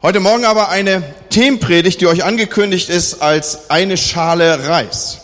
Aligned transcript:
Heute 0.00 0.20
Morgen 0.20 0.44
aber 0.44 0.68
eine 0.68 1.02
Themenpredigt, 1.28 2.00
die 2.00 2.06
euch 2.06 2.22
angekündigt 2.22 2.88
ist 2.88 3.20
als 3.20 3.68
eine 3.68 3.96
Schale 3.96 4.68
Reis. 4.68 5.18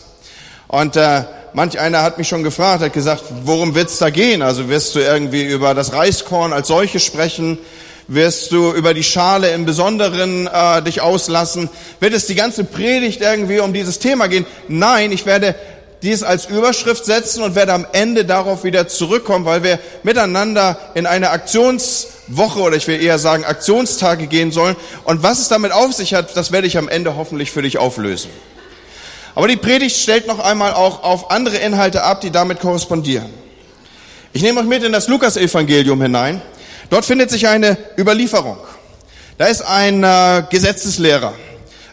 Und 0.67 0.97
äh, 0.97 1.23
manch 1.53 1.79
einer 1.79 2.01
hat 2.01 2.17
mich 2.17 2.27
schon 2.27 2.43
gefragt, 2.43 2.83
hat 2.83 2.91
gesagt, 2.91 3.23
worum 3.45 3.73
wird's 3.73 3.99
da 3.99 4.09
gehen? 4.09 4.41
Also 4.41 4.67
wirst 4.67 4.93
du 4.95 4.99
irgendwie 4.99 5.45
über 5.45 5.73
das 5.75 5.93
Reiskorn 5.93 6.51
als 6.51 6.67
solches 6.67 7.05
sprechen? 7.05 7.57
Wirst 8.09 8.51
du 8.51 8.73
über 8.73 8.93
die 8.93 9.05
Schale 9.05 9.51
im 9.51 9.65
Besonderen 9.65 10.47
äh, 10.47 10.81
dich 10.81 10.99
auslassen? 10.99 11.69
Wird 12.01 12.13
es 12.13 12.27
die 12.27 12.35
ganze 12.35 12.65
Predigt 12.65 13.21
irgendwie 13.21 13.61
um 13.61 13.71
dieses 13.71 13.99
Thema 13.99 14.27
gehen? 14.27 14.45
Nein, 14.67 15.13
ich 15.13 15.25
werde 15.25 15.55
dies 16.03 16.21
als 16.21 16.47
Überschrift 16.47 17.05
setzen 17.05 17.43
und 17.43 17.55
werde 17.55 17.71
am 17.71 17.87
Ende 17.93 18.25
darauf 18.25 18.65
wieder 18.65 18.89
zurückkommen, 18.89 19.45
weil 19.45 19.63
wir 19.63 19.79
miteinander 20.03 20.77
in 20.95 21.05
eine 21.05 21.29
Aktions 21.29 22.07
Woche 22.27 22.59
oder 22.59 22.75
ich 22.75 22.87
will 22.87 23.01
eher 23.01 23.19
sagen 23.19 23.45
Aktionstage 23.45 24.27
gehen 24.27 24.51
sollen. 24.51 24.75
Und 25.03 25.23
was 25.23 25.39
es 25.39 25.47
damit 25.47 25.71
auf 25.71 25.93
sich 25.93 26.13
hat, 26.13 26.35
das 26.35 26.51
werde 26.51 26.67
ich 26.67 26.77
am 26.77 26.89
Ende 26.89 27.15
hoffentlich 27.15 27.51
für 27.51 27.61
dich 27.61 27.77
auflösen. 27.77 28.29
Aber 29.35 29.47
die 29.47 29.57
Predigt 29.57 29.97
stellt 29.97 30.27
noch 30.27 30.39
einmal 30.39 30.73
auch 30.73 31.03
auf 31.03 31.29
andere 31.29 31.57
Inhalte 31.57 32.03
ab, 32.03 32.21
die 32.21 32.31
damit 32.31 32.61
korrespondieren. 32.61 33.29
Ich 34.31 34.41
nehme 34.41 34.61
euch 34.61 34.65
mit 34.65 34.83
in 34.83 34.91
das 34.91 35.07
Lukas-Evangelium 35.07 36.01
hinein. 36.01 36.41
Dort 36.89 37.05
findet 37.05 37.29
sich 37.29 37.47
eine 37.47 37.77
Überlieferung. 37.97 38.57
Da 39.37 39.47
ist 39.47 39.61
ein 39.61 40.03
äh, 40.03 40.43
Gesetzeslehrer, 40.49 41.33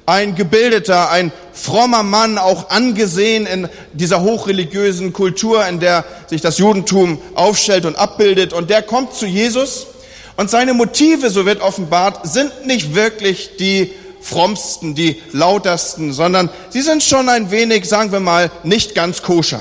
ein 0.07 0.37
gebildeter, 0.37 1.11
ein 1.11 1.33
frommer 1.53 2.05
Mann, 2.05 2.39
auch 2.39 2.71
angesehen 2.71 3.47
in 3.47 3.69
dieser 3.93 4.21
hochreligiösen 4.21 5.12
Kultur, 5.12 5.67
in 5.67 5.81
der 5.81 6.05
sich 6.29 6.41
das 6.41 6.59
Judentum 6.59 7.21
aufstellt 7.35 7.85
und 7.85 7.97
abbildet. 7.97 8.53
Und 8.53 8.71
der 8.71 8.83
kommt 8.83 9.15
zu 9.15 9.27
Jesus 9.27 9.89
und 10.37 10.51
seine 10.51 10.75
Motive, 10.75 11.31
so 11.31 11.47
wird 11.47 11.61
offenbart, 11.61 12.27
sind 12.27 12.67
nicht 12.67 12.95
wirklich 12.95 13.57
die 13.59 13.93
frommsten, 14.21 14.95
die 14.95 15.21
lautersten, 15.33 16.13
sondern 16.13 16.49
sie 16.71 16.81
sind 16.81 17.03
schon 17.03 17.29
ein 17.29 17.51
wenig, 17.51 17.89
sagen 17.89 18.12
wir 18.12 18.20
mal, 18.20 18.51
nicht 18.62 18.95
ganz 18.95 19.23
koscher. 19.23 19.61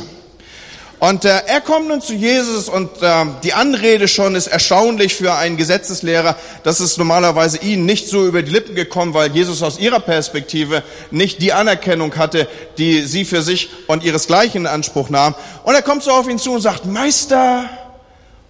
Und 1.00 1.26
äh, 1.26 1.42
er 1.48 1.62
kommt 1.62 1.88
nun 1.88 2.00
zu 2.00 2.14
Jesus 2.14 2.70
und 2.70 3.02
äh, 3.02 3.26
die 3.44 3.54
Anrede 3.54 4.08
schon 4.08 4.36
ist 4.36 4.46
erstaunlich 4.46 5.16
für 5.16 5.34
einen 5.34 5.58
Gesetzeslehrer. 5.58 6.36
Das 6.62 6.80
ist 6.80 7.00
normalerweise 7.00 7.58
ihnen 7.58 7.88
nicht 7.88 8.08
so 8.08 8.28
über 8.28 8.44
die 8.44 8.52
Lippen 8.52 8.76
gekommen, 8.76 9.16
weil 9.16 9.32
Jesus 9.32 9.64
aus 9.64 9.80
ihrer 9.80 10.00
Perspektive 10.00 10.84
nicht 11.10 11.42
die 11.42 11.54
Anerkennung 11.54 12.16
hatte, 12.18 12.48
die 12.78 13.02
sie 13.02 13.26
für 13.26 13.42
sich 13.42 13.72
und 13.88 14.04
ihresgleichen 14.04 14.62
in 14.62 14.68
Anspruch 14.68 15.10
nahm. 15.10 15.34
Und 15.64 15.74
er 15.74 15.82
kommt 15.82 16.04
so 16.04 16.12
auf 16.12 16.30
ihn 16.30 16.38
zu 16.38 16.54
und 16.54 16.62
sagt, 16.62 16.86
Meister, 16.86 17.68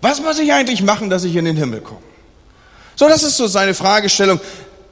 was 0.01 0.21
muss 0.21 0.37
ich 0.37 0.51
eigentlich 0.51 0.83
machen, 0.83 1.09
dass 1.09 1.23
ich 1.23 1.37
in 1.37 1.45
den 1.45 1.55
Himmel 1.55 1.79
komme? 1.79 2.10
So, 3.01 3.07
das 3.07 3.23
ist 3.23 3.35
so 3.35 3.47
seine 3.47 3.73
Fragestellung. 3.73 4.39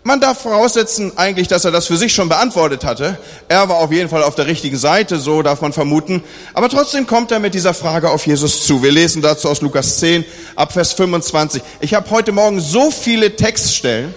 Man 0.01 0.19
darf 0.19 0.41
voraussetzen 0.41 1.15
eigentlich, 1.15 1.47
dass 1.47 1.63
er 1.63 1.69
das 1.69 1.85
für 1.85 1.95
sich 1.95 2.11
schon 2.11 2.27
beantwortet 2.27 2.83
hatte. 2.83 3.19
Er 3.47 3.69
war 3.69 3.75
auf 3.75 3.91
jeden 3.91 4.09
Fall 4.09 4.23
auf 4.23 4.33
der 4.33 4.47
richtigen 4.47 4.77
Seite, 4.79 5.19
so 5.19 5.43
darf 5.43 5.61
man 5.61 5.73
vermuten. 5.73 6.23
Aber 6.55 6.69
trotzdem 6.69 7.05
kommt 7.05 7.31
er 7.31 7.37
mit 7.37 7.53
dieser 7.53 7.75
Frage 7.75 8.09
auf 8.09 8.25
Jesus 8.25 8.65
zu. 8.65 8.81
Wir 8.81 8.91
lesen 8.91 9.21
dazu 9.21 9.47
aus 9.47 9.61
Lukas 9.61 9.99
10 9.99 10.25
ab 10.55 10.71
Vers 10.71 10.93
25. 10.93 11.61
Ich 11.81 11.93
habe 11.93 12.09
heute 12.09 12.31
Morgen 12.31 12.59
so 12.59 12.89
viele 12.89 13.35
Textstellen, 13.35 14.15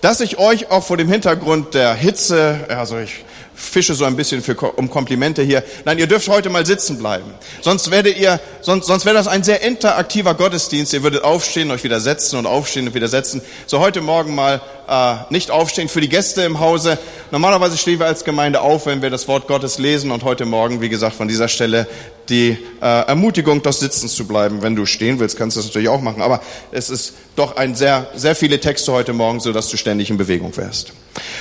dass 0.00 0.20
ich 0.20 0.38
euch 0.38 0.70
auch 0.70 0.82
vor 0.82 0.96
dem 0.96 1.10
Hintergrund 1.10 1.74
der 1.74 1.92
Hitze, 1.92 2.60
also 2.70 2.96
ich 2.96 3.26
fische 3.58 3.94
so 3.94 4.04
ein 4.04 4.16
bisschen 4.16 4.40
für, 4.40 4.54
um 4.54 4.88
Komplimente 4.88 5.42
hier. 5.42 5.64
Nein, 5.84 5.98
ihr 5.98 6.06
dürft 6.06 6.28
heute 6.28 6.48
mal 6.48 6.64
sitzen 6.64 6.96
bleiben. 6.96 7.34
Sonst 7.60 7.90
werdet 7.90 8.16
ihr, 8.16 8.40
sonst, 8.60 8.86
sonst 8.86 9.04
wäre 9.04 9.16
das 9.16 9.26
ein 9.26 9.42
sehr 9.42 9.62
interaktiver 9.62 10.34
Gottesdienst. 10.34 10.92
Ihr 10.92 11.02
würdet 11.02 11.24
aufstehen, 11.24 11.70
euch 11.72 11.82
wieder 11.82 11.98
setzen 11.98 12.38
und 12.38 12.46
aufstehen 12.46 12.86
und 12.86 12.94
wieder 12.94 13.08
setzen. 13.08 13.42
So 13.66 13.80
heute 13.80 14.00
Morgen 14.00 14.34
mal 14.34 14.60
äh, 14.88 15.16
nicht 15.30 15.50
aufstehen 15.50 15.88
für 15.88 16.00
die 16.00 16.08
Gäste 16.08 16.42
im 16.42 16.60
Hause. 16.60 16.98
Normalerweise 17.32 17.76
stehen 17.76 17.98
wir 17.98 18.06
als 18.06 18.24
Gemeinde 18.24 18.60
auf, 18.60 18.86
wenn 18.86 19.02
wir 19.02 19.10
das 19.10 19.26
Wort 19.26 19.48
Gottes 19.48 19.78
lesen 19.78 20.12
und 20.12 20.22
heute 20.22 20.46
Morgen, 20.46 20.80
wie 20.80 20.88
gesagt, 20.88 21.16
von 21.16 21.26
dieser 21.26 21.48
Stelle 21.48 21.88
die 22.28 22.58
äh, 22.80 23.06
Ermutigung, 23.06 23.62
doch 23.62 23.72
sitzen 23.72 24.08
zu 24.08 24.26
bleiben. 24.28 24.62
Wenn 24.62 24.76
du 24.76 24.86
stehen 24.86 25.18
willst, 25.18 25.36
kannst 25.36 25.56
du 25.56 25.60
das 25.60 25.66
natürlich 25.66 25.88
auch 25.88 26.00
machen. 26.00 26.22
Aber 26.22 26.42
es 26.70 26.90
ist 26.90 27.14
doch 27.34 27.56
ein 27.56 27.74
sehr, 27.74 28.06
sehr 28.14 28.36
viele 28.36 28.60
Texte 28.60 28.92
heute 28.92 29.12
Morgen, 29.14 29.40
so 29.40 29.52
dass 29.52 29.68
du 29.68 29.76
ständig 29.76 30.10
in 30.10 30.16
Bewegung 30.16 30.56
wärst. 30.56 30.92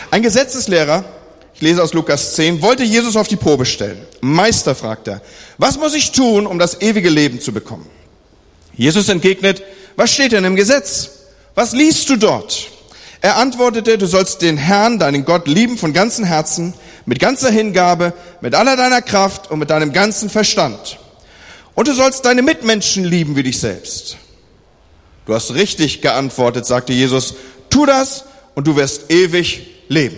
Ein 0.09 0.24
Gesetzeslehrer 0.24 1.03
ich 1.57 1.62
lese 1.63 1.81
aus 1.81 1.94
Lukas 1.94 2.35
10, 2.35 2.62
wollte 2.62 2.84
Jesus 2.84 3.16
auf 3.16 3.28
die 3.28 3.35
Probe 3.35 3.66
stellen. 3.66 3.97
Meister, 4.22 4.75
fragt 4.75 5.07
er, 5.07 5.23
was 5.57 5.79
muss 5.79 5.95
ich 5.95 6.12
tun, 6.12 6.45
um 6.45 6.59
das 6.59 6.81
ewige 6.81 7.09
Leben 7.09 7.41
zu 7.41 7.51
bekommen? 7.51 7.88
Jesus 8.75 9.09
entgegnet, 9.09 9.63
was 9.96 10.13
steht 10.13 10.34
denn 10.34 10.46
im 10.46 10.56
Gesetz? 10.56 11.09
Was 11.56 11.72
liest 11.72 12.07
du 12.12 12.16
dort? 12.16 12.67
Er 13.22 13.38
antwortete, 13.38 13.97
du 13.97 14.06
sollst 14.06 14.44
den 14.44 14.56
Herrn, 14.56 15.00
deinen 15.00 15.25
Gott, 15.25 15.47
lieben 15.47 15.79
von 15.79 15.94
ganzem 15.94 16.25
Herzen, 16.25 16.75
mit 17.07 17.17
ganzer 17.19 17.50
Hingabe, 17.50 18.13
mit 18.40 18.53
aller 18.53 18.75
deiner 18.75 19.01
Kraft 19.01 19.50
und 19.50 19.57
mit 19.57 19.72
deinem 19.72 19.94
ganzen 19.94 20.29
Verstand. 20.29 21.00
Und 21.73 21.88
du 21.88 21.94
sollst 21.94 22.23
deine 22.25 22.44
Mitmenschen 22.44 23.03
lieben 23.03 23.35
wie 23.35 23.41
dich 23.41 23.59
selbst. 23.59 24.17
Du 25.25 25.34
hast 25.34 25.56
richtig 25.56 26.03
geantwortet, 26.03 26.67
sagte 26.67 26.94
Jesus, 26.94 27.34
tu 27.72 27.88
das 27.88 28.25
und 28.53 28.67
du 28.67 28.75
wirst 28.75 29.09
ewig 29.12 29.66
leben. 29.88 30.17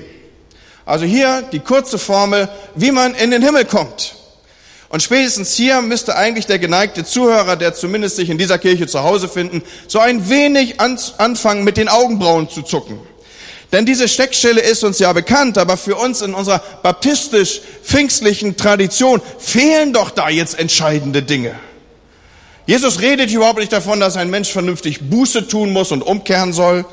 Also 0.90 1.06
hier 1.06 1.44
die 1.52 1.60
kurze 1.60 2.00
Formel, 2.00 2.50
wie 2.74 2.90
man 2.90 3.14
in 3.14 3.30
den 3.30 3.44
Himmel 3.44 3.66
kommt. 3.66 4.16
Und 4.90 5.04
spätestens 5.04 5.54
hier 5.54 5.82
müsste 5.82 6.16
eigentlich 6.16 6.48
der 6.48 6.58
geneigte 6.58 7.06
Zuhörer, 7.06 7.56
der 7.58 7.76
zumindest 7.76 8.16
sich 8.16 8.32
in 8.32 8.40
dieser 8.40 8.58
Kirche 8.58 8.88
zu 8.88 9.04
Hause 9.04 9.30
finden, 9.30 9.62
so 9.88 10.00
ein 10.00 10.30
wenig 10.30 10.80
anfangen 10.80 11.64
mit 11.64 11.78
den 11.78 11.90
Augenbrauen 11.90 12.50
zu 12.50 12.64
zucken. 12.64 13.00
Denn 13.72 13.86
diese 13.86 14.08
Steckstelle 14.08 14.62
ist 14.62 14.84
uns 14.84 14.98
ja 14.98 15.14
bekannt, 15.14 15.60
aber 15.60 15.78
für 15.78 15.96
uns 15.96 16.24
in 16.24 16.34
unserer 16.34 16.64
baptistisch-pfingstlichen 16.82 18.58
Tradition 18.58 19.22
fehlen 19.38 19.94
doch 19.94 20.10
da 20.10 20.30
jetzt 20.30 20.58
entscheidende 20.58 21.22
Dinge. 21.22 21.54
Jesus 22.66 23.00
redet 23.00 23.30
überhaupt 23.32 23.60
nicht 23.60 23.74
davon, 23.74 24.00
dass 24.00 24.18
ein 24.18 24.32
Mensch 24.32 24.52
vernünftig 24.52 25.08
Buße 25.08 25.48
tun 25.48 25.72
muss 25.72 25.92
und 25.92 26.02
umkehren 26.02 26.52
soll. 26.52 26.84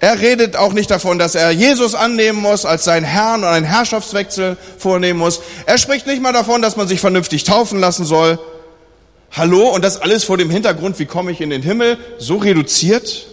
Er 0.00 0.20
redet 0.20 0.56
auch 0.56 0.72
nicht 0.72 0.90
davon, 0.90 1.18
dass 1.18 1.34
er 1.34 1.50
Jesus 1.50 1.94
annehmen 1.94 2.40
muss 2.40 2.66
als 2.66 2.84
seinen 2.84 3.04
Herrn 3.04 3.42
und 3.42 3.48
einen 3.48 3.64
Herrschaftswechsel 3.64 4.56
vornehmen 4.78 5.18
muss. 5.18 5.40
Er 5.66 5.78
spricht 5.78 6.06
nicht 6.06 6.20
mal 6.20 6.32
davon, 6.32 6.62
dass 6.62 6.76
man 6.76 6.88
sich 6.88 7.00
vernünftig 7.00 7.44
taufen 7.44 7.80
lassen 7.80 8.04
soll. 8.04 8.38
Hallo? 9.32 9.68
Und 9.70 9.82
das 9.82 10.00
alles 10.00 10.24
vor 10.24 10.36
dem 10.36 10.50
Hintergrund, 10.50 10.98
wie 10.98 11.06
komme 11.06 11.32
ich 11.32 11.40
in 11.40 11.50
den 11.50 11.62
Himmel? 11.62 11.98
So 12.18 12.36
reduziert? 12.36 13.26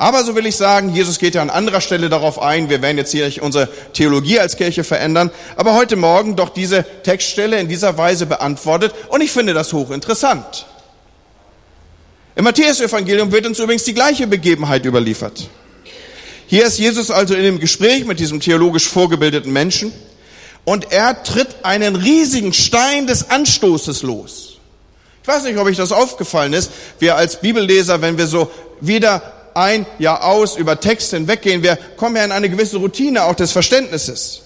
Aber 0.00 0.22
so 0.22 0.36
will 0.36 0.46
ich 0.46 0.56
sagen, 0.56 0.94
Jesus 0.94 1.18
geht 1.18 1.34
ja 1.34 1.42
an 1.42 1.50
anderer 1.50 1.80
Stelle 1.80 2.08
darauf 2.08 2.40
ein. 2.40 2.70
Wir 2.70 2.82
werden 2.82 2.98
jetzt 2.98 3.10
hier 3.10 3.30
unsere 3.42 3.68
Theologie 3.92 4.38
als 4.38 4.56
Kirche 4.56 4.84
verändern. 4.84 5.30
Aber 5.56 5.74
heute 5.74 5.96
Morgen 5.96 6.36
doch 6.36 6.50
diese 6.50 6.84
Textstelle 7.02 7.58
in 7.58 7.68
dieser 7.68 7.98
Weise 7.98 8.26
beantwortet. 8.26 8.94
Und 9.08 9.22
ich 9.22 9.32
finde 9.32 9.54
das 9.54 9.72
hochinteressant. 9.72 10.66
Im 12.36 12.44
Matthäus-Evangelium 12.44 13.32
wird 13.32 13.46
uns 13.46 13.58
übrigens 13.58 13.82
die 13.82 13.94
gleiche 13.94 14.28
Begebenheit 14.28 14.84
überliefert. 14.84 15.48
Hier 16.50 16.64
ist 16.64 16.78
Jesus 16.78 17.10
also 17.10 17.34
in 17.34 17.42
dem 17.42 17.60
Gespräch 17.60 18.06
mit 18.06 18.20
diesem 18.20 18.40
theologisch 18.40 18.88
vorgebildeten 18.88 19.52
Menschen 19.52 19.92
und 20.64 20.92
er 20.92 21.22
tritt 21.22 21.56
einen 21.62 21.94
riesigen 21.94 22.54
Stein 22.54 23.06
des 23.06 23.28
Anstoßes 23.28 24.02
los. 24.02 24.56
Ich 25.22 25.28
weiß 25.28 25.44
nicht, 25.44 25.58
ob 25.58 25.66
euch 25.66 25.76
das 25.76 25.92
aufgefallen 25.92 26.54
ist. 26.54 26.70
Wir 26.98 27.16
als 27.16 27.42
Bibelleser, 27.42 28.00
wenn 28.00 28.16
wir 28.16 28.26
so 28.26 28.50
wieder 28.80 29.50
ein 29.52 29.84
Jahr 29.98 30.24
aus 30.24 30.56
über 30.56 30.80
Text 30.80 31.10
hinweggehen, 31.10 31.62
wir 31.62 31.76
kommen 31.98 32.16
ja 32.16 32.24
in 32.24 32.32
eine 32.32 32.48
gewisse 32.48 32.78
Routine 32.78 33.24
auch 33.24 33.34
des 33.34 33.52
Verständnisses. 33.52 34.40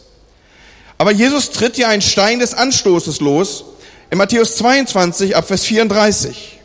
Aber 0.99 1.13
Jesus 1.13 1.51
tritt 1.51 1.79
ja 1.79 1.89
einen 1.89 2.03
Stein 2.03 2.41
des 2.41 2.53
Anstoßes 2.53 3.21
los 3.21 3.65
in 4.11 4.19
Matthäus 4.19 4.57
22 4.57 5.37
ab 5.37 5.47
Vers 5.47 5.65
34. 5.67 6.59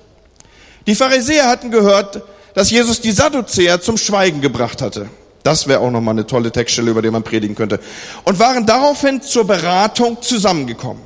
Die 0.88 0.96
Pharisäer 0.96 1.48
hatten 1.48 1.70
gehört, 1.70 2.24
dass 2.56 2.72
Jesus 2.72 3.02
die 3.02 3.12
Sadduzäer 3.12 3.82
zum 3.82 3.98
Schweigen 3.98 4.42
gebracht 4.42 4.82
hatte. 4.82 5.10
Das 5.44 5.68
wäre 5.68 5.80
auch 5.80 5.92
nochmal 5.92 6.14
eine 6.14 6.28
tolle 6.28 6.52
Textstelle, 6.52 6.92
über 6.92 7.02
die 7.02 7.12
man 7.12 7.24
predigen 7.24 7.56
könnte. 7.56 7.80
Und 8.26 8.40
waren 8.40 8.66
daraufhin 8.66 9.22
zur 9.22 9.46
Beratung 9.46 10.22
zusammengekommen. 10.22 11.04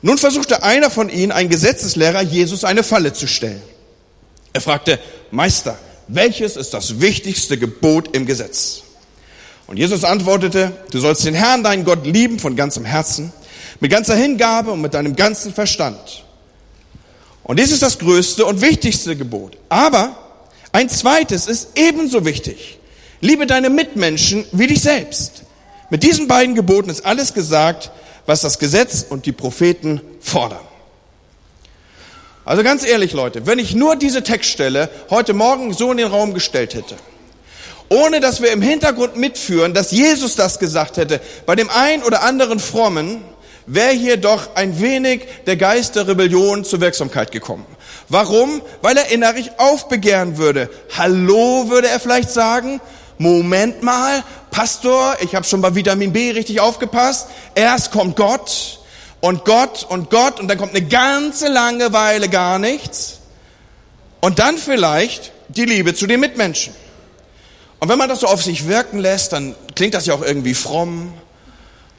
Nun 0.00 0.16
versuchte 0.16 0.62
einer 0.62 0.90
von 0.90 1.08
ihnen, 1.08 1.32
ein 1.32 1.48
Gesetzeslehrer, 1.48 2.22
Jesus 2.22 2.64
eine 2.64 2.82
Falle 2.82 3.12
zu 3.12 3.26
stellen. 3.26 3.60
Er 4.52 4.60
fragte, 4.60 4.98
Meister, 5.30 5.78
welches 6.06 6.56
ist 6.56 6.72
das 6.72 7.00
wichtigste 7.00 7.58
Gebot 7.58 8.14
im 8.16 8.24
Gesetz? 8.24 8.82
Und 9.66 9.76
Jesus 9.76 10.04
antwortete, 10.04 10.72
du 10.90 10.98
sollst 10.98 11.26
den 11.26 11.34
Herrn, 11.34 11.62
deinen 11.62 11.84
Gott, 11.84 12.06
lieben 12.06 12.38
von 12.38 12.56
ganzem 12.56 12.84
Herzen, 12.84 13.32
mit 13.80 13.90
ganzer 13.90 14.16
Hingabe 14.16 14.70
und 14.70 14.80
mit 14.80 14.94
deinem 14.94 15.14
ganzen 15.14 15.52
Verstand. 15.52 16.24
Und 17.42 17.58
dies 17.58 17.72
ist 17.72 17.82
das 17.82 17.98
größte 17.98 18.46
und 18.46 18.62
wichtigste 18.62 19.16
Gebot. 19.16 19.58
Aber 19.68 20.16
ein 20.72 20.88
zweites 20.88 21.46
ist 21.46 21.70
ebenso 21.76 22.24
wichtig. 22.24 22.77
Liebe 23.20 23.46
deine 23.46 23.70
Mitmenschen 23.70 24.44
wie 24.52 24.66
dich 24.66 24.80
selbst. 24.80 25.42
Mit 25.90 26.02
diesen 26.02 26.28
beiden 26.28 26.54
Geboten 26.54 26.90
ist 26.90 27.04
alles 27.04 27.34
gesagt, 27.34 27.90
was 28.26 28.42
das 28.42 28.58
Gesetz 28.58 29.06
und 29.08 29.26
die 29.26 29.32
Propheten 29.32 30.00
fordern. 30.20 30.60
Also 32.44 32.62
ganz 32.62 32.84
ehrlich, 32.84 33.12
Leute, 33.12 33.46
wenn 33.46 33.58
ich 33.58 33.74
nur 33.74 33.96
diese 33.96 34.22
Textstelle 34.22 34.90
heute 35.10 35.34
Morgen 35.34 35.72
so 35.72 35.90
in 35.90 35.98
den 35.98 36.08
Raum 36.08 36.34
gestellt 36.34 36.74
hätte 36.74 36.96
ohne 37.88 38.20
dass 38.20 38.42
wir 38.42 38.52
im 38.52 38.62
Hintergrund 38.62 39.16
mitführen, 39.16 39.74
dass 39.74 39.90
Jesus 39.90 40.36
das 40.36 40.58
gesagt 40.58 40.96
hätte, 40.96 41.20
bei 41.46 41.56
dem 41.56 41.70
einen 41.70 42.02
oder 42.02 42.22
anderen 42.22 42.58
Frommen 42.58 43.22
wäre 43.66 43.92
hier 43.92 44.16
doch 44.16 44.54
ein 44.54 44.80
wenig 44.80 45.26
der 45.46 45.56
Geist 45.56 45.96
der 45.96 46.08
Rebellion 46.08 46.64
zur 46.64 46.80
Wirksamkeit 46.80 47.32
gekommen. 47.32 47.66
Warum? 48.08 48.62
Weil 48.82 48.96
er 48.96 49.10
innerlich 49.10 49.58
aufbegehren 49.58 50.38
würde. 50.38 50.70
Hallo, 50.96 51.68
würde 51.68 51.88
er 51.88 52.00
vielleicht 52.00 52.30
sagen. 52.30 52.80
Moment 53.18 53.82
mal, 53.82 54.22
Pastor, 54.50 55.16
ich 55.20 55.34
habe 55.34 55.44
schon 55.44 55.60
bei 55.60 55.74
Vitamin 55.74 56.12
B 56.12 56.30
richtig 56.30 56.60
aufgepasst. 56.60 57.28
Erst 57.54 57.90
kommt 57.90 58.16
Gott 58.16 58.78
und 59.20 59.44
Gott 59.44 59.84
und 59.88 60.10
Gott 60.10 60.38
und 60.38 60.48
dann 60.48 60.56
kommt 60.56 60.74
eine 60.74 60.86
ganze 60.86 61.48
lange 61.48 61.92
Weile 61.92 62.28
gar 62.28 62.58
nichts. 62.58 63.18
Und 64.20 64.38
dann 64.38 64.56
vielleicht 64.56 65.32
die 65.48 65.64
Liebe 65.64 65.94
zu 65.94 66.06
den 66.06 66.20
Mitmenschen. 66.20 66.72
Und 67.80 67.88
wenn 67.88 67.98
man 67.98 68.08
das 68.08 68.20
so 68.20 68.26
auf 68.26 68.42
sich 68.42 68.66
wirken 68.66 68.98
lässt, 68.98 69.32
dann 69.32 69.54
klingt 69.74 69.94
das 69.94 70.06
ja 70.06 70.14
auch 70.14 70.22
irgendwie 70.22 70.54
fromm. 70.54 71.12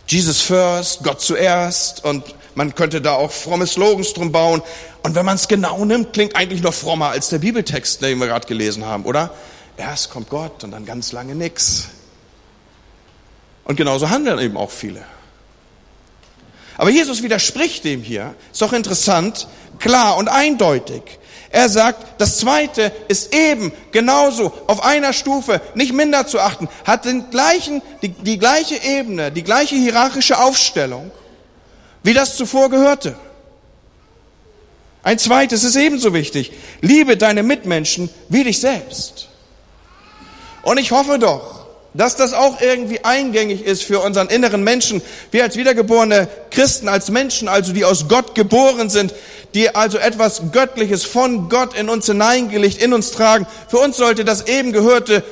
Jesus 0.07 0.41
first, 0.41 1.03
Gott 1.03 1.21
zuerst 1.21 2.03
und 2.03 2.23
man 2.55 2.75
könnte 2.75 2.99
da 2.99 3.13
auch 3.13 3.31
fromme 3.31 3.67
Slogans 3.67 4.13
drum 4.13 4.31
bauen. 4.31 4.61
Und 5.03 5.15
wenn 5.15 5.25
man 5.25 5.35
es 5.35 5.47
genau 5.47 5.85
nimmt, 5.85 6.13
klingt 6.13 6.35
eigentlich 6.35 6.61
noch 6.61 6.73
frommer 6.73 7.09
als 7.09 7.29
der 7.29 7.39
Bibeltext, 7.39 8.01
den 8.01 8.19
wir 8.19 8.27
gerade 8.27 8.47
gelesen 8.47 8.85
haben, 8.85 9.05
oder? 9.05 9.33
Erst 9.79 10.09
kommt 10.09 10.29
Gott 10.29 10.65
und 10.65 10.71
dann 10.71 10.85
ganz 10.85 11.13
lange 11.13 11.35
nix. 11.35 11.87
Und 13.63 13.77
genauso 13.77 14.09
handeln 14.09 14.37
eben 14.39 14.57
auch 14.57 14.71
viele. 14.71 15.05
Aber 16.77 16.89
Jesus 16.89 17.23
widerspricht 17.23 17.85
dem 17.85 18.03
hier. 18.03 18.35
Ist 18.51 18.61
doch 18.61 18.73
interessant, 18.73 19.47
klar 19.79 20.17
und 20.17 20.27
eindeutig. 20.27 21.03
Er 21.49 21.69
sagt, 21.69 22.19
das 22.21 22.39
zweite 22.39 22.91
ist 23.07 23.33
eben 23.33 23.71
genauso 23.91 24.51
auf 24.67 24.83
einer 24.83 25.13
Stufe, 25.13 25.61
nicht 25.75 25.93
minder 25.93 26.27
zu 26.27 26.39
achten, 26.39 26.67
hat 26.85 27.05
den 27.05 27.29
gleichen, 27.29 27.81
die, 28.01 28.09
die 28.09 28.37
gleiche 28.37 28.75
Ebene, 28.83 29.31
die 29.31 29.43
gleiche 29.43 29.75
hierarchische 29.75 30.39
Aufstellung, 30.39 31.09
wie 32.03 32.13
das 32.13 32.35
zuvor 32.35 32.69
gehörte. 32.69 33.15
Ein 35.03 35.17
zweites 35.17 35.63
ist 35.63 35.77
ebenso 35.77 36.13
wichtig. 36.13 36.51
Liebe 36.81 37.15
deine 37.15 37.43
Mitmenschen 37.43 38.09
wie 38.27 38.43
dich 38.43 38.59
selbst. 38.59 39.28
Und 40.61 40.77
ich 40.77 40.91
hoffe 40.91 41.19
doch, 41.19 41.59
dass 41.93 42.15
das 42.15 42.33
auch 42.33 42.61
irgendwie 42.61 43.03
eingängig 43.03 43.65
ist 43.65 43.83
für 43.83 43.99
unseren 43.99 44.27
inneren 44.27 44.63
Menschen. 44.63 45.01
Wir 45.31 45.43
als 45.43 45.55
wiedergeborene 45.55 46.27
Christen, 46.51 46.87
als 46.87 47.09
Menschen, 47.09 47.47
also 47.47 47.73
die 47.73 47.85
aus 47.85 48.07
Gott 48.07 48.35
geboren 48.35 48.89
sind, 48.89 49.13
die 49.55 49.73
also 49.73 49.97
etwas 49.97 50.51
Göttliches 50.51 51.03
von 51.03 51.49
Gott 51.49 51.75
in 51.75 51.89
uns 51.89 52.05
hineingelegt, 52.05 52.81
in 52.81 52.93
uns 52.93 53.11
tragen. 53.11 53.47
Für 53.67 53.79
uns 53.79 53.97
sollte 53.97 54.23
das 54.23 54.47
eben 54.47 54.71
Gehörte 54.71 55.23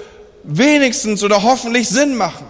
wenigstens 0.43 1.23
oder 1.23 1.43
hoffentlich 1.43 1.89
Sinn 1.89 2.15
machen. 2.15 2.45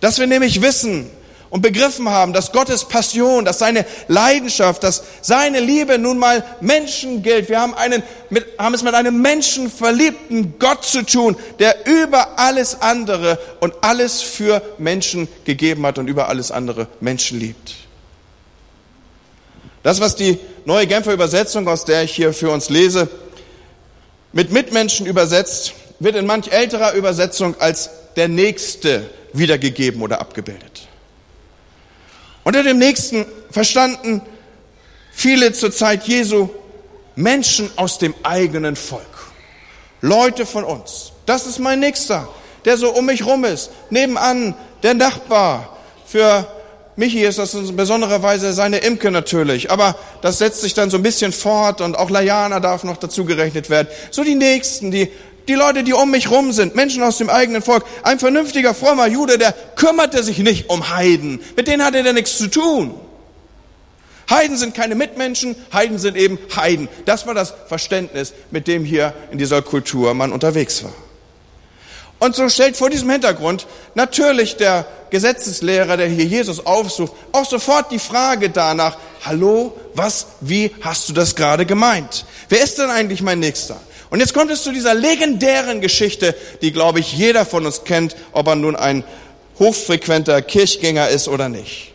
Dass 0.00 0.20
wir 0.20 0.28
nämlich 0.28 0.62
wissen 0.62 1.10
und 1.50 1.62
begriffen 1.62 2.08
haben, 2.08 2.32
dass 2.32 2.52
Gottes 2.52 2.84
Passion, 2.84 3.44
dass 3.44 3.58
seine 3.58 3.86
Leidenschaft, 4.08 4.82
dass 4.82 5.02
seine 5.22 5.60
Liebe 5.60 5.98
nun 5.98 6.18
mal 6.18 6.44
Menschen 6.60 7.22
gilt. 7.22 7.48
Wir 7.48 7.60
haben, 7.60 7.74
einen, 7.74 8.02
mit, 8.30 8.46
haben 8.58 8.74
es 8.74 8.82
mit 8.82 8.94
einem 8.94 9.22
menschenverliebten 9.22 10.58
Gott 10.58 10.84
zu 10.84 11.02
tun, 11.02 11.36
der 11.58 11.86
über 11.86 12.38
alles 12.38 12.80
andere 12.82 13.38
und 13.60 13.74
alles 13.80 14.20
für 14.20 14.62
Menschen 14.78 15.28
gegeben 15.44 15.86
hat 15.86 15.98
und 15.98 16.08
über 16.08 16.28
alles 16.28 16.50
andere 16.50 16.88
Menschen 17.00 17.38
liebt. 17.40 17.74
Das, 19.82 20.00
was 20.00 20.16
die 20.16 20.38
neue 20.64 20.86
Genfer 20.86 21.12
Übersetzung, 21.12 21.66
aus 21.68 21.84
der 21.84 22.02
ich 22.02 22.14
hier 22.14 22.34
für 22.34 22.50
uns 22.50 22.68
lese, 22.68 23.08
mit 24.32 24.52
Mitmenschen 24.52 25.06
übersetzt, 25.06 25.72
wird 25.98 26.14
in 26.14 26.26
manch 26.26 26.48
älterer 26.48 26.92
Übersetzung 26.92 27.58
als 27.58 27.90
der 28.16 28.28
Nächste 28.28 29.08
wiedergegeben 29.32 30.02
oder 30.02 30.20
abgebildet. 30.20 30.87
Unter 32.44 32.62
dem 32.62 32.78
Nächsten 32.78 33.26
verstanden 33.50 34.22
viele 35.12 35.52
zur 35.52 35.72
Zeit 35.72 36.04
Jesu 36.04 36.48
Menschen 37.16 37.70
aus 37.76 37.98
dem 37.98 38.14
eigenen 38.22 38.76
Volk. 38.76 39.02
Leute 40.00 40.46
von 40.46 40.64
uns. 40.64 41.12
Das 41.26 41.46
ist 41.46 41.58
mein 41.58 41.80
Nächster, 41.80 42.28
der 42.64 42.76
so 42.76 42.90
um 42.90 43.06
mich 43.06 43.26
rum 43.26 43.44
ist. 43.44 43.70
Nebenan 43.90 44.54
der 44.82 44.94
Nachbar. 44.94 45.76
Für 46.06 46.46
Michi 46.98 47.24
ist 47.24 47.38
das 47.38 47.54
in 47.54 47.76
besonderer 47.76 48.22
Weise 48.22 48.52
seine 48.52 48.78
Imke 48.78 49.10
natürlich, 49.10 49.70
aber 49.70 49.94
das 50.20 50.38
setzt 50.38 50.62
sich 50.62 50.74
dann 50.74 50.90
so 50.90 50.96
ein 50.96 51.02
bisschen 51.02 51.32
fort 51.32 51.80
und 51.80 51.96
auch 51.96 52.10
Layana 52.10 52.58
darf 52.58 52.82
noch 52.82 52.96
dazu 52.96 53.24
gerechnet 53.24 53.70
werden. 53.70 53.86
So 54.10 54.24
die 54.24 54.34
Nächsten, 54.34 54.90
die, 54.90 55.10
die 55.48 55.54
Leute, 55.54 55.82
die 55.82 55.94
um 55.94 56.10
mich 56.10 56.30
rum 56.30 56.52
sind, 56.52 56.76
Menschen 56.76 57.02
aus 57.02 57.18
dem 57.18 57.30
eigenen 57.30 57.62
Volk. 57.62 57.84
Ein 58.02 58.18
vernünftiger, 58.18 58.74
frommer 58.74 59.06
Jude, 59.06 59.38
der 59.38 59.52
kümmerte 59.76 60.22
sich 60.22 60.38
nicht 60.38 60.68
um 60.68 60.94
Heiden. 60.94 61.40
Mit 61.56 61.66
denen 61.66 61.84
hatte 61.84 61.98
er 61.98 62.12
nichts 62.12 62.36
zu 62.36 62.48
tun. 62.48 62.94
Heiden 64.30 64.58
sind 64.58 64.74
keine 64.74 64.94
Mitmenschen, 64.94 65.56
Heiden 65.72 65.98
sind 65.98 66.16
eben 66.16 66.38
Heiden. 66.54 66.88
Das 67.06 67.26
war 67.26 67.32
das 67.32 67.54
Verständnis, 67.66 68.34
mit 68.50 68.68
dem 68.68 68.84
hier 68.84 69.14
in 69.30 69.38
dieser 69.38 69.62
Kultur 69.62 70.12
man 70.12 70.32
unterwegs 70.32 70.84
war. 70.84 70.92
Und 72.18 72.34
so 72.34 72.48
stellt 72.48 72.76
vor 72.76 72.90
diesem 72.90 73.08
Hintergrund 73.10 73.66
natürlich 73.94 74.56
der 74.56 74.86
Gesetzeslehrer, 75.10 75.96
der 75.96 76.08
hier 76.08 76.24
Jesus 76.24 76.66
aufsucht, 76.66 77.12
auch 77.32 77.48
sofort 77.48 77.90
die 77.90 77.98
Frage 77.98 78.50
danach, 78.50 78.98
hallo, 79.24 79.76
was, 79.94 80.26
wie 80.40 80.74
hast 80.82 81.08
du 81.08 81.12
das 81.12 81.34
gerade 81.34 81.64
gemeint? 81.64 82.26
Wer 82.48 82.62
ist 82.62 82.78
denn 82.78 82.90
eigentlich 82.90 83.22
mein 83.22 83.38
Nächster? 83.38 83.80
Und 84.10 84.20
jetzt 84.20 84.34
kommt 84.34 84.50
es 84.50 84.62
zu 84.62 84.72
dieser 84.72 84.94
legendären 84.94 85.80
Geschichte, 85.80 86.34
die, 86.62 86.72
glaube 86.72 87.00
ich, 87.00 87.12
jeder 87.12 87.44
von 87.44 87.66
uns 87.66 87.84
kennt, 87.84 88.16
ob 88.32 88.46
er 88.46 88.56
nun 88.56 88.76
ein 88.76 89.04
hochfrequenter 89.58 90.40
Kirchgänger 90.42 91.08
ist 91.08 91.28
oder 91.28 91.48
nicht. 91.48 91.92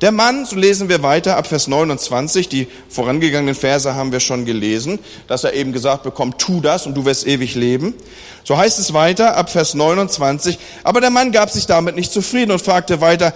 Der 0.00 0.12
Mann, 0.12 0.46
so 0.46 0.56
lesen 0.56 0.88
wir 0.88 1.02
weiter 1.02 1.36
ab 1.36 1.46
Vers 1.46 1.66
29, 1.66 2.48
die 2.48 2.68
vorangegangenen 2.88 3.54
Verse 3.54 3.94
haben 3.94 4.12
wir 4.12 4.20
schon 4.20 4.46
gelesen, 4.46 4.98
dass 5.28 5.44
er 5.44 5.52
eben 5.52 5.74
gesagt 5.74 6.04
bekommt, 6.04 6.38
tu 6.38 6.62
das 6.62 6.86
und 6.86 6.94
du 6.94 7.04
wirst 7.04 7.26
ewig 7.26 7.54
leben. 7.54 7.94
So 8.42 8.56
heißt 8.56 8.78
es 8.78 8.94
weiter 8.94 9.36
ab 9.36 9.50
Vers 9.50 9.74
29, 9.74 10.58
aber 10.84 11.02
der 11.02 11.10
Mann 11.10 11.32
gab 11.32 11.50
sich 11.50 11.66
damit 11.66 11.96
nicht 11.96 12.10
zufrieden 12.12 12.50
und 12.50 12.62
fragte 12.62 13.02
weiter, 13.02 13.34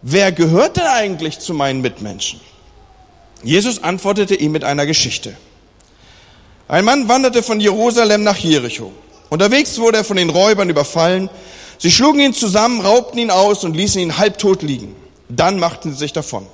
wer 0.00 0.30
gehört 0.30 0.76
denn 0.76 0.86
eigentlich 0.86 1.40
zu 1.40 1.54
meinen 1.54 1.80
Mitmenschen? 1.80 2.40
Jesus 3.42 3.82
antwortete 3.82 4.36
ihm 4.36 4.52
mit 4.52 4.62
einer 4.62 4.86
Geschichte. 4.86 5.36
Ein 6.70 6.84
Mann 6.84 7.08
wanderte 7.08 7.42
von 7.42 7.58
Jerusalem 7.58 8.22
nach 8.22 8.36
Jericho. 8.36 8.92
Unterwegs 9.28 9.76
wurde 9.80 9.98
er 9.98 10.04
von 10.04 10.16
den 10.16 10.30
Räubern 10.30 10.70
überfallen. 10.70 11.28
Sie 11.78 11.90
schlugen 11.90 12.20
ihn 12.20 12.32
zusammen, 12.32 12.80
raubten 12.80 13.18
ihn 13.18 13.32
aus 13.32 13.64
und 13.64 13.74
ließen 13.74 14.00
ihn 14.00 14.18
halbtot 14.18 14.62
liegen. 14.62 14.94
Dann 15.28 15.58
machten 15.58 15.90
sie 15.90 15.98
sich 15.98 16.12
davon. 16.12 16.46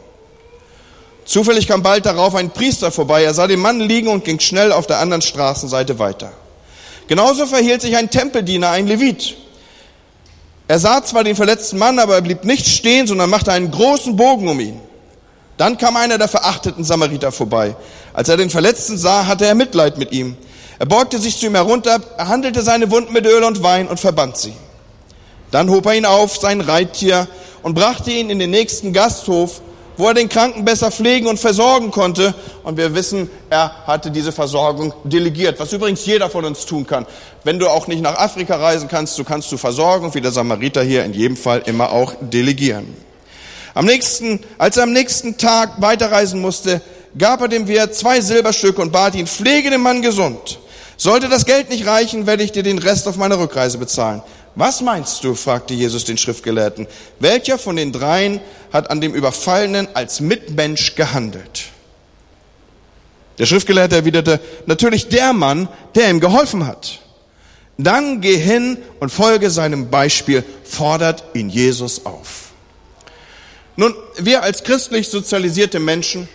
Zufällig 1.26 1.68
kam 1.68 1.82
bald 1.82 2.06
darauf 2.06 2.35
ein 2.35 2.49
Priester 2.49 2.90
vorbei. 2.90 3.25
Er 3.25 3.35
sah 3.35 3.46
den 3.46 3.61
Mann 3.61 3.78
liegen 3.78 4.08
und 4.08 4.25
ging 4.25 4.40
schnell 4.40 4.73
auf 4.73 4.87
der 4.87 5.00
anderen 5.00 5.20
Straßenseite 5.20 5.99
weiter. 5.99 6.32
Genauso 7.08 7.44
verhielt 7.44 7.82
sich 7.82 7.94
ein 7.94 8.08
Tempeldiener, 8.08 8.70
ein 8.70 8.87
Levit. 8.87 9.37
Er 10.66 10.78
sah 10.78 11.04
zwar 11.04 11.25
den 11.25 11.37
verletzten 11.37 11.76
Mann, 11.76 11.99
aber 11.99 12.14
er 12.14 12.23
blieb 12.23 12.42
nicht 12.44 12.66
stehen, 12.66 13.06
sondern 13.06 13.28
machte 13.28 13.52
einen 13.52 13.70
großen 13.70 14.16
Bogen 14.16 14.49
um 14.49 14.61
ihn. 14.61 14.80
Dann 15.58 15.78
kam 15.78 15.96
einer 15.96 16.18
der 16.18 16.28
verachteten 16.28 16.85
Samariter 16.85 17.32
vorbei. 17.32 17.76
Als 18.16 18.30
er 18.30 18.38
den 18.38 18.49
Verletzten 18.49 18.96
sah, 18.96 19.26
hatte 19.26 19.44
er 19.44 19.54
Mitleid 19.54 19.99
mit 19.99 20.11
ihm. 20.11 20.38
Er 20.78 20.87
beugte 20.87 21.18
sich 21.18 21.38
zu 21.38 21.46
ihm 21.46 21.54
herunter, 21.54 22.00
er 22.16 22.28
handelte 22.28 22.62
seine 22.62 22.90
Wunden 22.90 23.12
mit 23.12 23.26
Öl 23.26 23.44
und 23.44 23.62
Wein 23.62 23.88
und 23.88 24.00
verband 24.00 24.38
sie. 24.38 24.54
Dann 25.50 25.68
hob 25.68 25.85
er 25.85 25.96
ihn 25.96 26.06
auf, 26.06 26.35
sein 26.35 26.62
Reittier, 26.62 27.28
und 27.62 27.75
brachte 27.75 28.11
ihn 28.11 28.30
in 28.30 28.38
den 28.38 28.50
nächsten 28.50 28.94
Gasthof, 28.94 29.61
wo 29.99 30.08
er 30.08 30.14
den 30.14 30.30
Kranken 30.30 30.64
besser 30.64 30.90
pflegen 30.90 31.26
und 31.26 31.38
versorgen 31.38 31.90
konnte. 31.90 32.35
Und 32.62 32.78
wir 32.78 32.94
wissen, 32.94 33.28
er 33.50 33.87
hatte 33.87 34.11
diese 34.11 34.32
Versorgung 34.32 34.94
delegiert, 35.04 35.61
was 35.61 35.75
übrigens 35.75 36.06
jeder 36.06 36.30
von 36.30 36.46
uns 36.46 36.64
tun 36.64 36.87
kann. 36.87 37.04
Wenn 37.44 37.58
du 37.58 37.68
auch 37.68 37.87
nicht 37.87 38.00
nach 38.00 38.16
Afrika 38.16 38.56
reisen 38.56 38.88
kannst, 38.88 39.16
so 39.16 39.25
kannst 39.25 39.52
du 39.52 39.58
Versorgung, 39.58 40.14
wie 40.14 40.23
der 40.23 40.32
Samariter 40.32 40.82
hier 40.82 41.04
in 41.04 41.12
jedem 41.12 41.37
Fall 41.37 41.62
immer 41.66 41.92
auch 41.92 42.14
delegieren. 42.18 42.96
Am 43.75 43.85
nächsten, 43.85 44.40
als 44.56 44.78
er 44.78 44.85
am 44.85 44.92
nächsten 44.92 45.37
Tag 45.37 45.82
weiterreisen 45.82 46.40
musste, 46.40 46.80
gab 47.18 47.40
er 47.40 47.49
dem 47.49 47.68
Wirt 47.68 47.94
zwei 47.94 48.20
Silberstücke 48.20 48.80
und 48.80 48.92
bat 48.92 49.14
ihn, 49.14 49.26
pflege 49.26 49.70
den 49.70 49.80
Mann 49.80 50.02
gesund. 50.02 50.58
Sollte 50.96 51.28
das 51.28 51.44
Geld 51.44 51.68
nicht 51.68 51.87
reichen, 51.87 52.26
werde 52.26 52.42
ich 52.42 52.52
dir 52.52 52.62
den 52.62 52.78
Rest 52.78 53.06
auf 53.06 53.16
meiner 53.16 53.38
Rückreise 53.38 53.78
bezahlen. 53.78 54.23
Was 54.54 54.80
meinst 54.80 55.23
du? 55.23 55.35
fragte 55.35 55.75
Jesus 55.75 56.04
den 56.04 56.16
Schriftgelehrten. 56.16 56.87
Welcher 57.20 57.58
von 57.58 57.76
den 57.76 57.92
dreien 57.92 58.40
hat 58.73 58.90
an 58.90 59.02
dem 59.02 59.14
Überfallenen 59.14 59.88
als 59.94 60.20
Mitmensch 60.20 60.94
gehandelt? 60.94 61.64
Der 63.38 63.44
Schriftgelehrte 63.44 63.96
erwiderte, 63.96 64.40
natürlich 64.64 65.08
der 65.08 65.35
Mann, 65.35 65.68
der 65.94 66.08
ihm 66.08 66.20
geholfen 66.20 66.66
hat. 66.66 67.00
Dann 67.76 68.23
geh 68.23 68.38
hin 68.38 68.78
und 69.00 69.12
folge 69.12 69.50
seinem 69.50 69.90
Beispiel, 69.90 70.42
fordert 70.64 71.23
ihn 71.35 71.50
Jesus 71.50 72.06
auf. 72.06 72.52
Nun, 73.76 73.94
wir 74.16 74.42
als 74.42 74.64
christlich 74.64 75.08
sozialisierte 75.08 75.78
Menschen, 75.78 76.26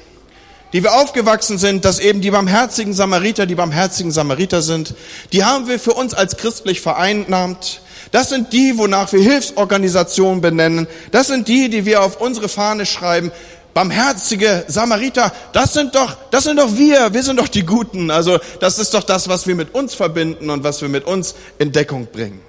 die 0.74 0.84
wir 0.84 0.94
aufgewachsen 0.94 1.58
sind, 1.58 1.86
dass 1.86 2.00
eben 2.00 2.22
die 2.22 2.32
barmherzigen 2.32 2.94
Samariter 2.94 3.46
die 3.46 3.56
barmherzigen 3.56 4.12
Samariter 4.12 4.62
sind, 4.62 4.96
die 5.34 5.44
haben 5.44 5.68
wir 5.68 5.80
für 5.80 5.94
uns 5.94 6.14
als 6.14 6.38
christlich 6.38 6.82
vereinnahmt. 6.82 7.82
Das 8.12 8.30
sind 8.30 8.52
die, 8.54 8.78
wonach 8.78 9.12
wir 9.14 9.22
Hilfsorganisationen 9.22 10.42
benennen. 10.42 10.88
Das 11.12 11.28
sind 11.28 11.48
die, 11.48 11.70
die 11.70 11.86
wir 11.86 12.04
auf 12.04 12.20
unsere 12.20 12.50
Fahne 12.50 12.86
schreiben. 12.86 13.32
Barmherzige 13.74 14.66
Samariter, 14.68 15.32
das 15.54 15.74
sind 15.74 15.96
doch, 15.96 16.18
das 16.30 16.44
sind 16.44 16.60
doch 16.60 16.76
wir. 16.76 17.14
Wir 17.14 17.24
sind 17.24 17.40
doch 17.40 17.48
die 17.48 17.66
Guten. 17.66 18.12
Also, 18.12 18.38
das 18.60 18.80
ist 18.80 18.94
doch 18.94 19.04
das, 19.04 19.30
was 19.30 19.48
wir 19.48 19.56
mit 19.56 19.74
uns 19.74 19.94
verbinden 19.94 20.50
und 20.50 20.66
was 20.66 20.82
wir 20.82 20.90
mit 20.90 21.06
uns 21.06 21.36
in 21.58 21.72
Deckung 21.72 22.08
bringen. 22.12 22.42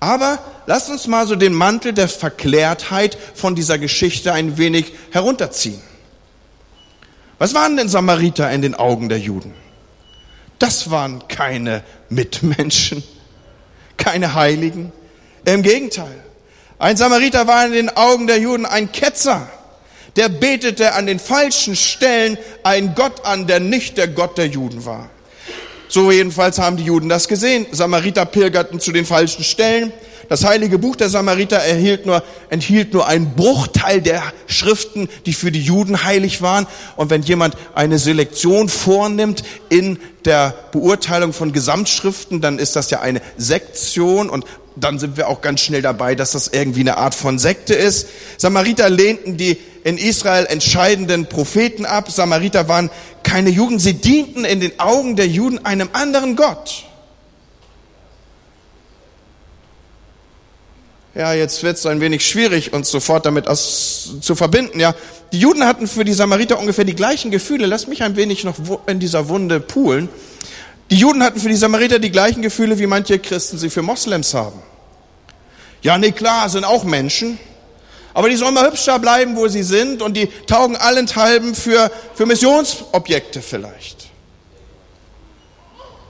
Aber 0.00 0.38
lasst 0.66 0.90
uns 0.90 1.06
mal 1.06 1.26
so 1.26 1.36
den 1.36 1.52
Mantel 1.52 1.92
der 1.92 2.08
Verklärtheit 2.08 3.16
von 3.34 3.54
dieser 3.54 3.78
Geschichte 3.78 4.32
ein 4.32 4.58
wenig 4.58 4.92
herunterziehen. 5.10 5.80
Was 7.40 7.54
waren 7.54 7.74
denn 7.78 7.88
Samariter 7.88 8.50
in 8.50 8.60
den 8.60 8.74
Augen 8.74 9.08
der 9.08 9.18
Juden? 9.18 9.54
Das 10.58 10.90
waren 10.90 11.26
keine 11.26 11.82
Mitmenschen, 12.10 13.02
keine 13.96 14.34
Heiligen. 14.34 14.92
Im 15.46 15.62
Gegenteil. 15.62 16.22
Ein 16.78 16.98
Samariter 16.98 17.46
war 17.46 17.64
in 17.64 17.72
den 17.72 17.88
Augen 17.88 18.26
der 18.26 18.38
Juden 18.38 18.66
ein 18.66 18.92
Ketzer. 18.92 19.48
Der 20.16 20.28
betete 20.28 20.92
an 20.92 21.06
den 21.06 21.18
falschen 21.18 21.76
Stellen 21.76 22.36
einen 22.62 22.94
Gott 22.94 23.24
an, 23.24 23.46
der 23.46 23.58
nicht 23.58 23.96
der 23.96 24.08
Gott 24.08 24.36
der 24.36 24.48
Juden 24.48 24.84
war. 24.84 25.08
So 25.88 26.12
jedenfalls 26.12 26.58
haben 26.58 26.76
die 26.76 26.84
Juden 26.84 27.08
das 27.08 27.26
gesehen. 27.26 27.66
Samariter 27.72 28.26
pilgerten 28.26 28.80
zu 28.80 28.92
den 28.92 29.06
falschen 29.06 29.44
Stellen. 29.44 29.94
Das 30.30 30.44
heilige 30.44 30.78
Buch 30.78 30.94
der 30.94 31.08
Samariter 31.08 31.56
erhielt 31.56 32.06
nur, 32.06 32.22
enthielt 32.50 32.94
nur 32.94 33.08
einen 33.08 33.34
Bruchteil 33.34 34.00
der 34.00 34.22
Schriften, 34.46 35.08
die 35.26 35.32
für 35.32 35.50
die 35.50 35.60
Juden 35.60 36.04
heilig 36.04 36.40
waren. 36.40 36.68
Und 36.94 37.10
wenn 37.10 37.22
jemand 37.22 37.56
eine 37.74 37.98
Selektion 37.98 38.68
vornimmt 38.68 39.42
in 39.70 39.98
der 40.24 40.54
Beurteilung 40.70 41.32
von 41.32 41.52
Gesamtschriften, 41.52 42.40
dann 42.40 42.60
ist 42.60 42.76
das 42.76 42.90
ja 42.90 43.00
eine 43.00 43.20
Sektion 43.38 44.30
und 44.30 44.44
dann 44.76 45.00
sind 45.00 45.16
wir 45.16 45.26
auch 45.26 45.40
ganz 45.40 45.62
schnell 45.62 45.82
dabei, 45.82 46.14
dass 46.14 46.30
das 46.30 46.46
irgendwie 46.46 46.82
eine 46.82 46.96
Art 46.96 47.16
von 47.16 47.40
Sekte 47.40 47.74
ist. 47.74 48.06
Samariter 48.36 48.88
lehnten 48.88 49.36
die 49.36 49.58
in 49.82 49.98
Israel 49.98 50.46
entscheidenden 50.46 51.26
Propheten 51.26 51.84
ab. 51.84 52.08
Samariter 52.08 52.68
waren 52.68 52.88
keine 53.24 53.50
Juden. 53.50 53.80
Sie 53.80 53.94
dienten 53.94 54.44
in 54.44 54.60
den 54.60 54.78
Augen 54.78 55.16
der 55.16 55.26
Juden 55.26 55.64
einem 55.64 55.88
anderen 55.92 56.36
Gott. 56.36 56.84
Ja, 61.14 61.32
jetzt 61.32 61.62
wird 61.64 61.76
es 61.76 61.86
ein 61.86 62.00
wenig 62.00 62.24
schwierig, 62.24 62.72
uns 62.72 62.90
sofort 62.90 63.26
damit 63.26 63.48
aus, 63.48 64.14
zu 64.20 64.36
verbinden. 64.36 64.78
Ja, 64.78 64.94
die 65.32 65.40
Juden 65.40 65.64
hatten 65.64 65.88
für 65.88 66.04
die 66.04 66.12
Samariter 66.12 66.58
ungefähr 66.58 66.84
die 66.84 66.94
gleichen 66.94 67.30
Gefühle. 67.32 67.66
Lass 67.66 67.88
mich 67.88 68.02
ein 68.02 68.14
wenig 68.14 68.44
noch 68.44 68.56
in 68.86 69.00
dieser 69.00 69.28
Wunde 69.28 69.58
poolen. 69.58 70.08
Die 70.90 70.96
Juden 70.96 71.22
hatten 71.22 71.40
für 71.40 71.48
die 71.48 71.56
Samariter 71.56 71.98
die 71.98 72.10
gleichen 72.10 72.42
Gefühle, 72.42 72.78
wie 72.78 72.86
manche 72.86 73.18
Christen 73.18 73.58
sie 73.58 73.70
für 73.70 73.82
Moslems 73.82 74.34
haben. 74.34 74.60
Ja, 75.82 75.98
nee, 75.98 76.12
klar, 76.12 76.48
sind 76.48 76.64
auch 76.64 76.84
Menschen. 76.84 77.38
Aber 78.12 78.28
die 78.28 78.36
sollen 78.36 78.54
mal 78.54 78.66
hübscher 78.66 78.98
bleiben, 78.98 79.36
wo 79.36 79.48
sie 79.48 79.62
sind 79.62 80.02
und 80.02 80.16
die 80.16 80.28
taugen 80.46 80.76
allenthalben 80.76 81.54
für, 81.54 81.90
für 82.14 82.26
Missionsobjekte 82.26 83.40
vielleicht. 83.40 84.08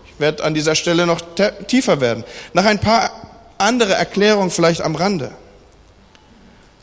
Ich 0.07 0.19
werde 0.19 0.45
an 0.45 0.55
dieser 0.55 0.75
Stelle 0.75 1.07
noch 1.07 1.21
tiefer 1.67 2.01
werden. 2.01 2.25
Nach 2.53 2.65
ein 2.65 2.79
paar 2.79 3.20
andere 3.61 3.95
Erklärung 3.95 4.51
vielleicht 4.51 4.83
am 4.83 4.95
Rande. 4.95 5.33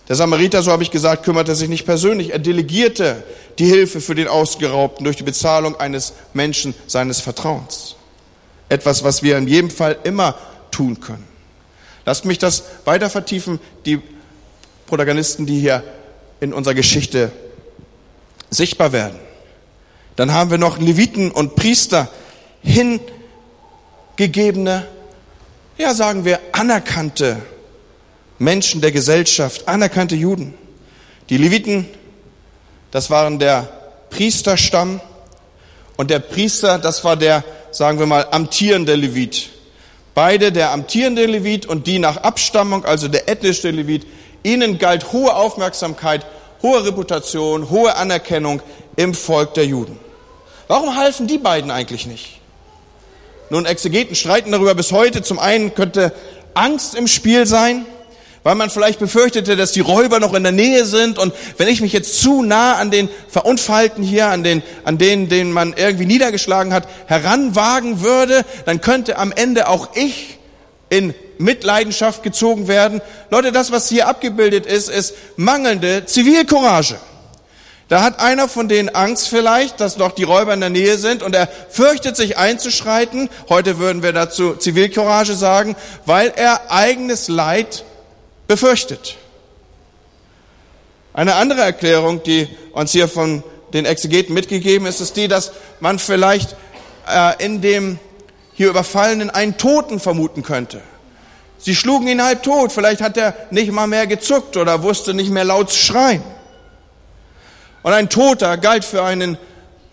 Der 0.08 0.16
Samariter, 0.16 0.64
so 0.64 0.72
habe 0.72 0.84
ich 0.84 0.92
gesagt, 0.92 1.24
kümmerte 1.24 1.56
sich 1.56 1.68
nicht 1.68 1.86
persönlich. 1.86 2.32
Er 2.32 2.40
delegierte 2.40 3.24
die 3.60 3.66
Hilfe 3.66 4.00
für 4.00 4.16
den 4.16 4.28
Ausgeraubten 4.28 5.04
durch 5.04 5.18
die 5.18 5.24
Bezahlung 5.24 5.78
eines 5.80 6.14
Menschen 6.34 6.74
seines 6.88 7.20
Vertrauens. 7.20 7.96
Etwas, 8.70 9.04
was 9.04 9.22
wir 9.22 9.38
in 9.38 9.48
jedem 9.48 9.70
Fall 9.70 9.98
immer 10.04 10.36
tun 10.72 11.02
können. 11.02 11.26
Lasst 12.06 12.24
mich 12.24 12.38
das 12.38 12.64
weiter 12.86 13.10
vertiefen. 13.10 13.60
Die 13.86 14.00
Protagonisten, 14.86 15.46
die 15.46 15.60
hier 15.60 15.84
in 16.40 16.54
unserer 16.54 16.76
Geschichte 16.76 17.32
sichtbar 18.50 18.94
werden. 18.94 19.20
Dann 20.16 20.32
haben 20.32 20.52
wir 20.52 20.58
noch 20.58 20.80
Leviten 20.80 21.32
und 21.32 21.56
Priester, 21.56 22.08
hingegebene 22.62 24.88
ja 25.78 25.94
sagen 25.94 26.26
wir, 26.26 26.40
anerkannte 26.52 27.38
Menschen 28.40 28.82
der 28.82 28.92
Gesellschaft, 28.92 29.68
anerkannte 29.68 30.16
Juden. 30.16 30.54
Die 31.30 31.38
Leviten, 31.38 31.88
das 32.92 33.10
waren 33.10 33.40
der 33.40 33.68
Priesterstamm 34.10 35.02
und 35.98 36.10
der 36.10 36.20
Priester, 36.20 36.78
das 36.78 37.04
war 37.04 37.16
der, 37.16 37.44
sagen 37.72 38.00
wir 38.00 38.06
mal, 38.06 38.28
amtierende 38.32 38.96
Levit. 38.96 39.50
Beide, 40.14 40.52
der 40.52 40.72
amtierende 40.72 41.26
Levit 41.26 41.66
und 41.66 41.86
die 41.86 42.00
nach 42.00 42.18
Abstammung, 42.18 42.86
also 42.86 43.08
der 43.08 43.30
ethnische 43.30 43.70
Levit, 43.70 44.08
ihnen 44.44 44.80
galt 44.80 45.12
hohe 45.12 45.36
Aufmerksamkeit, 45.36 46.26
hohe 46.62 46.86
Reputation, 46.86 47.70
hohe 47.70 47.96
Anerkennung 47.96 48.62
im 48.96 49.14
Volk 49.14 49.54
der 49.54 49.66
Juden. 49.66 50.00
Warum 50.68 50.96
halfen 50.96 51.28
die 51.28 51.38
beiden 51.38 51.72
eigentlich 51.72 52.08
nicht? 52.08 52.37
Nun, 53.50 53.66
Exegeten 53.66 54.16
streiten 54.16 54.52
darüber 54.52 54.76
bis 54.76 54.92
heute. 54.92 55.22
Zum 55.22 55.40
einen 55.40 55.74
könnte 55.74 56.12
Angst 56.54 56.96
im 56.96 57.08
Spiel 57.08 57.46
sein, 57.46 57.86
weil 58.44 58.56
man 58.56 58.70
vielleicht 58.70 59.00
befürchtete, 59.00 59.56
dass 59.56 59.72
die 59.72 59.80
Räuber 59.80 60.20
noch 60.20 60.34
in 60.34 60.44
der 60.44 60.52
Nähe 60.52 60.86
sind 60.86 61.18
und 61.18 61.34
wenn 61.58 61.68
ich 61.68 61.82
mich 61.82 61.94
jetzt 61.94 62.22
zu 62.22 62.44
nah 62.44 62.76
an 62.76 62.92
den 62.92 63.10
Verunfallten 63.30 64.04
hier, 64.04 64.28
an 64.28 64.44
den, 64.44 64.64
an 64.84 64.98
denen, 64.98 65.30
den 65.30 65.52
man 65.52 65.74
irgendwie 65.78 66.06
niedergeschlagen 66.06 66.74
hat, 66.74 66.88
heranwagen 67.08 68.02
würde, 68.02 68.44
dann 68.66 68.82
könnte 68.82 69.18
am 69.18 69.32
Ende 69.32 69.68
auch 69.68 69.90
ich 69.96 70.40
in 70.90 71.14
Mitleidenschaft 71.38 72.24
gezogen 72.24 72.68
werden. 72.68 73.02
Leute, 73.30 73.52
das, 73.52 73.72
was 73.72 73.90
hier 73.90 74.08
abgebildet 74.08 74.66
ist, 74.66 74.90
ist 74.90 75.14
mangelnde 75.36 76.06
Zivilcourage. 76.06 76.98
Da 77.88 78.02
hat 78.02 78.20
einer 78.20 78.50
von 78.50 78.68
denen 78.68 78.90
Angst 78.90 79.30
vielleicht, 79.30 79.80
dass 79.80 79.98
noch 79.98 80.12
die 80.12 80.24
Räuber 80.24 80.54
in 80.54 80.60
der 80.60 80.70
Nähe 80.70 80.98
sind 80.98 81.24
und 81.24 81.34
er 81.34 81.48
fürchtet 81.70 82.18
sich 82.18 82.38
einzuschreiten. 82.38 83.30
Heute 83.48 83.80
würden 83.80 84.04
wir 84.04 84.12
dazu 84.12 84.56
Zivilcourage 84.56 85.36
sagen, 85.36 85.76
weil 86.06 86.34
er 86.36 86.70
eigenes 86.70 87.30
Leid 87.30 87.86
befürchtet. 88.48 89.16
Eine 91.14 91.36
andere 91.36 91.62
Erklärung, 91.62 92.22
die 92.24 92.50
uns 92.74 92.92
hier 92.92 93.08
von 93.08 93.42
den 93.74 93.86
Exegeten 93.86 94.34
mitgegeben 94.34 94.86
ist, 94.86 95.00
ist 95.00 95.16
die, 95.16 95.30
dass 95.30 95.52
man 95.80 95.98
vielleicht 95.98 96.56
äh, 97.10 97.44
in 97.44 97.62
dem 97.62 98.00
hier 98.54 98.70
Überfallenen 98.70 99.30
einen 99.30 99.58
Toten 99.58 100.00
vermuten 100.00 100.44
könnte. 100.44 100.82
Sie 101.58 101.76
schlugen 101.76 102.08
ihn 102.08 102.24
halb 102.24 102.44
tot, 102.44 102.72
vielleicht 102.72 103.02
hat 103.02 103.18
er 103.18 103.34
nicht 103.50 103.72
mal 103.72 103.88
mehr 103.88 104.08
gezuckt 104.08 104.58
oder 104.58 104.84
wusste 104.84 105.14
nicht 105.14 105.32
mehr 105.32 105.44
laut 105.44 105.72
zu 105.72 105.78
schreien. 105.78 106.24
Und 107.88 107.94
ein 107.94 108.10
Toter 108.10 108.58
galt 108.58 108.84
für 108.84 109.02
einen 109.02 109.38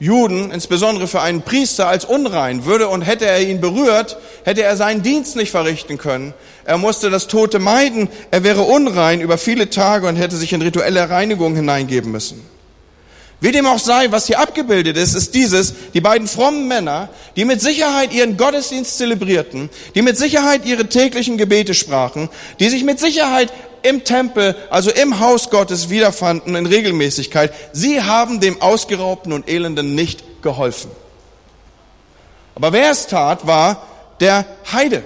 Juden, 0.01 0.51
insbesondere 0.51 1.07
für 1.07 1.21
einen 1.21 1.43
Priester, 1.43 1.87
als 1.87 2.05
unrein. 2.05 2.65
Würde 2.65 2.89
und 2.89 3.03
hätte 3.03 3.25
er 3.25 3.41
ihn 3.41 3.61
berührt, 3.61 4.17
hätte 4.43 4.65
er 4.65 4.77
seinen 4.77 5.05
Dienst 5.05 5.37
nicht 5.37 5.53
verrichten 5.53 5.97
können. 5.97 6.35
Er 6.65 6.77
musste 6.77 7.09
das 7.09 7.29
Tote 7.29 7.61
meiden. 7.61 8.09
Er 8.33 8.43
wäre 8.43 8.63
unrein 8.63 9.21
über 9.21 9.39
viele 9.39 9.71
Tage 9.71 10.09
und 10.09 10.17
hätte 10.17 10.35
sich 10.35 10.53
in 10.53 10.61
rituelle 10.61 11.09
Reinigung 11.09 11.55
hineingeben 11.55 12.11
müssen. 12.11 12.45
Wie 13.41 13.53
dem 13.53 13.67
auch 13.67 13.79
sei, 13.79 14.11
was 14.11 14.27
hier 14.27 14.41
abgebildet 14.41 14.97
ist, 14.97 15.15
ist 15.15 15.33
dieses, 15.33 15.75
die 15.93 16.01
beiden 16.01 16.27
frommen 16.27 16.67
Männer, 16.67 17.11
die 17.37 17.45
mit 17.45 17.61
Sicherheit 17.61 18.13
ihren 18.13 18.37
Gottesdienst 18.37 18.99
zelebrierten, 18.99 19.71
die 19.95 20.03
mit 20.03 20.19
Sicherheit 20.19 20.67
ihre 20.67 20.89
täglichen 20.89 21.39
Gebete 21.39 21.75
sprachen, 21.75 22.29
die 22.59 22.71
sich 22.71 22.83
mit 22.83 22.99
Sicherheit 22.99 23.53
im 23.85 24.05
Tempel, 24.05 24.57
also 24.71 24.91
im 24.91 25.21
Haus 25.21 25.51
Gottes 25.51 25.91
wiederfanden 25.91 26.57
in 26.57 26.67
Regelmäßigkeit, 26.67 27.53
sie 27.73 28.03
haben 28.03 28.41
dem 28.41 28.61
Ausgeraubten 28.61 29.33
und 29.33 29.49
Elenden 29.49 29.95
nicht 29.95 30.43
geholfen. 30.43 30.91
Aber 32.55 32.73
wer 32.73 32.91
es 32.91 33.07
tat, 33.07 33.47
war 33.47 33.87
der 34.21 34.47
Heide. 34.73 35.03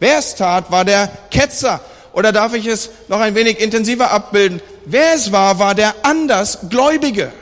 Wer 0.00 0.18
es 0.18 0.34
tat, 0.34 0.70
war 0.70 0.84
der 0.84 1.10
Ketzer. 1.30 1.80
Oder 2.12 2.32
darf 2.32 2.54
ich 2.54 2.66
es 2.66 2.90
noch 3.08 3.20
ein 3.20 3.34
wenig 3.34 3.60
intensiver 3.60 4.10
abbilden? 4.10 4.62
Wer 4.84 5.14
es 5.14 5.32
war, 5.32 5.58
war 5.58 5.74
der 5.74 5.94
Andersgläubige. 6.02 7.32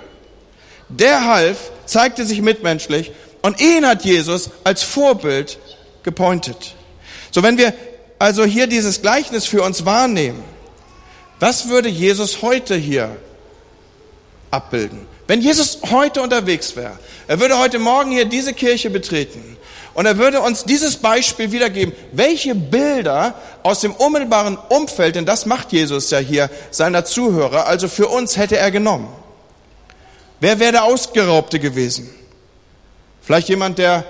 Der 0.88 1.26
half, 1.26 1.70
zeigte 1.84 2.24
sich 2.24 2.42
mitmenschlich 2.42 3.12
und 3.42 3.60
ihn 3.60 3.86
hat 3.86 4.04
Jesus 4.04 4.50
als 4.64 4.82
Vorbild 4.82 5.58
gepointet. 6.02 6.74
So, 7.30 7.42
wenn 7.42 7.58
wir 7.58 7.72
also 8.18 8.44
hier 8.44 8.66
dieses 8.66 9.02
Gleichnis 9.02 9.46
für 9.46 9.62
uns 9.62 9.84
wahrnehmen, 9.84 10.42
was 11.40 11.68
würde 11.68 11.88
Jesus 11.88 12.42
heute 12.42 12.74
hier 12.76 13.16
abbilden? 14.50 15.06
Wenn 15.26 15.40
Jesus 15.40 15.78
heute 15.90 16.22
unterwegs 16.22 16.76
wäre, 16.76 16.98
er 17.26 17.40
würde 17.40 17.58
heute 17.58 17.78
Morgen 17.78 18.12
hier 18.12 18.24
diese 18.24 18.52
Kirche 18.54 18.90
betreten 18.90 19.56
und 19.94 20.06
er 20.06 20.18
würde 20.18 20.40
uns 20.40 20.64
dieses 20.64 20.96
Beispiel 20.96 21.52
wiedergeben, 21.52 21.94
welche 22.12 22.54
Bilder 22.54 23.34
aus 23.62 23.80
dem 23.80 23.92
unmittelbaren 23.92 24.56
Umfeld, 24.68 25.16
denn 25.16 25.26
das 25.26 25.46
macht 25.46 25.72
Jesus 25.72 26.10
ja 26.10 26.18
hier 26.18 26.50
seiner 26.70 27.04
Zuhörer, 27.04 27.66
also 27.66 27.88
für 27.88 28.06
uns 28.08 28.36
hätte 28.36 28.56
er 28.56 28.70
genommen. 28.70 29.08
Wer 30.38 30.58
wäre 30.60 30.72
der 30.72 30.84
Ausgeraubte 30.84 31.58
gewesen? 31.58 32.10
Vielleicht 33.22 33.48
jemand, 33.48 33.78
der, 33.78 34.04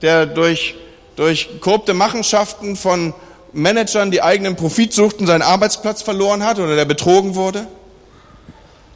der 0.00 0.24
durch, 0.24 0.76
durch 1.16 1.60
korrupte 1.60 1.94
Machenschaften 1.94 2.76
von 2.76 3.12
Managern, 3.54 4.10
die 4.10 4.22
eigenen 4.22 4.56
Profit 4.56 4.92
suchten, 4.92 5.26
seinen 5.26 5.42
Arbeitsplatz 5.42 6.02
verloren 6.02 6.44
hat 6.44 6.58
oder 6.58 6.76
der 6.76 6.84
betrogen 6.84 7.34
wurde? 7.34 7.66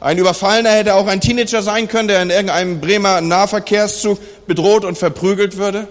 Ein 0.01 0.17
Überfallener 0.17 0.71
hätte 0.71 0.95
auch 0.95 1.07
ein 1.07 1.19
Teenager 1.19 1.61
sein 1.61 1.87
können, 1.87 2.07
der 2.07 2.21
in 2.21 2.29
irgendeinem 2.29 2.79
Bremer 2.79 3.19
Nahverkehrszug 3.21 4.19
bedroht 4.47 4.85
und 4.85 4.97
verprügelt 4.97 5.57
würde. 5.57 5.87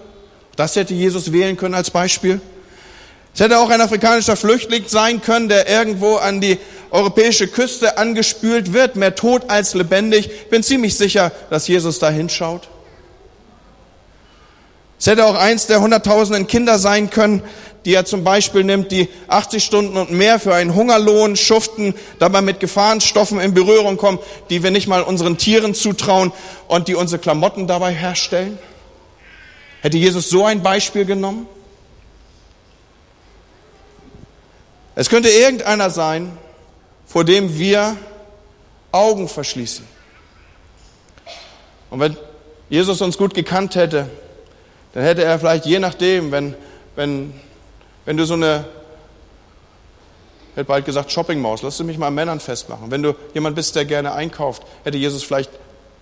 Das 0.55 0.75
hätte 0.75 0.93
Jesus 0.93 1.31
wählen 1.31 1.57
können 1.57 1.75
als 1.75 1.91
Beispiel. 1.91 2.41
Es 3.33 3.41
hätte 3.41 3.59
auch 3.59 3.69
ein 3.69 3.81
afrikanischer 3.81 4.35
Flüchtling 4.35 4.83
sein 4.87 5.21
können, 5.21 5.49
der 5.49 5.69
irgendwo 5.69 6.15
an 6.15 6.41
die 6.41 6.57
europäische 6.91 7.47
Küste 7.47 7.97
angespült 7.97 8.73
wird, 8.73 8.95
mehr 8.95 9.15
tot 9.15 9.43
als 9.49 9.73
lebendig. 9.75 10.27
Ich 10.27 10.49
bin 10.49 10.63
ziemlich 10.63 10.97
sicher, 10.97 11.31
dass 11.49 11.67
Jesus 11.67 11.99
da 11.99 12.09
hinschaut. 12.09 12.68
Es 14.99 15.07
hätte 15.07 15.25
auch 15.25 15.35
eins 15.35 15.65
der 15.65 15.79
hunderttausenden 15.79 16.45
Kinder 16.47 16.77
sein 16.77 17.09
können, 17.09 17.41
die 17.85 17.93
er 17.93 18.03
zum 18.03 18.25
Beispiel 18.25 18.65
nimmt, 18.65 18.91
die 18.91 19.07
80 19.29 19.63
Stunden 19.63 19.95
und 19.95 20.11
mehr 20.11 20.39
für 20.39 20.53
einen 20.53 20.75
Hungerlohn 20.75 21.37
schuften, 21.37 21.93
dabei 22.19 22.41
mit 22.41 22.59
Gefahrenstoffen 22.59 23.39
in 23.39 23.53
Berührung 23.53 23.95
kommen, 23.95 24.19
die 24.49 24.61
wir 24.61 24.71
nicht 24.71 24.87
mal 24.87 25.01
unseren 25.01 25.37
Tieren 25.37 25.73
zutrauen 25.73 26.33
und 26.67 26.89
die 26.89 26.95
unsere 26.95 27.21
Klamotten 27.21 27.65
dabei 27.65 27.93
herstellen. 27.93 28.59
Hätte 29.81 29.97
Jesus 29.97 30.29
so 30.29 30.45
ein 30.45 30.61
Beispiel 30.61 31.05
genommen? 31.05 31.47
Es 34.95 35.09
könnte 35.09 35.29
irgendeiner 35.29 35.89
sein, 35.89 36.37
vor 37.05 37.23
dem 37.23 37.57
wir 37.57 37.95
Augen 38.91 39.29
verschließen. 39.29 39.87
Und 41.89 41.99
wenn 42.01 42.17
Jesus 42.69 42.99
uns 43.01 43.17
gut 43.17 43.33
gekannt 43.33 43.75
hätte, 43.75 44.09
dann 44.93 45.03
hätte 45.03 45.23
er 45.23 45.39
vielleicht 45.39 45.65
je 45.65 45.79
nachdem, 45.79 46.31
wenn, 46.31 46.55
wenn, 46.95 47.33
wenn 48.05 48.17
du 48.17 48.25
so 48.25 48.33
eine, 48.33 48.65
ich 50.51 50.57
hätte 50.57 50.67
bald 50.67 50.85
gesagt 50.85 51.11
Shoppingmaus, 51.11 51.61
lass 51.61 51.77
du 51.77 51.83
mich 51.83 51.97
mal 51.97 52.07
an 52.07 52.15
Männern 52.15 52.39
festmachen. 52.39 52.89
Wenn 52.89 53.03
du 53.03 53.13
jemand 53.33 53.55
bist, 53.55 53.75
der 53.75 53.85
gerne 53.85 54.13
einkauft, 54.13 54.63
hätte 54.83 54.97
Jesus 54.97 55.23
vielleicht 55.23 55.51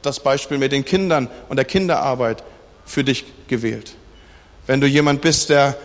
das 0.01 0.19
Beispiel 0.19 0.57
mit 0.57 0.71
den 0.71 0.85
Kindern 0.85 1.29
und 1.49 1.57
der 1.57 1.65
Kinderarbeit 1.65 2.43
für 2.85 3.03
dich 3.03 3.25
gewählt. 3.47 3.95
Wenn 4.65 4.81
du 4.81 4.87
jemand 4.87 5.21
bist, 5.21 5.49
der 5.49 5.75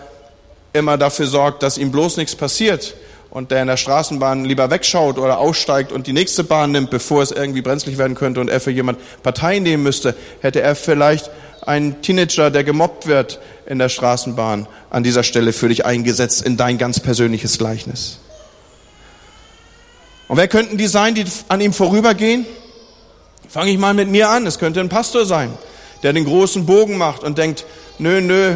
immer 0.73 0.97
dafür 0.97 1.26
sorgt, 1.26 1.62
dass 1.62 1.78
ihm 1.78 1.92
bloß 1.92 2.16
nichts 2.16 2.37
passiert 2.37 2.94
und 3.30 3.50
der 3.50 3.62
in 3.62 3.68
der 3.68 3.76
Straßenbahn 3.76 4.44
lieber 4.44 4.71
wegschaut 4.71 5.18
oder 5.18 5.38
aussteigt 5.38 5.92
und 5.92 6.06
die 6.06 6.12
nächste 6.12 6.44
Bahn 6.44 6.73
nimmt, 6.73 6.90
bevor 6.90 7.23
es 7.23 7.30
irgendwie 7.30 7.62
brenzlig 7.62 7.99
werden 7.99 8.14
könnte 8.14 8.40
und 8.40 8.49
er 8.49 8.61
für 8.61 8.71
jemand 8.71 8.99
Partei 9.23 9.59
nehmen 9.59 9.82
müsste, 9.82 10.14
hätte 10.40 10.61
er 10.61 10.75
vielleicht 10.75 11.30
einen 11.64 12.02
Teenager, 12.02 12.50
der 12.50 12.64
gemobbt 12.64 13.07
wird 13.07 13.40
in 13.66 13.78
der 13.78 13.88
Straßenbahn, 13.88 14.66
an 14.90 15.02
dieser 15.02 15.23
Stelle 15.23 15.52
für 15.52 15.69
dich 15.69 15.87
eingesetzt 15.87 16.42
in 16.42 16.57
dein 16.57 16.76
ganz 16.76 17.00
persönliches 17.00 17.59
Gleichnis. 17.59 18.19
Und 20.28 20.37
wer 20.37 20.49
könnten 20.49 20.76
die 20.76 20.87
sein, 20.87 21.14
die 21.14 21.25
an 21.49 21.61
ihm 21.61 21.73
vorübergehen? 21.73 22.47
Fange 23.49 23.71
ich 23.71 23.78
mal 23.78 23.95
mit 23.95 24.09
mir 24.09 24.31
an. 24.31 24.47
Es 24.47 24.59
könnte 24.59 24.81
ein 24.81 24.88
Pastor 24.88 25.26
sein, 25.26 25.52
der 26.02 26.12
den 26.12 26.25
großen 26.25 26.66
Bogen 26.66 26.97
macht 26.97 27.23
und 27.23 27.38
denkt, 27.38 27.64
nö, 27.99 28.21
nö, 28.21 28.54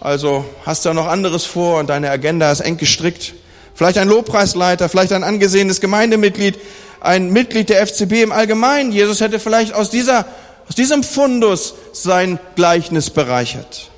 also 0.00 0.44
hast 0.64 0.84
du 0.84 0.90
ja 0.90 0.94
noch 0.94 1.08
anderes 1.08 1.44
vor 1.44 1.78
und 1.78 1.90
deine 1.90 2.10
Agenda 2.10 2.50
ist 2.50 2.60
eng 2.60 2.78
gestrickt. 2.78 3.34
Vielleicht 3.74 3.98
ein 3.98 4.08
Lobpreisleiter, 4.08 4.88
vielleicht 4.88 5.12
ein 5.12 5.24
angesehenes 5.24 5.80
Gemeindemitglied, 5.80 6.58
ein 7.00 7.30
Mitglied 7.32 7.68
der 7.68 7.86
FCB 7.86 8.22
im 8.22 8.32
Allgemeinen. 8.32 8.92
Jesus 8.92 9.20
hätte 9.20 9.38
vielleicht 9.38 9.74
aus 9.74 9.90
dieser, 9.90 10.26
aus 10.70 10.76
diesem 10.76 11.02
Fundus 11.02 11.74
sein 11.92 12.38
Gleichnis 12.54 13.10
bereichert. 13.10 13.90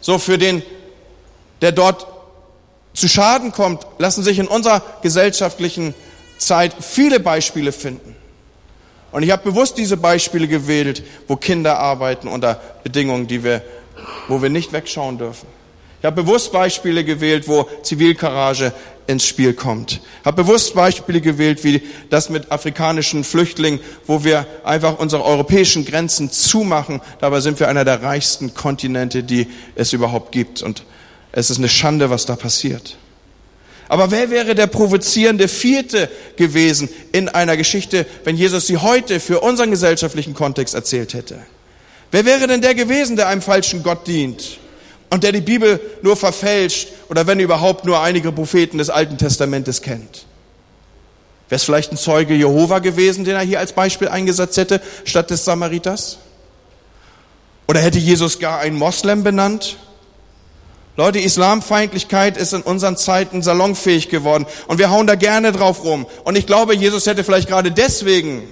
So 0.00 0.18
für 0.18 0.38
den, 0.38 0.62
der 1.60 1.72
dort 1.72 2.06
zu 2.94 3.08
Schaden 3.08 3.52
kommt, 3.52 3.86
lassen 3.98 4.24
sich 4.24 4.38
in 4.38 4.48
unserer 4.48 4.82
gesellschaftlichen 5.02 5.94
Zeit 6.38 6.74
viele 6.80 7.20
Beispiele 7.20 7.72
finden. 7.72 8.16
Und 9.12 9.22
ich 9.22 9.32
habe 9.32 9.42
bewusst 9.42 9.76
diese 9.76 9.98
Beispiele 9.98 10.48
gewählt, 10.48 11.02
wo 11.28 11.36
Kinder 11.36 11.78
arbeiten 11.78 12.26
unter 12.26 12.58
Bedingungen, 12.82 13.26
die 13.26 13.44
wir, 13.44 13.62
wo 14.28 14.40
wir 14.40 14.48
nicht 14.48 14.72
wegschauen 14.72 15.18
dürfen. 15.18 15.46
Ich 16.00 16.06
habe 16.06 16.22
bewusst 16.22 16.52
Beispiele 16.52 17.04
gewählt, 17.04 17.46
wo 17.46 17.68
Zivilcourage 17.82 18.72
ins 19.10 19.26
Spiel 19.26 19.52
kommt. 19.52 20.00
Ich 20.20 20.26
habe 20.26 20.42
bewusst 20.42 20.74
Beispiele 20.74 21.20
gewählt, 21.20 21.64
wie 21.64 21.82
das 22.08 22.30
mit 22.30 22.50
afrikanischen 22.50 23.24
Flüchtlingen, 23.24 23.80
wo 24.06 24.24
wir 24.24 24.46
einfach 24.64 24.98
unsere 24.98 25.24
europäischen 25.24 25.84
Grenzen 25.84 26.30
zumachen. 26.30 27.00
Dabei 27.20 27.40
sind 27.40 27.60
wir 27.60 27.68
einer 27.68 27.84
der 27.84 28.02
reichsten 28.02 28.54
Kontinente, 28.54 29.22
die 29.22 29.48
es 29.74 29.92
überhaupt 29.92 30.32
gibt. 30.32 30.62
Und 30.62 30.84
es 31.32 31.50
ist 31.50 31.58
eine 31.58 31.68
Schande, 31.68 32.10
was 32.10 32.26
da 32.26 32.36
passiert. 32.36 32.96
Aber 33.88 34.12
wer 34.12 34.30
wäre 34.30 34.54
der 34.54 34.68
provozierende 34.68 35.48
Vierte 35.48 36.08
gewesen 36.36 36.88
in 37.10 37.28
einer 37.28 37.56
Geschichte, 37.56 38.06
wenn 38.22 38.36
Jesus 38.36 38.68
sie 38.68 38.76
heute 38.76 39.18
für 39.18 39.40
unseren 39.40 39.70
gesellschaftlichen 39.70 40.32
Kontext 40.32 40.74
erzählt 40.74 41.12
hätte? 41.14 41.40
Wer 42.12 42.24
wäre 42.24 42.46
denn 42.46 42.60
der 42.60 42.76
gewesen, 42.76 43.16
der 43.16 43.28
einem 43.28 43.42
falschen 43.42 43.82
Gott 43.82 44.06
dient 44.06 44.58
und 45.10 45.24
der 45.24 45.32
die 45.32 45.40
Bibel 45.40 45.80
nur 46.02 46.16
verfälscht 46.16 46.88
oder 47.08 47.26
wenn 47.26 47.40
überhaupt 47.40 47.84
nur 47.84 48.00
einige 48.00 48.32
Propheten 48.32 48.78
des 48.78 48.90
Alten 48.90 49.18
Testamentes 49.18 49.82
kennt? 49.82 50.26
Wäre 51.48 51.56
es 51.56 51.64
vielleicht 51.64 51.92
ein 51.92 51.96
Zeuge 51.96 52.34
Jehova 52.34 52.78
gewesen, 52.78 53.24
den 53.24 53.34
er 53.34 53.42
hier 53.42 53.58
als 53.58 53.72
Beispiel 53.72 54.08
eingesetzt 54.08 54.56
hätte, 54.56 54.80
statt 55.04 55.30
des 55.30 55.44
Samariters? 55.44 56.18
Oder 57.66 57.80
hätte 57.80 57.98
Jesus 57.98 58.38
gar 58.38 58.60
einen 58.60 58.76
Moslem 58.76 59.24
benannt? 59.24 59.76
Leute, 60.96 61.18
Islamfeindlichkeit 61.18 62.36
ist 62.36 62.52
in 62.52 62.62
unseren 62.62 62.96
Zeiten 62.96 63.42
salonfähig 63.42 64.10
geworden 64.10 64.46
und 64.66 64.78
wir 64.78 64.90
hauen 64.90 65.06
da 65.06 65.14
gerne 65.14 65.50
drauf 65.50 65.82
rum. 65.82 66.06
Und 66.24 66.36
ich 66.36 66.46
glaube, 66.46 66.74
Jesus 66.74 67.06
hätte 67.06 67.24
vielleicht 67.24 67.48
gerade 67.48 67.70
deswegen, 67.70 68.42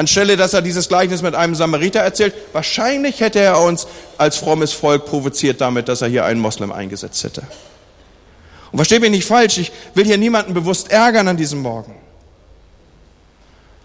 anstelle 0.00 0.36
dass 0.36 0.52
er 0.54 0.62
dieses 0.62 0.88
Gleichnis 0.88 1.22
mit 1.22 1.34
einem 1.34 1.54
Samariter 1.54 2.00
erzählt, 2.00 2.34
wahrscheinlich 2.52 3.20
hätte 3.20 3.38
er 3.38 3.60
uns 3.60 3.86
als 4.18 4.36
frommes 4.36 4.72
Volk 4.72 5.06
provoziert 5.06 5.60
damit, 5.60 5.88
dass 5.88 6.02
er 6.02 6.08
hier 6.08 6.24
einen 6.24 6.40
Moslem 6.40 6.72
eingesetzt 6.72 7.22
hätte. 7.22 7.42
Und 8.72 8.78
versteht 8.78 9.00
mich 9.00 9.10
nicht 9.10 9.26
falsch, 9.26 9.58
ich 9.58 9.72
will 9.94 10.04
hier 10.04 10.18
niemanden 10.18 10.54
bewusst 10.54 10.90
ärgern 10.90 11.28
an 11.28 11.36
diesem 11.36 11.60
Morgen. 11.60 11.94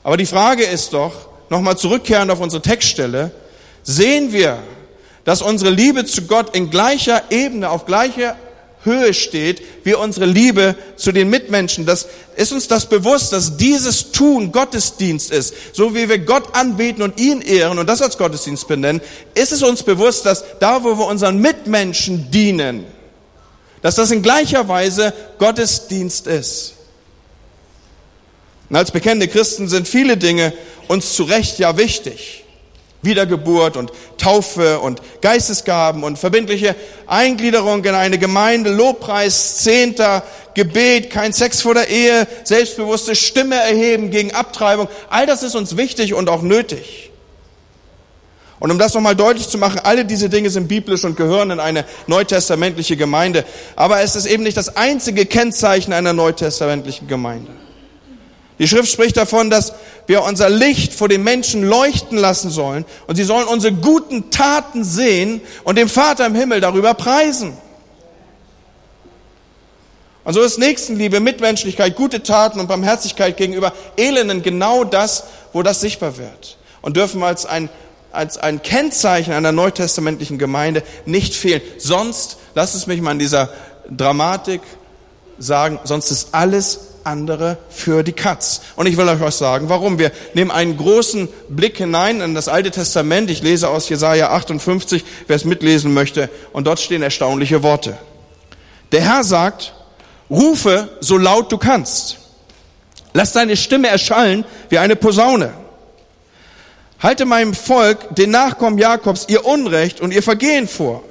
Aber 0.04 0.18
die 0.18 0.26
Frage 0.26 0.64
ist 0.64 0.94
doch, 0.94 1.28
nochmal 1.50 1.78
zurückkehrend 1.78 2.32
auf 2.32 2.40
unsere 2.40 2.62
Textstelle, 2.62 3.32
sehen 3.84 4.32
wir 4.32 4.60
dass 5.26 5.42
unsere 5.42 5.72
Liebe 5.72 6.06
zu 6.06 6.22
Gott 6.22 6.56
in 6.56 6.70
gleicher 6.70 7.24
Ebene, 7.32 7.70
auf 7.70 7.86
gleicher 7.86 8.38
Höhe 8.86 9.14
steht, 9.14 9.62
wie 9.84 9.96
unsere 9.96 10.26
Liebe 10.26 10.76
zu 10.96 11.12
den 11.12 11.30
Mitmenschen. 11.30 11.86
Das 11.86 12.08
ist 12.38 12.54
uns 12.54 12.68
das 12.68 12.88
bewusst, 12.88 13.34
dass 13.34 13.58
dieses 13.58 14.12
Tun 14.12 14.52
Gottesdienst 14.52 15.32
ist. 15.32 15.54
So 15.74 15.94
wie 15.94 16.08
wir 16.08 16.20
Gott 16.20 16.56
anbeten 16.56 17.04
und 17.04 17.20
ihn 17.20 17.42
ehren 17.42 17.80
und 17.80 17.88
das 17.88 18.02
als 18.02 18.18
Gottesdienst 18.18 18.68
benennen, 18.68 19.02
ist 19.34 19.52
es 19.52 19.64
uns 19.64 19.84
bewusst, 19.84 20.26
dass 20.26 20.46
da, 20.60 20.84
wo 20.84 20.98
wir 20.98 21.08
unseren 21.08 21.40
Mitmenschen 21.40 22.32
dienen, 22.32 22.86
dass 23.82 23.96
das 23.96 24.12
in 24.12 24.22
gleicher 24.22 24.68
Weise 24.68 25.14
Gottesdienst 25.38 26.28
ist. 26.28 26.76
Und 28.70 28.76
als 28.78 28.92
bekennende 28.92 29.28
Christen 29.28 29.68
sind 29.68 29.88
viele 29.88 30.18
Dinge 30.18 30.54
uns 30.88 31.14
zu 31.14 31.24
Recht 31.24 31.60
ja 31.60 31.78
wichtig. 31.78 32.45
Wiedergeburt 33.06 33.78
und 33.78 33.92
Taufe 34.18 34.80
und 34.80 35.02
Geistesgaben 35.22 36.04
und 36.04 36.18
verbindliche 36.20 36.76
Eingliederung 37.08 37.84
in 37.84 37.96
eine 37.96 38.18
Gemeinde, 38.18 38.72
Lobpreis, 38.72 39.58
Zehnter, 39.58 40.24
Gebet, 40.54 41.10
kein 41.10 41.34
Sex 41.34 41.62
vor 41.62 41.74
der 41.74 41.90
Ehe, 41.90 42.28
selbstbewusste 42.44 43.16
Stimme 43.16 43.56
erheben 43.56 44.10
gegen 44.10 44.34
Abtreibung. 44.34 44.88
All 45.10 45.26
das 45.26 45.44
ist 45.44 45.56
uns 45.56 45.78
wichtig 45.78 46.14
und 46.14 46.30
auch 46.30 46.42
nötig. 46.42 47.12
Und 48.60 48.72
um 48.72 48.80
das 48.80 48.94
nochmal 48.94 49.16
deutlich 49.16 49.50
zu 49.50 49.58
machen, 49.58 49.80
alle 49.84 50.06
diese 50.06 50.30
Dinge 50.30 50.50
sind 50.50 50.68
biblisch 50.68 51.04
und 51.04 51.18
gehören 51.18 51.52
in 51.52 51.60
eine 51.60 51.86
neutestamentliche 52.08 52.96
Gemeinde. 52.96 53.44
Aber 53.76 54.02
es 54.02 54.16
ist 54.16 54.26
eben 54.26 54.44
nicht 54.44 54.58
das 54.58 54.78
einzige 54.78 55.26
Kennzeichen 55.26 55.94
einer 55.94 56.14
neutestamentlichen 56.14 57.08
Gemeinde. 57.08 57.52
Die 58.58 58.68
Schrift 58.68 58.90
spricht 58.92 59.18
davon, 59.18 59.50
dass 59.50 59.74
wir 60.08 60.24
unser 60.24 60.50
Licht 60.50 60.94
vor 60.94 61.10
den 61.10 61.24
Menschen 61.24 61.64
leuchten 61.64 62.18
lassen 62.18 62.50
sollen 62.50 62.86
und 63.08 63.16
sie 63.16 63.24
sollen 63.24 63.48
unsere 63.48 63.74
guten 63.74 64.32
Taten 64.32 64.84
sehen 64.84 65.42
und 65.64 65.78
dem 65.78 65.90
Vater 65.90 66.26
im 66.26 66.36
Himmel 66.36 66.62
darüber 66.62 66.94
preisen. 66.94 67.58
Und 70.24 70.34
so 70.34 70.42
ist 70.42 70.58
Nächstenliebe, 70.58 71.20
Mitmenschlichkeit, 71.20 71.96
gute 71.96 72.24
Taten 72.24 72.60
und 72.60 72.68
Barmherzigkeit 72.68 73.38
gegenüber 73.38 73.74
Elenden 73.96 74.42
genau 74.42 74.84
das, 74.84 75.26
wo 75.54 75.62
das 75.62 75.82
sichtbar 75.82 76.18
wird. 76.18 76.58
Und 76.82 76.98
dürfen 76.98 77.22
als 77.24 77.46
ein, 77.46 77.70
als 78.12 78.38
ein 78.38 78.62
Kennzeichen 78.64 79.34
einer 79.34 79.52
neutestamentlichen 79.52 80.40
Gemeinde 80.40 80.82
nicht 81.06 81.36
fehlen. 81.36 81.62
Sonst, 81.78 82.38
lasst 82.56 82.74
es 82.74 82.88
mich 82.88 83.02
mal 83.02 83.12
in 83.12 83.20
dieser 83.20 83.50
Dramatik 83.90 84.62
sagen, 85.38 85.80
sonst 85.84 86.10
ist 86.10 86.30
alles 86.32 86.80
andere 87.06 87.58
für 87.70 88.04
die 88.04 88.14
Katz. 88.14 88.62
Und 88.76 88.88
ich 88.88 88.98
will 88.98 89.08
euch 89.08 89.20
was 89.20 89.38
sagen, 89.38 89.70
warum. 89.70 90.00
Wir 90.00 90.12
nehmen 90.34 90.52
einen 90.52 90.78
großen 90.78 91.30
Blick 91.50 91.78
hinein 91.78 92.22
in 92.22 92.36
das 92.36 92.48
Alte 92.48 92.72
Testament. 92.72 93.30
Ich 93.30 93.42
lese 93.42 93.70
aus 93.70 93.88
Jesaja 93.90 94.32
58, 94.32 95.04
wer 95.28 95.36
es 95.36 95.46
mitlesen 95.46 95.94
möchte. 95.94 96.30
Und 96.52 96.68
dort 96.68 96.80
stehen 96.80 97.02
erstaunliche 97.04 97.64
Worte. 97.64 97.98
Der 98.92 99.02
Herr 99.02 99.24
sagt, 99.24 99.74
rufe 100.30 100.90
so 101.00 101.18
laut 101.18 101.52
du 101.52 101.58
kannst. 101.58 102.18
Lass 103.14 103.32
deine 103.32 103.56
Stimme 103.56 103.88
erschallen 103.88 104.44
wie 104.70 104.78
eine 104.78 104.96
Posaune. 104.96 105.54
Halte 107.00 107.26
meinem 107.26 107.54
Volk, 107.54 108.16
den 108.16 108.32
Nachkommen 108.32 108.78
Jakobs, 108.78 109.26
ihr 109.28 109.46
Unrecht 109.46 110.02
und 110.02 110.12
ihr 110.12 110.24
Vergehen 110.24 110.68
vor. 110.68 111.04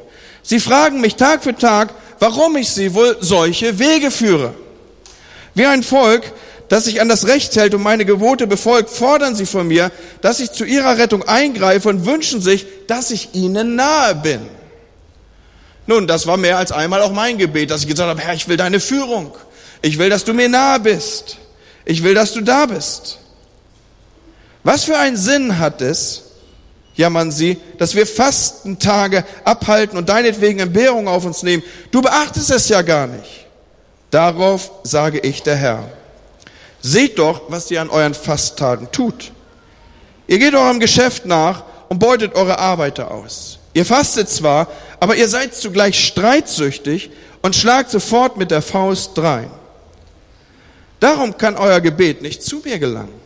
Sie 0.42 0.61
fragen 0.61 1.00
mich 1.00 1.16
Tag 1.16 1.42
für 1.42 1.54
Tag, 1.54 1.94
warum 2.18 2.57
ich 2.57 2.70
sie 2.70 2.94
wohl 2.94 3.16
solche 3.20 3.78
Wege 3.78 4.11
führe. 4.11 4.54
Wie 5.55 5.67
ein 5.67 5.83
Volk, 5.83 6.33
das 6.69 6.85
sich 6.85 7.01
an 7.01 7.09
das 7.09 7.27
Recht 7.27 7.55
hält 7.57 7.75
und 7.75 7.83
meine 7.83 8.05
Gebote 8.05 8.47
befolgt, 8.47 8.90
fordern 8.90 9.35
sie 9.35 9.47
von 9.47 9.69
mir, 9.69 9.90
dass 10.21 10.40
ich 10.40 10.53
zu 10.53 10.64
ihrer 10.64 10.99
Rettung 10.99 11.23
eingreife 11.23 11.88
und 11.88 12.07
wünschen 12.07 12.40
sich, 12.40 12.67
dass 12.87 13.11
ich 13.11 13.35
ihnen 13.35 13.77
nahe 13.77 14.14
bin. 14.17 14.40
Nun, 15.87 16.07
das 16.07 16.27
war 16.27 16.37
mehr 16.37 16.59
als 16.59 16.73
einmal 16.73 17.03
auch 17.03 17.12
mein 17.12 17.38
Gebet, 17.38 17.71
dass 17.71 17.83
ich 17.83 17.88
gesagt 17.88 18.09
habe, 18.09 18.21
Herr, 18.21 18.35
ich 18.35 18.49
will 18.49 18.57
deine 18.57 18.81
Führung. 18.81 19.35
Ich 19.83 19.99
will, 19.99 20.09
dass 20.09 20.25
du 20.25 20.33
mir 20.33 20.49
nahe 20.49 20.81
bist. 20.81 21.37
Ich 21.85 22.03
will, 22.03 22.14
dass 22.14 22.33
du 22.33 22.40
da 22.40 22.67
bist. 22.67 23.19
Was 24.62 24.85
für 24.85 24.99
einen 24.99 25.19
Sinn 25.19 25.59
hat 25.59 25.83
es, 25.83 26.23
jammern 26.95 27.31
sie, 27.31 27.59
dass 27.77 27.95
wir 27.95 28.07
Fastentage 28.07 29.25
abhalten 29.45 29.99
und 29.99 30.09
deinetwegen 30.09 30.61
Entbehrung 30.61 31.07
auf 31.07 31.27
uns 31.27 31.43
nehmen. 31.43 31.62
Du 31.90 32.01
beachtest 32.01 32.51
es 32.51 32.69
ja 32.71 32.81
gar 32.81 33.07
nicht. 33.07 33.43
Darauf 34.14 34.70
sage 34.85 35.18
ich 35.18 35.42
der 35.42 35.57
Herr. 35.57 35.88
Seht 36.81 37.18
doch, 37.18 37.42
was 37.48 37.68
ihr 37.72 37.81
an 37.81 37.90
euren 37.90 38.14
Fasttagen 38.14 38.87
tut. 38.92 39.33
Ihr 40.29 40.38
geht 40.38 40.55
eurem 40.55 40.79
Geschäft 40.79 41.27
nach 41.27 41.64
und 41.88 41.98
beutet 41.98 42.37
eure 42.37 42.61
Arbeiter 42.61 43.11
aus. 43.11 43.59
Ihr 43.72 43.85
fastet 43.85 44.31
zwar, 44.31 44.68
aber 45.00 45.16
ihr 45.16 45.27
seid 45.27 45.57
zugleich 45.57 45.98
streitsüchtig 46.07 47.11
und 47.42 47.57
schlagt 47.57 47.90
sofort 47.90 48.37
mit 48.37 48.53
der 48.53 48.62
Faust 48.62 49.18
drein. 49.18 49.50
Darum 51.00 51.37
kann 51.37 51.57
euer 51.57 51.81
Gebet 51.81 52.22
nicht 52.22 52.40
zu 52.44 52.62
mir 52.64 52.79
gelangen. 52.79 53.20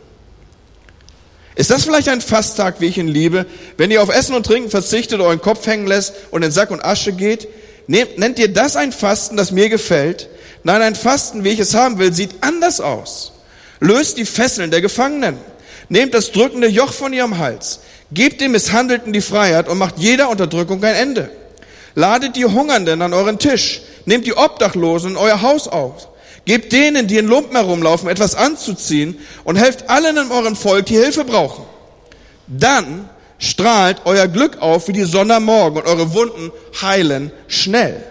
Ist 1.53 1.69
das 1.69 1.83
vielleicht 1.83 2.09
ein 2.09 2.21
Fasttag, 2.21 2.81
wie 2.81 2.87
ich 2.87 2.97
ihn 2.97 3.07
liebe? 3.07 3.45
Wenn 3.77 3.91
ihr 3.91 4.01
auf 4.01 4.09
Essen 4.09 4.33
und 4.33 4.43
Trinken 4.43 4.71
verzichtet, 4.71 5.21
euren 5.21 5.39
Kopf 5.39 5.67
hängen 5.67 5.85
lässt 5.85 6.15
und 6.31 6.41
in 6.41 6.49
Sack 6.49 6.71
und 6.71 6.83
Asche 6.83 7.13
geht? 7.13 7.47
Nennt 7.89 8.37
ihr 8.37 8.53
das 8.53 8.75
ein 8.75 8.91
Fasten, 8.91 9.35
das 9.35 9.49
mir 9.49 9.67
gefällt? 9.67 10.29
Nein, 10.63 10.83
ein 10.83 10.93
Fasten, 10.93 11.43
wie 11.43 11.49
ich 11.49 11.59
es 11.59 11.73
haben 11.73 11.97
will, 11.97 12.13
sieht 12.13 12.35
anders 12.41 12.81
aus. 12.81 13.31
Löst 13.79 14.19
die 14.19 14.25
Fesseln 14.25 14.69
der 14.69 14.81
Gefangenen. 14.81 15.37
Nehmt 15.89 16.13
das 16.13 16.31
drückende 16.31 16.67
Joch 16.67 16.93
von 16.93 17.13
ihrem 17.13 17.39
Hals. 17.39 17.79
Gebt 18.11 18.41
den 18.41 18.51
Misshandelten 18.51 19.11
die 19.11 19.21
Freiheit 19.21 19.67
und 19.67 19.79
macht 19.79 19.97
jeder 19.97 20.29
Unterdrückung 20.29 20.83
ein 20.83 20.93
Ende. 20.93 21.31
Ladet 21.95 22.35
die 22.35 22.45
Hungernden 22.45 23.01
an 23.01 23.11
euren 23.11 23.39
Tisch. 23.39 23.81
Nehmt 24.05 24.27
die 24.27 24.37
Obdachlosen 24.37 25.11
in 25.11 25.17
euer 25.17 25.41
Haus 25.41 25.67
auf. 25.67 26.09
Gebt 26.45 26.71
denen, 26.71 27.07
die 27.07 27.17
in 27.17 27.25
Lumpen 27.25 27.55
herumlaufen, 27.55 28.07
etwas 28.07 28.35
anzuziehen 28.35 29.17
und 29.45 29.55
helft 29.55 29.89
allen 29.89 30.15
in 30.15 30.31
eurem 30.31 30.55
Volk, 30.55 30.85
die 30.85 30.97
Hilfe 30.97 31.25
brauchen. 31.25 31.65
Dann 32.45 33.09
strahlt 33.39 34.01
euer 34.05 34.27
Glück 34.27 34.61
auf 34.61 34.87
wie 34.87 34.93
die 34.93 35.05
Sonne 35.05 35.35
am 35.35 35.45
Morgen 35.45 35.77
und 35.77 35.87
eure 35.87 36.13
Wunden 36.13 36.51
heilen 36.81 37.31
schnell. 37.47 38.03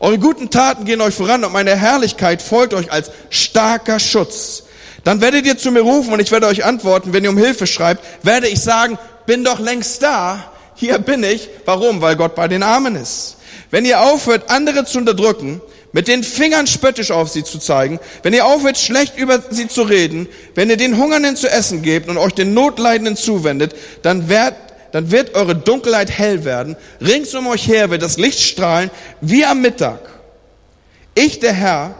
Eure 0.00 0.18
guten 0.18 0.50
Taten 0.50 0.84
gehen 0.84 1.00
euch 1.00 1.14
voran 1.14 1.44
und 1.44 1.52
meine 1.52 1.74
Herrlichkeit 1.74 2.42
folgt 2.42 2.74
euch 2.74 2.92
als 2.92 3.10
starker 3.30 3.98
Schutz. 3.98 4.64
Dann 5.04 5.20
werdet 5.20 5.46
ihr 5.46 5.56
zu 5.56 5.70
mir 5.70 5.80
rufen 5.80 6.12
und 6.12 6.20
ich 6.20 6.32
werde 6.32 6.46
euch 6.46 6.64
antworten, 6.64 7.12
wenn 7.12 7.24
ihr 7.24 7.30
um 7.30 7.38
Hilfe 7.38 7.66
schreibt, 7.66 8.04
werde 8.24 8.48
ich 8.48 8.60
sagen, 8.60 8.98
bin 9.24 9.44
doch 9.44 9.60
längst 9.60 10.02
da, 10.02 10.52
hier 10.74 10.98
bin 10.98 11.22
ich. 11.22 11.48
Warum? 11.64 12.00
Weil 12.00 12.16
Gott 12.16 12.34
bei 12.34 12.48
den 12.48 12.62
Armen 12.62 12.96
ist. 12.96 13.36
Wenn 13.70 13.84
ihr 13.84 14.00
aufhört, 14.00 14.50
andere 14.50 14.84
zu 14.84 14.98
unterdrücken, 14.98 15.60
mit 15.96 16.08
den 16.08 16.22
Fingern 16.24 16.66
spöttisch 16.66 17.10
auf 17.10 17.30
sie 17.30 17.42
zu 17.42 17.58
zeigen, 17.58 18.00
wenn 18.22 18.34
ihr 18.34 18.44
aufhört, 18.44 18.76
schlecht 18.76 19.16
über 19.16 19.42
sie 19.48 19.66
zu 19.66 19.80
reden, 19.80 20.28
wenn 20.54 20.68
ihr 20.68 20.76
den 20.76 20.98
Hungernden 20.98 21.36
zu 21.36 21.48
essen 21.48 21.80
gebt 21.80 22.10
und 22.10 22.18
euch 22.18 22.34
den 22.34 22.52
Notleidenden 22.52 23.16
zuwendet, 23.16 23.74
dann 24.02 24.28
wird, 24.28 24.52
dann 24.92 25.10
wird 25.10 25.34
eure 25.34 25.56
Dunkelheit 25.56 26.10
hell 26.10 26.44
werden. 26.44 26.76
Rings 27.00 27.34
um 27.34 27.46
euch 27.46 27.66
her 27.66 27.88
wird 27.88 28.02
das 28.02 28.18
Licht 28.18 28.40
strahlen 28.40 28.90
wie 29.22 29.46
am 29.46 29.62
Mittag. 29.62 30.00
Ich, 31.14 31.40
der 31.40 31.54
Herr, 31.54 31.94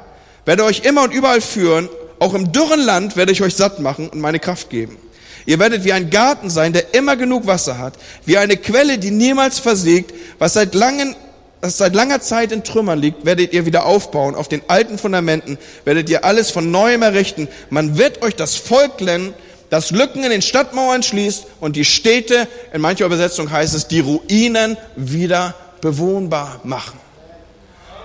werde 0.44 0.64
euch 0.64 0.82
immer 0.84 1.04
und 1.04 1.14
überall 1.14 1.40
führen. 1.40 1.88
Auch 2.18 2.34
im 2.34 2.52
dürren 2.52 2.80
Land 2.80 3.16
werde 3.16 3.32
ich 3.32 3.40
euch 3.40 3.54
satt 3.54 3.80
machen 3.80 4.10
und 4.10 4.20
meine 4.20 4.40
Kraft 4.40 4.68
geben. 4.68 4.98
Ihr 5.46 5.58
werdet 5.58 5.84
wie 5.84 5.94
ein 5.94 6.10
Garten 6.10 6.50
sein, 6.50 6.74
der 6.74 6.92
immer 6.92 7.16
genug 7.16 7.46
Wasser 7.46 7.78
hat, 7.78 7.94
wie 8.26 8.36
eine 8.36 8.58
Quelle, 8.58 8.98
die 8.98 9.10
niemals 9.10 9.58
versiegt, 9.58 10.12
was 10.38 10.52
seit 10.52 10.74
langen 10.74 11.16
das 11.60 11.78
seit 11.78 11.94
langer 11.94 12.20
Zeit 12.20 12.52
in 12.52 12.64
Trümmern 12.64 12.98
liegt, 12.98 13.24
werdet 13.24 13.52
ihr 13.52 13.66
wieder 13.66 13.86
aufbauen. 13.86 14.34
Auf 14.34 14.48
den 14.48 14.62
alten 14.68 14.98
Fundamenten 14.98 15.58
werdet 15.84 16.08
ihr 16.10 16.24
alles 16.24 16.50
von 16.50 16.70
neuem 16.70 17.02
errichten. 17.02 17.48
Man 17.70 17.98
wird 17.98 18.22
euch 18.22 18.36
das 18.36 18.56
Volk 18.56 19.00
nennen, 19.00 19.34
das 19.70 19.90
Lücken 19.90 20.22
in 20.22 20.30
den 20.30 20.42
Stadtmauern 20.42 21.02
schließt 21.02 21.46
und 21.60 21.76
die 21.76 21.84
Städte, 21.84 22.46
in 22.72 22.80
mancher 22.80 23.06
Übersetzung 23.06 23.50
heißt 23.50 23.74
es, 23.74 23.88
die 23.88 24.00
Ruinen 24.00 24.76
wieder 24.94 25.54
bewohnbar 25.80 26.60
machen. 26.62 27.00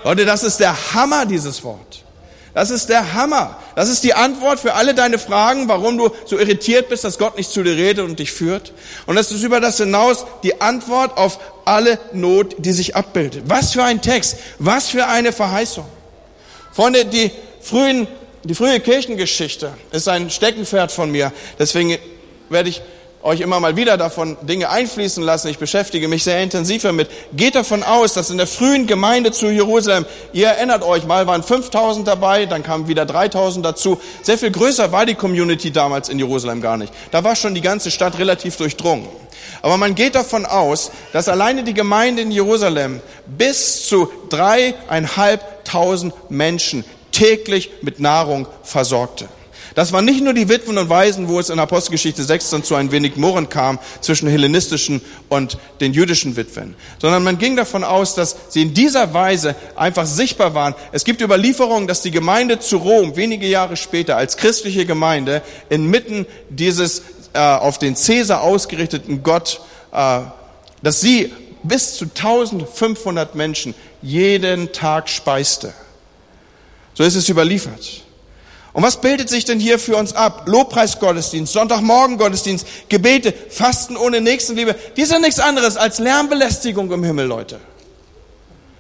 Leute, 0.04 0.26
das 0.26 0.44
ist 0.44 0.60
der 0.60 0.94
Hammer, 0.94 1.26
dieses 1.26 1.64
Wort. 1.64 2.04
Das 2.54 2.72
ist 2.72 2.90
der 2.90 3.14
Hammer. 3.14 3.60
Das 3.76 3.90
ist 3.90 4.04
die 4.04 4.14
Antwort 4.14 4.60
für 4.60 4.74
alle 4.74 4.94
deine 4.94 5.18
Fragen, 5.18 5.68
warum 5.68 5.98
du 5.98 6.10
so 6.26 6.38
irritiert 6.38 6.90
bist, 6.90 7.04
dass 7.04 7.18
Gott 7.18 7.38
nicht 7.38 7.52
zu 7.52 7.64
dir 7.64 7.76
redet 7.76 8.06
und 8.06 8.20
dich 8.20 8.32
führt. 8.32 8.74
Und 9.06 9.18
es 9.18 9.32
ist 9.32 9.44
über 9.44 9.60
das 9.60 9.78
hinaus 9.78 10.26
die 10.44 10.62
Antwort 10.62 11.18
auf 11.18 11.40
alle 11.66 12.00
Not, 12.14 12.56
die 12.58 12.74
sich 12.74 12.96
abbildet. 12.96 13.44
Was 13.48 13.74
für 13.74 13.84
ein 13.84 14.02
Text, 14.02 14.38
was 14.60 14.90
für 14.90 15.08
eine 15.08 15.32
Verheißung. 15.32 15.86
Freunde, 16.72 17.06
die 17.06 17.32
frühen, 17.62 18.08
die 18.44 18.56
frühe 18.56 18.80
Kirchengeschichte 18.80 19.74
ist 19.92 20.08
ein 20.08 20.30
Steckenpferd 20.30 20.92
von 20.92 21.12
mir. 21.12 21.32
Deswegen 21.60 21.98
werde 22.50 22.70
ich 22.70 22.82
euch 23.24 23.42
immer 23.42 23.60
mal 23.60 23.76
wieder 23.76 23.98
davon 23.98 24.38
Dinge 24.42 24.70
einfließen 24.70 25.24
lassen. 25.24 25.50
Ich 25.50 25.58
beschäftige 25.58 26.08
mich 26.08 26.24
sehr 26.24 26.42
intensiv 26.42 26.82
damit. 26.84 27.10
Geht 27.34 27.56
davon 27.56 27.84
aus, 27.84 28.14
dass 28.14 28.30
in 28.30 28.38
der 28.38 28.48
frühen 28.48 28.88
Gemeinde 28.88 29.32
zu 29.32 29.50
Jerusalem, 29.50 30.06
ihr 30.34 30.48
erinnert 30.48 30.84
euch, 30.84 31.06
mal 31.06 31.28
waren 31.28 31.44
5000 31.44 32.08
dabei, 32.08 32.46
dann 32.46 32.64
kamen 32.64 32.88
wieder 32.88 33.06
3000 33.06 33.66
dazu. 33.66 34.00
Sehr 34.22 34.38
viel 34.38 34.52
größer 34.52 34.92
war 34.92 35.06
die 35.06 35.16
Community 35.16 35.72
damals 35.72 36.10
in 36.10 36.20
Jerusalem 36.20 36.62
gar 36.62 36.78
nicht. 36.78 36.94
Da 37.12 37.24
war 37.24 37.36
schon 37.36 37.56
die 37.56 37.62
ganze 37.62 37.92
Stadt 37.92 38.18
relativ 38.18 38.58
durchdrungen. 38.58 39.08
Aber 39.62 39.78
man 39.78 39.96
geht 39.96 40.16
davon 40.16 40.46
aus, 40.46 40.92
dass 41.14 41.30
alleine 41.30 41.64
die 41.64 41.74
Gemeinde 41.74 42.24
in 42.24 42.32
Jerusalem 42.32 43.02
bis 43.28 43.86
zu 43.88 44.12
dreieinhalbtausend 44.30 46.14
Menschen 46.30 46.84
täglich 47.12 47.72
mit 47.82 48.00
Nahrung 48.00 48.48
versorgte. 48.64 49.28
Das 49.76 49.94
waren 49.94 50.06
nicht 50.06 50.24
nur 50.24 50.34
die 50.34 50.50
Witwen 50.50 50.78
und 50.78 50.90
Waisen, 50.90 51.28
wo 51.30 51.40
es 51.40 51.50
in 51.50 51.60
Apostelgeschichte 51.60 52.24
6 52.24 52.50
dann 52.50 52.64
zu 52.64 52.76
ein 52.76 52.92
wenig 52.92 53.16
Murren 53.16 53.50
kam 53.50 53.80
zwischen 54.02 54.28
hellenistischen 54.28 55.02
und 55.30 55.58
den 55.80 55.94
jüdischen 55.94 56.36
Witwen, 56.36 56.76
sondern 57.00 57.24
man 57.24 57.38
ging 57.38 57.56
davon 57.56 57.84
aus, 57.84 58.16
dass 58.16 58.36
sie 58.50 58.62
in 58.62 58.74
dieser 58.74 59.14
Weise 59.14 59.56
einfach 59.76 60.06
sichtbar 60.06 60.54
waren. 60.54 60.76
Es 60.92 61.04
gibt 61.04 61.22
Überlieferungen, 61.22 61.88
dass 61.88 62.02
die 62.02 62.12
Gemeinde 62.12 62.60
zu 62.60 62.78
Rom 62.78 63.16
wenige 63.16 63.48
Jahre 63.48 63.78
später 63.78 64.18
als 64.18 64.38
christliche 64.38 64.86
Gemeinde 64.86 65.42
inmitten 65.70 66.26
dieses 66.50 67.04
äh, 67.34 67.40
auf 67.40 67.78
den 67.78 67.96
Cäsar 67.96 68.42
ausgerichteten 68.42 69.24
Gott, 69.24 69.62
äh, 69.94 70.20
dass 70.84 71.00
sie 71.00 71.32
bis 71.64 71.96
zu 71.96 72.06
1500 72.06 73.36
Menschen 73.36 73.74
jeden 74.02 74.72
Tag 74.72 75.10
speiste. 75.10 75.74
So 76.94 77.04
ist 77.04 77.16
es 77.16 77.30
überliefert. 77.30 78.04
Und 78.74 78.84
was 78.84 79.02
bildet 79.02 79.30
sich 79.30 79.44
denn 79.44 79.60
hier 79.60 79.80
für 79.80 79.98
uns 79.98 80.14
ab? 80.14 80.44
Lobpreisgottesdienst, 80.46 81.54
Sonntagmorgen-Gottesdienst, 81.54 82.66
Gebete, 82.88 83.34
Fasten 83.50 83.98
ohne 83.98 84.22
Nächstenliebe. 84.22 84.76
Die 84.96 85.06
sind 85.06 85.22
nichts 85.22 85.40
anderes 85.40 85.76
als 85.76 86.00
Lärmbelästigung 86.00 86.92
im 86.92 87.04
Himmel, 87.04 87.26
Leute. 87.26 87.60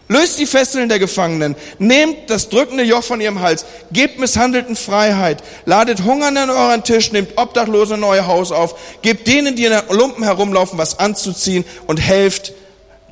Löst 0.07 0.39
die 0.39 0.45
Fesseln 0.45 0.89
der 0.89 0.99
Gefangenen, 0.99 1.55
nehmt 1.79 2.29
das 2.29 2.49
drückende 2.49 2.83
Joch 2.83 3.01
von 3.01 3.21
ihrem 3.21 3.39
Hals, 3.39 3.65
gebt 3.93 4.19
Misshandelten 4.19 4.75
Freiheit, 4.75 5.41
ladet 5.63 6.03
Hungernden 6.03 6.49
an 6.49 6.49
euren 6.49 6.83
Tisch, 6.83 7.13
nehmt 7.13 7.37
Obdachlose 7.37 7.93
in 7.93 8.03
euer 8.03 8.27
Haus 8.27 8.51
auf, 8.51 8.75
gebt 9.01 9.25
denen, 9.25 9.55
die 9.55 9.63
in 9.63 9.71
den 9.71 9.81
Lumpen 9.89 10.25
herumlaufen, 10.25 10.77
was 10.77 10.99
anzuziehen 10.99 11.63
und 11.87 11.95
helft 11.97 12.51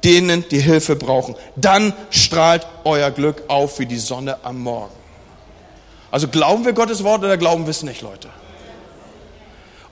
denen, 0.04 0.44
die 0.50 0.60
Hilfe 0.60 0.98
brauchen. 0.98 1.36
Dann 1.56 1.94
strahlt 2.10 2.68
euer 2.84 3.12
Glück 3.12 3.44
auf 3.48 3.80
wie 3.80 3.86
die 3.86 3.98
Sonne 3.98 4.38
am 4.44 4.60
Morgen. 4.60 4.99
Also 6.12 6.28
glauben 6.28 6.66
wir 6.66 6.74
Gottes 6.74 7.04
Wort 7.04 7.24
oder 7.24 7.38
glauben 7.38 7.66
wir 7.66 7.72
es 7.72 7.84
nicht, 7.84 8.02
Leute? 8.02 8.30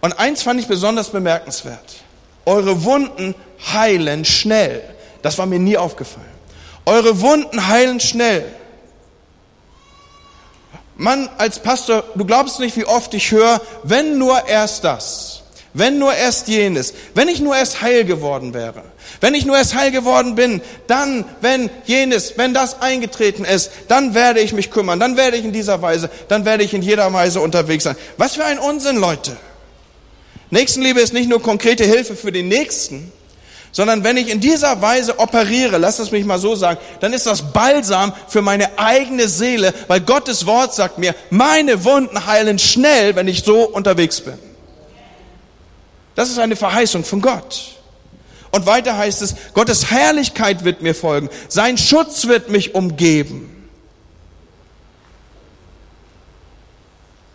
Und 0.01 0.19
eins 0.19 0.41
fand 0.43 0.59
ich 0.59 0.67
besonders 0.67 1.09
bemerkenswert. 1.09 2.03
Eure 2.45 2.83
Wunden 2.83 3.35
heilen 3.73 4.25
schnell. 4.25 4.81
Das 5.21 5.37
war 5.37 5.45
mir 5.45 5.59
nie 5.59 5.77
aufgefallen. 5.77 6.25
Eure 6.85 7.19
Wunden 7.21 7.67
heilen 7.67 7.99
schnell. 7.99 8.45
Mann, 10.95 11.29
als 11.37 11.59
Pastor, 11.59 12.03
du 12.15 12.25
glaubst 12.25 12.59
nicht, 12.59 12.75
wie 12.75 12.85
oft 12.85 13.13
ich 13.13 13.31
höre, 13.31 13.61
wenn 13.83 14.17
nur 14.17 14.47
erst 14.47 14.83
das, 14.83 15.36
wenn 15.77 15.99
nur 15.99 16.13
erst 16.13 16.47
jenes, 16.47 16.93
wenn 17.13 17.27
ich 17.27 17.39
nur 17.39 17.55
erst 17.55 17.81
heil 17.81 18.03
geworden 18.03 18.53
wäre, 18.53 18.83
wenn 19.21 19.33
ich 19.33 19.45
nur 19.45 19.57
erst 19.57 19.75
heil 19.75 19.91
geworden 19.91 20.35
bin, 20.35 20.61
dann, 20.87 21.25
wenn 21.41 21.69
jenes, 21.85 22.37
wenn 22.37 22.53
das 22.53 22.81
eingetreten 22.81 23.45
ist, 23.45 23.71
dann 23.87 24.13
werde 24.13 24.39
ich 24.39 24.53
mich 24.53 24.71
kümmern, 24.71 24.99
dann 24.99 25.17
werde 25.17 25.37
ich 25.37 25.45
in 25.45 25.53
dieser 25.53 25.81
Weise, 25.81 26.09
dann 26.27 26.45
werde 26.45 26.63
ich 26.63 26.73
in 26.73 26.81
jeder 26.81 27.11
Weise 27.13 27.41
unterwegs 27.41 27.83
sein. 27.83 27.95
Was 28.17 28.35
für 28.35 28.45
ein 28.45 28.59
Unsinn, 28.59 28.97
Leute. 28.97 29.37
Nächstenliebe 30.49 30.99
ist 30.99 31.13
nicht 31.13 31.29
nur 31.29 31.41
konkrete 31.41 31.83
Hilfe 31.83 32.15
für 32.15 32.31
den 32.31 32.47
Nächsten, 32.47 33.11
sondern 33.71 34.03
wenn 34.03 34.17
ich 34.17 34.29
in 34.29 34.39
dieser 34.39 34.81
Weise 34.81 35.19
operiere, 35.19 35.77
lass 35.77 35.99
es 35.99 36.11
mich 36.11 36.25
mal 36.25 36.39
so 36.39 36.55
sagen, 36.55 36.79
dann 37.01 37.13
ist 37.13 37.27
das 37.27 37.53
Balsam 37.53 38.13
für 38.27 38.41
meine 38.41 38.79
eigene 38.79 39.27
Seele, 39.27 39.73
weil 39.87 40.01
Gottes 40.01 40.45
Wort 40.45 40.73
sagt 40.73 40.97
mir, 40.97 41.13
meine 41.29 41.83
Wunden 41.83 42.25
heilen 42.25 42.57
schnell, 42.57 43.15
wenn 43.15 43.27
ich 43.27 43.43
so 43.43 43.63
unterwegs 43.67 44.21
bin. 44.21 44.46
Das 46.17 46.31
ist 46.31 46.39
eine 46.39 46.55
Verheißung 46.55 47.03
von 47.03 47.21
Gott. 47.21 47.75
Und 48.49 48.65
weiter 48.65 48.97
heißt 48.97 49.21
es, 49.21 49.35
Gottes 49.53 49.91
Herrlichkeit 49.91 50.63
wird 50.63 50.81
mir 50.81 50.95
folgen, 50.95 51.29
sein 51.47 51.77
Schutz 51.77 52.25
wird 52.25 52.49
mich 52.49 52.73
umgeben. 52.73 53.69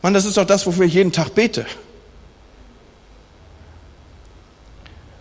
Mann, 0.03 0.15
das 0.15 0.25
ist 0.25 0.37
doch 0.37 0.45
das, 0.45 0.67
wofür 0.67 0.85
ich 0.85 0.95
jeden 0.95 1.13
Tag 1.13 1.33
bete. 1.33 1.65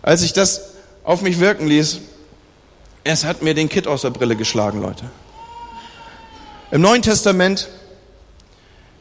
Als 0.02 0.22
ich 0.22 0.32
das 0.32 0.72
auf 1.04 1.22
mich 1.22 1.38
wirken 1.38 1.68
ließ, 1.68 2.00
es 3.04 3.24
hat 3.24 3.42
mir 3.42 3.54
den 3.54 3.68
Kitt 3.68 3.86
aus 3.86 4.02
der 4.02 4.10
Brille 4.10 4.34
geschlagen, 4.34 4.82
Leute. 4.82 5.04
Im 6.72 6.80
Neuen 6.80 7.02
Testament 7.02 7.68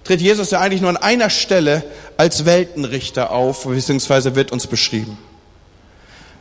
tritt 0.04 0.22
Jesus 0.22 0.52
ja 0.52 0.60
eigentlich 0.60 0.82
nur 0.82 0.92
an 0.92 0.98
einer 0.98 1.32
Stelle 1.32 1.84
als 2.22 2.46
Weltenrichter 2.46 3.32
auf, 3.32 3.64
beziehungsweise 3.64 4.36
wird 4.36 4.52
uns 4.52 4.68
beschrieben. 4.68 5.18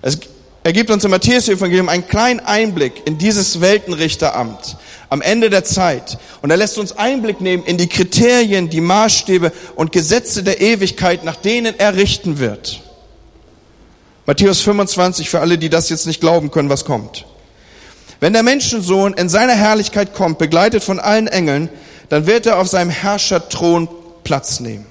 Es, 0.03 0.19
er 0.63 0.75
gibt 0.75 0.91
uns 0.91 1.05
im 1.05 1.11
Matthäus-Evangelium 1.11 1.89
einen 1.89 2.07
kleinen 2.07 2.41
Einblick 2.41 3.07
in 3.07 3.17
dieses 3.17 3.63
Weltenrichteramt 3.63 4.77
am 5.09 5.23
Ende 5.23 5.49
der 5.49 5.65
Zeit. 5.65 6.19
Und 6.43 6.51
er 6.51 6.59
lässt 6.59 6.77
uns 6.77 6.93
Einblick 6.93 7.41
nehmen 7.41 7.65
in 7.65 7.79
die 7.79 7.87
Kriterien, 7.87 8.69
die 8.69 8.83
Maßstäbe 8.83 9.53
und 9.75 9.91
Gesetze 9.91 10.43
der 10.43 10.61
Ewigkeit, 10.61 11.25
nach 11.25 11.37
denen 11.37 11.75
er 11.79 11.97
richten 11.97 12.39
wird. 12.39 12.83
Matthäus 14.27 14.61
25 14.61 15.31
für 15.31 15.41
alle, 15.41 15.57
die 15.57 15.71
das 15.71 15.89
jetzt 15.89 16.07
nicht 16.07 16.21
glauben 16.21 16.51
können, 16.51 16.69
was 16.69 16.85
kommt. 16.85 17.25
Wenn 18.21 18.35
der 18.35 18.43
Menschensohn 18.43 19.15
in 19.15 19.31
seiner 19.31 19.55
Herrlichkeit 19.55 20.13
kommt, 20.13 20.37
begleitet 20.37 20.85
von 20.85 21.01
allen 21.01 21.27
Engeln, 21.27 21.71
dann 22.11 22.27
wird 22.27 22.45
er 22.45 22.59
auf 22.59 22.69
seinem 22.69 22.91
Herrscherthron 22.91 23.89
Platz 24.25 24.61
nehmen. 24.61 24.90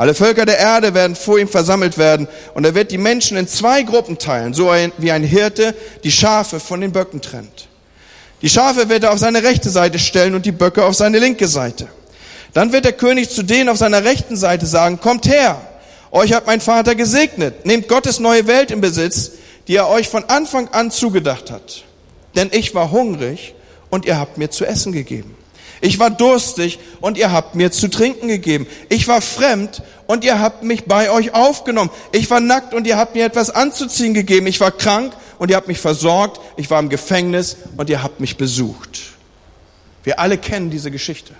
Alle 0.00 0.14
Völker 0.14 0.46
der 0.46 0.58
Erde 0.58 0.94
werden 0.94 1.14
vor 1.14 1.38
ihm 1.38 1.46
versammelt 1.46 1.98
werden 1.98 2.26
und 2.54 2.64
er 2.64 2.74
wird 2.74 2.90
die 2.90 2.96
Menschen 2.96 3.36
in 3.36 3.46
zwei 3.46 3.82
Gruppen 3.82 4.16
teilen, 4.16 4.54
so 4.54 4.72
wie 4.96 5.12
ein 5.12 5.22
Hirte 5.22 5.74
die 6.04 6.10
Schafe 6.10 6.58
von 6.58 6.80
den 6.80 6.92
Böcken 6.92 7.20
trennt. 7.20 7.68
Die 8.40 8.48
Schafe 8.48 8.88
wird 8.88 9.02
er 9.02 9.12
auf 9.12 9.18
seine 9.18 9.42
rechte 9.42 9.68
Seite 9.68 9.98
stellen 9.98 10.34
und 10.34 10.46
die 10.46 10.52
Böcke 10.52 10.86
auf 10.86 10.94
seine 10.94 11.18
linke 11.18 11.46
Seite. 11.48 11.86
Dann 12.54 12.72
wird 12.72 12.86
der 12.86 12.94
König 12.94 13.28
zu 13.28 13.42
denen 13.42 13.68
auf 13.68 13.76
seiner 13.76 14.02
rechten 14.02 14.38
Seite 14.38 14.64
sagen, 14.64 15.00
kommt 15.00 15.28
her, 15.28 15.60
euch 16.12 16.32
hat 16.32 16.46
mein 16.46 16.62
Vater 16.62 16.94
gesegnet. 16.94 17.66
Nehmt 17.66 17.86
Gottes 17.86 18.20
neue 18.20 18.46
Welt 18.46 18.70
in 18.70 18.80
Besitz, 18.80 19.32
die 19.68 19.76
er 19.76 19.90
euch 19.90 20.08
von 20.08 20.24
Anfang 20.30 20.68
an 20.68 20.90
zugedacht 20.90 21.50
hat. 21.50 21.84
Denn 22.36 22.48
ich 22.52 22.74
war 22.74 22.90
hungrig 22.90 23.54
und 23.90 24.06
ihr 24.06 24.18
habt 24.18 24.38
mir 24.38 24.48
zu 24.48 24.64
essen 24.64 24.92
gegeben. 24.92 25.36
Ich 25.80 25.98
war 25.98 26.10
durstig 26.10 26.78
und 27.00 27.16
ihr 27.16 27.32
habt 27.32 27.54
mir 27.54 27.72
zu 27.72 27.88
trinken 27.88 28.28
gegeben. 28.28 28.66
Ich 28.88 29.08
war 29.08 29.22
fremd 29.22 29.82
und 30.06 30.24
ihr 30.24 30.40
habt 30.40 30.62
mich 30.62 30.84
bei 30.84 31.10
euch 31.10 31.32
aufgenommen. 31.34 31.90
Ich 32.12 32.30
war 32.30 32.40
nackt 32.40 32.74
und 32.74 32.86
ihr 32.86 32.98
habt 32.98 33.14
mir 33.14 33.24
etwas 33.24 33.50
anzuziehen 33.50 34.12
gegeben. 34.12 34.46
Ich 34.46 34.60
war 34.60 34.72
krank 34.72 35.14
und 35.38 35.50
ihr 35.50 35.56
habt 35.56 35.68
mich 35.68 35.78
versorgt. 35.78 36.40
Ich 36.56 36.70
war 36.70 36.78
im 36.80 36.90
Gefängnis 36.90 37.56
und 37.76 37.88
ihr 37.88 38.02
habt 38.02 38.20
mich 38.20 38.36
besucht. 38.36 39.00
Wir 40.04 40.18
alle 40.18 40.36
kennen 40.36 40.70
diese 40.70 40.90
Geschichte. 40.90 41.34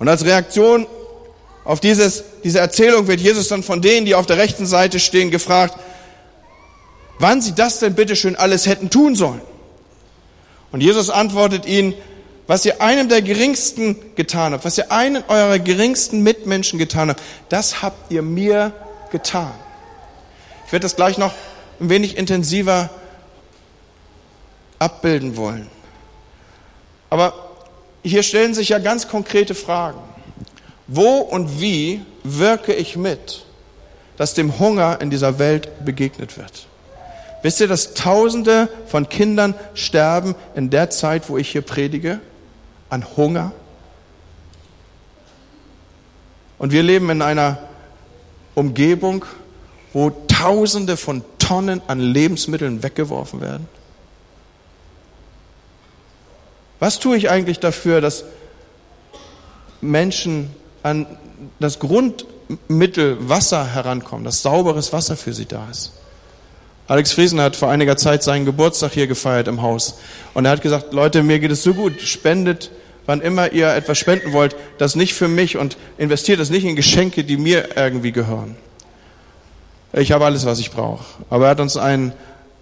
Und 0.00 0.08
als 0.08 0.24
Reaktion 0.24 0.86
auf 1.64 1.80
dieses, 1.80 2.24
diese 2.42 2.58
Erzählung 2.58 3.06
wird 3.06 3.20
Jesus 3.20 3.48
dann 3.48 3.62
von 3.62 3.80
denen, 3.80 4.06
die 4.06 4.14
auf 4.14 4.26
der 4.26 4.38
rechten 4.38 4.66
Seite 4.66 4.98
stehen, 4.98 5.30
gefragt, 5.30 5.78
wann 7.18 7.40
sie 7.40 7.54
das 7.54 7.78
denn 7.78 7.94
bitteschön 7.94 8.36
alles 8.36 8.66
hätten 8.66 8.90
tun 8.90 9.14
sollen. 9.14 9.40
Und 10.74 10.80
Jesus 10.80 11.08
antwortet 11.08 11.66
ihnen, 11.66 11.94
was 12.48 12.66
ihr 12.66 12.82
einem 12.82 13.08
der 13.08 13.22
geringsten 13.22 13.94
getan 14.16 14.52
habt, 14.52 14.64
was 14.64 14.76
ihr 14.76 14.90
einen 14.90 15.22
eurer 15.28 15.60
geringsten 15.60 16.24
Mitmenschen 16.24 16.80
getan 16.80 17.10
habt, 17.10 17.22
das 17.48 17.80
habt 17.80 18.10
ihr 18.10 18.22
mir 18.22 18.72
getan. 19.12 19.52
Ich 20.66 20.72
werde 20.72 20.82
das 20.82 20.96
gleich 20.96 21.16
noch 21.16 21.32
ein 21.78 21.90
wenig 21.90 22.16
intensiver 22.16 22.90
abbilden 24.80 25.36
wollen. 25.36 25.68
Aber 27.08 27.34
hier 28.02 28.24
stellen 28.24 28.52
sich 28.52 28.70
ja 28.70 28.80
ganz 28.80 29.06
konkrete 29.06 29.54
Fragen. 29.54 30.00
Wo 30.88 31.18
und 31.18 31.60
wie 31.60 32.00
wirke 32.24 32.74
ich 32.74 32.96
mit, 32.96 33.44
dass 34.16 34.34
dem 34.34 34.58
Hunger 34.58 35.00
in 35.00 35.10
dieser 35.10 35.38
Welt 35.38 35.84
begegnet 35.84 36.36
wird? 36.36 36.66
Wisst 37.44 37.60
ihr, 37.60 37.68
dass 37.68 37.92
Tausende 37.92 38.70
von 38.86 39.06
Kindern 39.10 39.54
sterben 39.74 40.34
in 40.54 40.70
der 40.70 40.88
Zeit, 40.88 41.28
wo 41.28 41.36
ich 41.36 41.50
hier 41.50 41.60
predige? 41.60 42.20
An 42.88 43.04
Hunger? 43.18 43.52
Und 46.56 46.72
wir 46.72 46.82
leben 46.82 47.10
in 47.10 47.20
einer 47.20 47.58
Umgebung, 48.54 49.26
wo 49.92 50.08
Tausende 50.26 50.96
von 50.96 51.22
Tonnen 51.38 51.82
an 51.86 52.00
Lebensmitteln 52.00 52.82
weggeworfen 52.82 53.42
werden. 53.42 53.68
Was 56.80 56.98
tue 56.98 57.18
ich 57.18 57.28
eigentlich 57.28 57.60
dafür, 57.60 58.00
dass 58.00 58.24
Menschen 59.82 60.48
an 60.82 61.04
das 61.60 61.78
Grundmittel 61.78 63.28
Wasser 63.28 63.66
herankommen, 63.66 64.24
dass 64.24 64.40
sauberes 64.40 64.94
Wasser 64.94 65.18
für 65.18 65.34
sie 65.34 65.44
da 65.44 65.68
ist. 65.70 65.92
Alex 66.86 67.12
Friesen 67.12 67.40
hat 67.40 67.56
vor 67.56 67.70
einiger 67.70 67.96
Zeit 67.96 68.22
seinen 68.22 68.44
Geburtstag 68.44 68.92
hier 68.92 69.06
gefeiert 69.06 69.48
im 69.48 69.62
Haus. 69.62 69.98
Und 70.34 70.44
er 70.44 70.50
hat 70.50 70.62
gesagt, 70.62 70.92
Leute, 70.92 71.22
mir 71.22 71.38
geht 71.38 71.50
es 71.50 71.62
so 71.62 71.72
gut, 71.72 72.02
spendet, 72.02 72.70
wann 73.06 73.22
immer 73.22 73.52
ihr 73.52 73.74
etwas 73.74 73.98
spenden 73.98 74.32
wollt, 74.34 74.54
das 74.76 74.94
nicht 74.94 75.14
für 75.14 75.28
mich 75.28 75.56
und 75.56 75.78
investiert 75.96 76.40
es 76.40 76.50
nicht 76.50 76.64
in 76.64 76.76
Geschenke, 76.76 77.24
die 77.24 77.38
mir 77.38 77.76
irgendwie 77.76 78.12
gehören. 78.12 78.56
Ich 79.94 80.12
habe 80.12 80.26
alles, 80.26 80.44
was 80.44 80.58
ich 80.58 80.72
brauche. 80.72 81.04
Aber 81.30 81.46
er 81.46 81.50
hat 81.52 81.60
uns 81.60 81.78
einen 81.78 82.12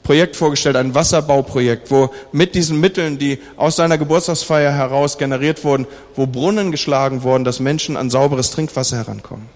Projekt 0.05 0.37
vorgestellt, 0.37 0.77
ein 0.77 0.95
Wasserbauprojekt, 0.95 1.91
wo 1.91 2.11
mit 2.31 2.55
diesen 2.55 2.79
Mitteln, 2.79 3.19
die 3.19 3.39
aus 3.57 3.77
seiner 3.77 3.99
Geburtstagsfeier 3.99 4.73
heraus 4.73 5.19
generiert 5.19 5.65
wurden, 5.65 5.87
wo 6.15 6.27
Brunnen 6.27 6.71
geschlagen 6.71 7.23
wurden, 7.23 7.45
dass 7.45 7.59
Menschen 7.59 7.97
an 7.97 8.11
sauberes 8.11 8.51
Trinkwasser 8.51 8.99
herankommen. 8.99 9.49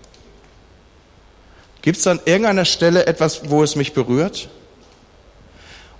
Gibt 1.86 1.98
es 1.98 2.06
an 2.08 2.18
irgendeiner 2.24 2.64
Stelle 2.64 3.06
etwas, 3.06 3.48
wo 3.48 3.62
es 3.62 3.76
mich 3.76 3.92
berührt? 3.92 4.48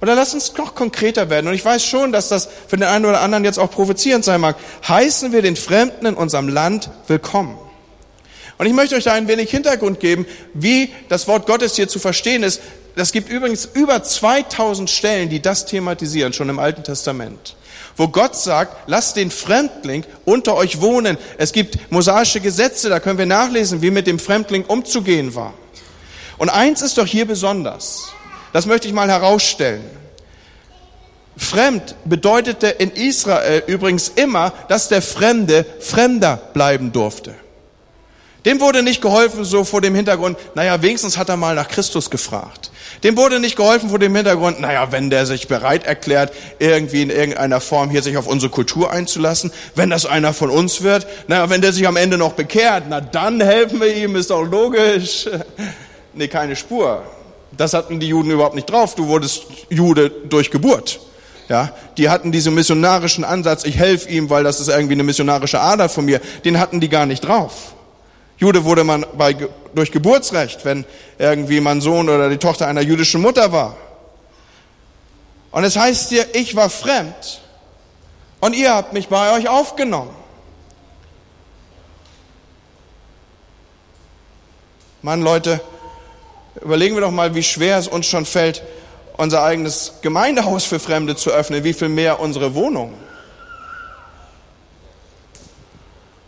Oder 0.00 0.16
lass 0.16 0.34
uns 0.34 0.52
noch 0.56 0.74
konkreter 0.74 1.30
werden. 1.30 1.46
Und 1.46 1.54
ich 1.54 1.64
weiß 1.64 1.84
schon, 1.84 2.10
dass 2.10 2.28
das 2.28 2.48
für 2.66 2.76
den 2.76 2.88
einen 2.88 3.04
oder 3.04 3.20
anderen 3.20 3.44
jetzt 3.44 3.60
auch 3.60 3.70
provozierend 3.70 4.24
sein 4.24 4.40
mag. 4.40 4.56
Heißen 4.88 5.30
wir 5.30 5.42
den 5.42 5.54
Fremden 5.54 6.06
in 6.06 6.14
unserem 6.14 6.48
Land 6.48 6.90
willkommen. 7.06 7.56
Und 8.58 8.66
ich 8.66 8.72
möchte 8.72 8.96
euch 8.96 9.04
da 9.04 9.12
ein 9.12 9.28
wenig 9.28 9.48
Hintergrund 9.48 10.00
geben, 10.00 10.26
wie 10.54 10.92
das 11.08 11.28
Wort 11.28 11.46
Gottes 11.46 11.76
hier 11.76 11.86
zu 11.86 12.00
verstehen 12.00 12.42
ist, 12.42 12.62
das 12.96 13.12
gibt 13.12 13.28
übrigens 13.28 13.64
über 13.72 14.02
2000 14.02 14.90
Stellen, 14.90 15.28
die 15.28 15.40
das 15.40 15.66
thematisieren, 15.66 16.32
schon 16.32 16.48
im 16.48 16.58
Alten 16.58 16.82
Testament. 16.82 17.54
Wo 17.96 18.08
Gott 18.08 18.34
sagt, 18.34 18.88
lasst 18.88 19.14
den 19.14 19.30
Fremdling 19.30 20.04
unter 20.24 20.56
euch 20.56 20.80
wohnen. 20.80 21.16
Es 21.38 21.52
gibt 21.52 21.92
mosaische 21.92 22.40
Gesetze, 22.40 22.88
da 22.88 22.98
können 22.98 23.18
wir 23.18 23.26
nachlesen, 23.26 23.82
wie 23.82 23.92
mit 23.92 24.08
dem 24.08 24.18
Fremdling 24.18 24.64
umzugehen 24.64 25.36
war. 25.36 25.54
Und 26.38 26.50
eins 26.50 26.82
ist 26.82 26.98
doch 26.98 27.06
hier 27.06 27.26
besonders. 27.26 28.12
Das 28.52 28.66
möchte 28.66 28.88
ich 28.88 28.94
mal 28.94 29.08
herausstellen. 29.08 29.84
Fremd 31.36 31.94
bedeutete 32.04 32.68
in 32.68 32.90
Israel 32.90 33.62
übrigens 33.66 34.08
immer, 34.08 34.52
dass 34.68 34.88
der 34.88 35.02
Fremde 35.02 35.66
Fremder 35.80 36.36
bleiben 36.54 36.92
durfte. 36.92 37.34
Dem 38.46 38.60
wurde 38.60 38.84
nicht 38.84 39.02
geholfen 39.02 39.44
so 39.44 39.64
vor 39.64 39.80
dem 39.80 39.96
Hintergrund, 39.96 40.38
naja, 40.54 40.80
wenigstens 40.80 41.18
hat 41.18 41.28
er 41.28 41.36
mal 41.36 41.56
nach 41.56 41.66
Christus 41.66 42.10
gefragt. 42.10 42.70
Dem 43.02 43.16
wurde 43.16 43.40
nicht 43.40 43.56
geholfen 43.56 43.90
vor 43.90 43.98
dem 43.98 44.14
Hintergrund, 44.14 44.60
naja, 44.60 44.92
wenn 44.92 45.10
der 45.10 45.26
sich 45.26 45.48
bereit 45.48 45.84
erklärt, 45.84 46.32
irgendwie 46.60 47.02
in 47.02 47.10
irgendeiner 47.10 47.60
Form 47.60 47.90
hier 47.90 48.04
sich 48.04 48.16
auf 48.16 48.28
unsere 48.28 48.50
Kultur 48.50 48.92
einzulassen, 48.92 49.52
wenn 49.74 49.90
das 49.90 50.06
einer 50.06 50.32
von 50.32 50.48
uns 50.48 50.82
wird, 50.82 51.08
naja, 51.26 51.50
wenn 51.50 51.60
der 51.60 51.72
sich 51.72 51.88
am 51.88 51.96
Ende 51.96 52.18
noch 52.18 52.34
bekehrt, 52.34 52.84
na 52.88 53.00
dann 53.00 53.40
helfen 53.40 53.80
wir 53.80 53.94
ihm, 53.94 54.14
ist 54.14 54.30
doch 54.30 54.44
logisch. 54.44 55.28
Nee, 56.16 56.28
keine 56.28 56.56
Spur. 56.56 57.02
Das 57.52 57.74
hatten 57.74 58.00
die 58.00 58.08
Juden 58.08 58.30
überhaupt 58.30 58.54
nicht 58.54 58.70
drauf. 58.70 58.94
Du 58.94 59.06
wurdest 59.06 59.44
Jude 59.68 60.10
durch 60.10 60.50
Geburt. 60.50 60.98
Ja, 61.48 61.72
die 61.96 62.08
hatten 62.08 62.32
diesen 62.32 62.54
missionarischen 62.54 63.22
Ansatz, 63.22 63.64
ich 63.64 63.76
helfe 63.76 64.08
ihm, 64.08 64.30
weil 64.30 64.42
das 64.42 64.58
ist 64.58 64.68
irgendwie 64.68 64.94
eine 64.94 65.04
missionarische 65.04 65.60
Ader 65.60 65.88
von 65.88 66.04
mir. 66.04 66.20
Den 66.44 66.58
hatten 66.58 66.80
die 66.80 66.88
gar 66.88 67.06
nicht 67.06 67.20
drauf. 67.20 67.74
Jude 68.38 68.64
wurde 68.64 68.82
man 68.82 69.06
bei, 69.16 69.36
durch 69.74 69.92
Geburtsrecht, 69.92 70.64
wenn 70.64 70.84
irgendwie 71.18 71.60
mein 71.60 71.80
Sohn 71.80 72.08
oder 72.08 72.28
die 72.28 72.38
Tochter 72.38 72.66
einer 72.66 72.80
jüdischen 72.80 73.20
Mutter 73.22 73.52
war. 73.52 73.76
Und 75.52 75.64
es 75.64 75.76
heißt 75.76 76.10
dir, 76.10 76.26
ich 76.34 76.56
war 76.56 76.68
fremd 76.68 77.40
und 78.40 78.56
ihr 78.56 78.74
habt 78.74 78.92
mich 78.92 79.08
bei 79.08 79.36
euch 79.36 79.48
aufgenommen. 79.48 80.14
Mann, 85.02 85.22
Leute, 85.22 85.60
überlegen 86.62 86.94
wir 86.94 87.02
doch 87.02 87.10
mal, 87.10 87.34
wie 87.34 87.42
schwer 87.42 87.78
es 87.78 87.88
uns 87.88 88.06
schon 88.06 88.26
fällt, 88.26 88.62
unser 89.16 89.42
eigenes 89.42 89.94
Gemeindehaus 90.02 90.64
für 90.64 90.78
Fremde 90.78 91.16
zu 91.16 91.30
öffnen, 91.30 91.64
wie 91.64 91.72
viel 91.72 91.88
mehr 91.88 92.20
unsere 92.20 92.54
Wohnung. 92.54 92.94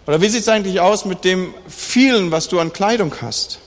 Oder 0.07 0.23
wie 0.23 0.29
sieht 0.29 0.43
es 0.43 0.49
eigentlich 0.49 0.81
aus 0.81 1.05
mit 1.05 1.25
dem 1.25 1.53
vielen, 1.69 2.31
was 2.31 2.49
du 2.49 2.61
an 2.61 2.73
Kleidung 2.73 3.15
hast? 3.21 3.59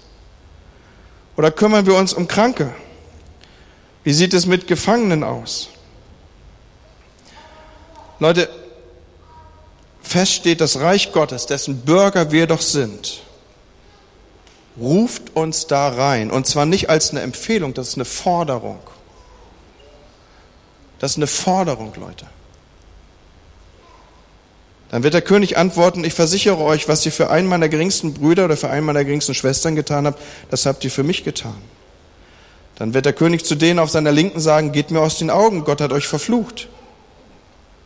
Oder 1.38 1.52
kümmern 1.52 1.86
wir 1.86 1.96
uns 1.96 2.14
um 2.14 2.28
Kranke? 2.28 2.74
Wie 4.04 4.14
sieht 4.14 4.34
es 4.34 4.48
mit 4.48 4.68
Gefangenen 4.68 5.24
aus? 5.24 5.70
Leute, 8.20 8.50
fest 10.02 10.34
steht 10.34 10.62
das 10.62 10.80
Reich 10.80 11.12
Gottes, 11.12 11.46
dessen 11.46 11.82
Bürger 11.82 12.32
wir 12.32 12.48
doch 12.48 12.62
sind, 12.62 13.22
ruft 14.80 15.36
uns 15.36 15.68
da 15.68 15.90
rein. 15.90 16.32
Und 16.32 16.48
zwar 16.48 16.66
nicht 16.66 16.90
als 16.90 17.12
eine 17.12 17.22
Empfehlung, 17.22 17.74
das 17.74 17.90
ist 17.90 17.96
eine 17.96 18.06
Forderung. 18.06 18.80
Das 21.00 21.12
ist 21.12 21.18
eine 21.18 21.28
Forderung, 21.28 21.94
Leute. 22.00 22.28
Dann 24.92 25.04
wird 25.04 25.14
der 25.14 25.22
König 25.22 25.58
antworten, 25.58 26.04
ich 26.04 26.14
versichere 26.14 26.60
euch, 26.60 26.90
was 26.90 27.06
ihr 27.06 27.14
für 27.14 27.30
einen 27.30 27.48
meiner 27.48 27.70
geringsten 27.70 28.14
Brüder 28.14 28.46
oder 28.46 28.58
für 28.58 28.70
einen 28.70 28.86
meiner 28.86 29.06
geringsten 29.06 29.34
Schwestern 29.34 29.76
getan 29.76 30.06
habt, 30.06 30.22
das 30.50 30.66
habt 30.66 30.84
ihr 30.84 30.92
für 30.92 31.04
mich 31.04 31.24
getan. 31.24 31.56
Dann 32.76 32.94
wird 32.94 33.06
der 33.06 33.14
König 33.14 33.46
zu 33.46 33.56
denen 33.56 33.80
auf 33.80 33.90
seiner 33.90 34.12
Linken 34.12 34.42
sagen, 34.42 34.74
geht 34.74 34.92
mir 34.92 35.00
aus 35.00 35.18
den 35.18 35.30
Augen, 35.30 35.64
Gott 35.64 35.80
hat 35.80 35.94
euch 35.94 36.08
verflucht. 36.08 36.68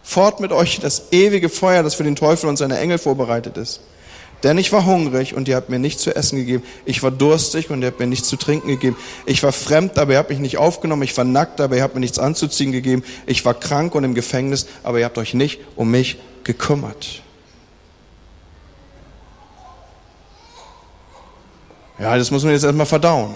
Fort 0.03 0.39
mit 0.39 0.51
euch 0.51 0.79
das 0.79 1.11
ewige 1.11 1.49
Feuer, 1.49 1.83
das 1.83 1.95
für 1.95 2.03
den 2.03 2.15
Teufel 2.15 2.49
und 2.49 2.57
seine 2.57 2.79
Engel 2.79 2.97
vorbereitet 2.97 3.57
ist. 3.57 3.81
Denn 4.45 4.59
ich 4.59 4.71
war 4.71 4.85
hungrig 4.85 5.33
und 5.33 5.47
ihr 5.47 5.55
habt 5.55 5.69
mir 5.69 5.79
nichts 5.79 6.03
zu 6.03 6.15
essen 6.15 6.37
gegeben. 6.37 6.63
Ich 6.85 7.01
war 7.01 7.09
durstig 7.09 7.71
und 7.71 7.81
ihr 7.81 7.87
habt 7.87 7.99
mir 7.99 8.05
nichts 8.05 8.27
zu 8.27 8.37
trinken 8.37 8.67
gegeben. 8.67 8.95
Ich 9.25 9.41
war 9.41 9.51
fremd, 9.51 9.97
aber 9.97 10.13
ihr 10.13 10.19
habt 10.19 10.29
mich 10.29 10.37
nicht 10.37 10.59
aufgenommen. 10.59 11.01
Ich 11.01 11.17
war 11.17 11.25
nackt, 11.25 11.59
aber 11.59 11.77
ihr 11.77 11.81
habt 11.81 11.95
mir 11.95 11.99
nichts 11.99 12.19
anzuziehen 12.19 12.71
gegeben. 12.71 13.03
Ich 13.25 13.43
war 13.43 13.55
krank 13.55 13.95
und 13.95 14.03
im 14.03 14.13
Gefängnis, 14.13 14.67
aber 14.83 14.99
ihr 14.99 15.05
habt 15.05 15.17
euch 15.17 15.33
nicht 15.33 15.61
um 15.75 15.89
mich 15.89 16.19
gekümmert. 16.43 17.23
Ja, 21.97 22.15
das 22.15 22.29
muss 22.29 22.43
man 22.43 22.53
jetzt 22.53 22.65
erstmal 22.65 22.85
verdauen. 22.85 23.33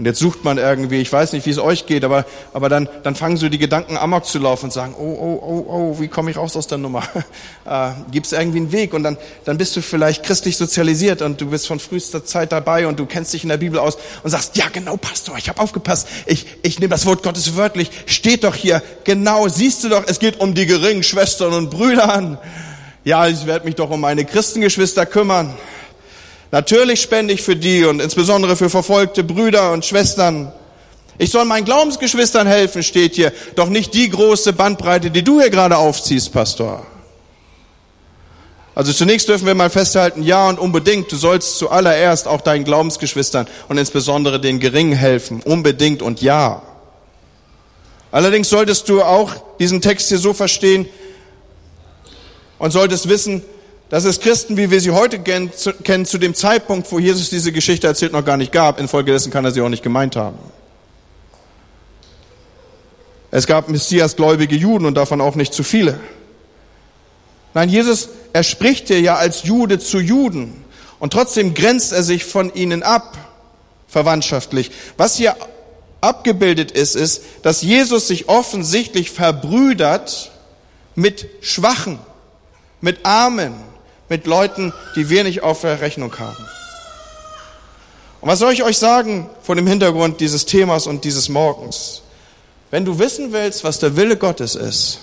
Und 0.00 0.06
jetzt 0.06 0.18
sucht 0.18 0.44
man 0.44 0.56
irgendwie, 0.56 1.02
ich 1.02 1.12
weiß 1.12 1.34
nicht, 1.34 1.44
wie 1.44 1.50
es 1.50 1.58
euch 1.58 1.84
geht, 1.84 2.04
aber, 2.04 2.24
aber 2.54 2.70
dann, 2.70 2.88
dann 3.02 3.14
fangen 3.14 3.36
so 3.36 3.50
die 3.50 3.58
Gedanken 3.58 3.98
amok 3.98 4.24
zu 4.24 4.38
laufen 4.38 4.64
und 4.64 4.72
sagen, 4.72 4.94
oh, 4.98 5.02
oh, 5.02 5.42
oh, 5.42 5.66
oh, 5.68 6.00
wie 6.00 6.08
komme 6.08 6.30
ich 6.30 6.38
raus 6.38 6.56
aus 6.56 6.66
der 6.66 6.78
Nummer? 6.78 7.02
äh, 7.66 7.90
Gibt 8.10 8.24
es 8.24 8.32
irgendwie 8.32 8.60
einen 8.60 8.72
Weg? 8.72 8.94
Und 8.94 9.02
dann, 9.02 9.18
dann 9.44 9.58
bist 9.58 9.76
du 9.76 9.82
vielleicht 9.82 10.22
christlich 10.22 10.56
sozialisiert 10.56 11.20
und 11.20 11.38
du 11.42 11.50
bist 11.50 11.66
von 11.66 11.78
frühester 11.78 12.24
Zeit 12.24 12.50
dabei 12.50 12.86
und 12.86 12.98
du 12.98 13.04
kennst 13.04 13.34
dich 13.34 13.42
in 13.42 13.50
der 13.50 13.58
Bibel 13.58 13.78
aus 13.78 13.98
und 14.22 14.30
sagst, 14.30 14.56
ja 14.56 14.70
genau, 14.72 14.96
Pastor, 14.96 15.36
ich 15.36 15.50
habe 15.50 15.60
aufgepasst, 15.60 16.08
ich, 16.24 16.46
ich 16.62 16.78
nehme 16.78 16.88
das 16.88 17.04
Wort 17.04 17.22
Gottes 17.22 17.54
wörtlich, 17.54 17.90
steht 18.06 18.44
doch 18.44 18.54
hier, 18.54 18.82
genau, 19.04 19.48
siehst 19.48 19.84
du 19.84 19.90
doch, 19.90 20.04
es 20.06 20.18
geht 20.18 20.40
um 20.40 20.54
die 20.54 20.64
geringen 20.64 21.02
Schwestern 21.02 21.52
und 21.52 21.68
Brüder 21.68 22.10
an. 22.10 22.38
Ja, 23.04 23.26
ich 23.26 23.44
werde 23.44 23.66
mich 23.66 23.74
doch 23.74 23.90
um 23.90 24.00
meine 24.00 24.24
Christengeschwister 24.24 25.04
kümmern. 25.04 25.54
Natürlich 26.52 27.00
spende 27.00 27.32
ich 27.32 27.42
für 27.42 27.56
die 27.56 27.84
und 27.84 28.00
insbesondere 28.00 28.56
für 28.56 28.70
verfolgte 28.70 29.22
Brüder 29.22 29.72
und 29.72 29.84
Schwestern. 29.84 30.52
Ich 31.16 31.30
soll 31.30 31.44
meinen 31.44 31.64
Glaubensgeschwistern 31.64 32.46
helfen, 32.46 32.82
steht 32.82 33.14
hier. 33.14 33.32
Doch 33.54 33.68
nicht 33.68 33.94
die 33.94 34.08
große 34.08 34.52
Bandbreite, 34.52 35.10
die 35.10 35.22
du 35.22 35.40
hier 35.40 35.50
gerade 35.50 35.76
aufziehst, 35.76 36.32
Pastor. 36.32 36.86
Also 38.74 38.92
zunächst 38.92 39.28
dürfen 39.28 39.46
wir 39.46 39.54
mal 39.54 39.68
festhalten, 39.68 40.22
ja 40.22 40.48
und 40.48 40.58
unbedingt, 40.58 41.12
du 41.12 41.16
sollst 41.16 41.58
zuallererst 41.58 42.26
auch 42.26 42.40
deinen 42.40 42.64
Glaubensgeschwistern 42.64 43.46
und 43.68 43.78
insbesondere 43.78 44.40
den 44.40 44.60
Geringen 44.60 44.94
helfen. 44.94 45.42
Unbedingt 45.44 46.02
und 46.02 46.22
ja. 46.22 46.62
Allerdings 48.10 48.48
solltest 48.48 48.88
du 48.88 49.02
auch 49.02 49.34
diesen 49.58 49.80
Text 49.80 50.08
hier 50.08 50.18
so 50.18 50.32
verstehen 50.32 50.88
und 52.58 52.70
solltest 52.70 53.08
wissen, 53.08 53.42
dass 53.90 54.04
es 54.04 54.20
Christen, 54.20 54.56
wie 54.56 54.70
wir 54.70 54.80
sie 54.80 54.92
heute 54.92 55.18
kennen, 55.18 55.52
zu 55.52 56.18
dem 56.18 56.34
Zeitpunkt, 56.34 56.90
wo 56.92 57.00
Jesus 57.00 57.28
diese 57.28 57.50
Geschichte 57.50 57.88
erzählt, 57.88 58.12
noch 58.12 58.24
gar 58.24 58.36
nicht 58.36 58.52
gab. 58.52 58.78
Infolgedessen 58.78 59.32
kann 59.32 59.44
er 59.44 59.50
sie 59.50 59.60
auch 59.60 59.68
nicht 59.68 59.82
gemeint 59.82 60.14
haben. 60.14 60.38
Es 63.32 63.46
gab 63.46 63.68
Messias-gläubige 63.68 64.56
Juden 64.56 64.86
und 64.86 64.94
davon 64.94 65.20
auch 65.20 65.34
nicht 65.34 65.52
zu 65.52 65.64
viele. 65.64 65.98
Nein, 67.52 67.68
Jesus, 67.68 68.08
er 68.32 68.44
spricht 68.44 68.86
hier 68.86 69.00
ja 69.00 69.16
als 69.16 69.42
Jude 69.42 69.80
zu 69.80 69.98
Juden 69.98 70.64
und 71.00 71.12
trotzdem 71.12 71.54
grenzt 71.54 71.92
er 71.92 72.04
sich 72.04 72.24
von 72.24 72.54
ihnen 72.54 72.84
ab, 72.84 73.18
verwandtschaftlich. 73.88 74.70
Was 74.96 75.16
hier 75.16 75.34
abgebildet 76.00 76.70
ist, 76.70 76.94
ist, 76.94 77.22
dass 77.42 77.62
Jesus 77.62 78.06
sich 78.06 78.28
offensichtlich 78.28 79.10
verbrüdert 79.10 80.30
mit 80.94 81.26
Schwachen, 81.40 81.98
mit 82.80 83.04
Armen, 83.04 83.69
mit 84.10 84.26
Leuten, 84.26 84.74
die 84.96 85.08
wir 85.08 85.24
nicht 85.24 85.42
auf 85.42 85.62
der 85.62 85.80
Rechnung 85.80 86.18
haben. 86.18 86.44
Und 88.20 88.28
was 88.28 88.40
soll 88.40 88.52
ich 88.52 88.62
euch 88.62 88.76
sagen 88.76 89.30
vor 89.40 89.54
dem 89.54 89.66
Hintergrund 89.66 90.20
dieses 90.20 90.44
Themas 90.44 90.86
und 90.86 91.04
dieses 91.04 91.30
Morgens? 91.30 92.02
Wenn 92.70 92.84
du 92.84 92.98
wissen 92.98 93.32
willst, 93.32 93.64
was 93.64 93.78
der 93.78 93.96
Wille 93.96 94.18
Gottes 94.18 94.56
ist, 94.56 94.98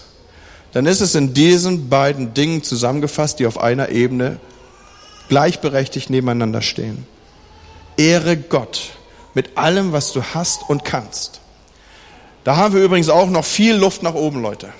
dann 0.74 0.86
ist 0.86 1.02
es 1.02 1.16
in 1.16 1.34
diesen 1.34 1.90
beiden 1.90 2.34
Dingen 2.34 2.62
zusammengefasst, 2.62 3.40
die 3.40 3.48
auf 3.48 3.60
einer 3.60 3.90
Ebene 3.90 4.40
gleichberechtigt 5.30 6.10
nebeneinander 6.10 6.62
stehen. 6.62 7.08
Ehre 7.98 8.38
Gott 8.38 8.92
mit 9.34 9.58
allem, 9.58 9.94
was 9.94 10.14
du 10.14 10.22
hast 10.22 10.70
und 10.70 10.86
kannst. 10.86 11.40
Da 12.44 12.56
haben 12.58 12.74
wir 12.74 12.84
übrigens 12.84 13.10
auch 13.10 13.30
noch 13.30 13.46
viel 13.46 13.76
Luft 13.76 14.04
nach 14.04 14.14
oben, 14.14 14.42
Leute. 14.42 14.72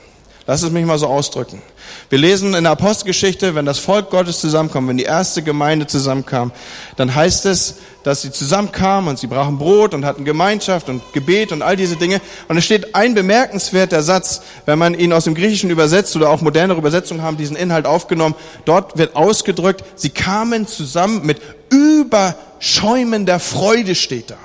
Lass 0.48 0.64
es 0.64 0.72
mich 0.72 0.86
mal 0.86 0.98
so 0.98 1.08
ausdrücken. 1.08 1.62
Wir 2.10 2.20
lesen 2.20 2.54
in 2.54 2.64
der 2.64 2.72
Apostelgeschichte, 2.72 3.54
wenn 3.54 3.66
das 3.66 3.80
Volk 3.80 4.10
Gottes 4.10 4.40
zusammenkam, 4.40 4.88
wenn 4.88 4.96
die 4.96 5.04
erste 5.04 5.44
Gemeinde 5.44 5.88
zusammenkam, 5.88 6.54
dann 6.96 7.14
heißt 7.14 7.46
es, 7.46 7.76
dass 8.04 8.22
sie 8.22 8.32
zusammenkamen 8.32 9.10
und 9.10 9.20
sie 9.20 9.28
brachen 9.28 9.58
Brot 9.58 9.94
und 9.94 10.06
hatten 10.06 10.24
Gemeinschaft 10.24 10.88
und 10.88 11.02
Gebet 11.12 11.52
und 11.52 11.62
all 11.62 11.76
diese 11.76 11.98
Dinge. 11.98 12.22
Und 12.48 12.56
es 12.56 12.64
steht 12.64 12.96
ein 12.96 13.14
bemerkenswerter 13.14 14.02
Satz, 14.02 14.42
wenn 14.66 14.80
man 14.80 14.98
ihn 14.98 15.12
aus 15.12 15.26
dem 15.26 15.36
Griechischen 15.36 15.70
übersetzt 15.70 16.16
oder 16.16 16.30
auch 16.30 16.40
modernere 16.40 16.78
Übersetzungen 16.78 17.24
haben 17.24 17.36
diesen 17.36 17.58
Inhalt 17.58 17.86
aufgenommen. 17.86 18.36
Dort 18.64 18.98
wird 18.98 19.18
ausgedrückt, 19.18 19.84
sie 19.96 20.12
kamen 20.12 20.66
zusammen 20.66 21.26
mit 21.26 21.42
überschäumender 21.70 23.42
Freude 23.42 23.96
steht 23.96 24.32
da. 24.32 24.38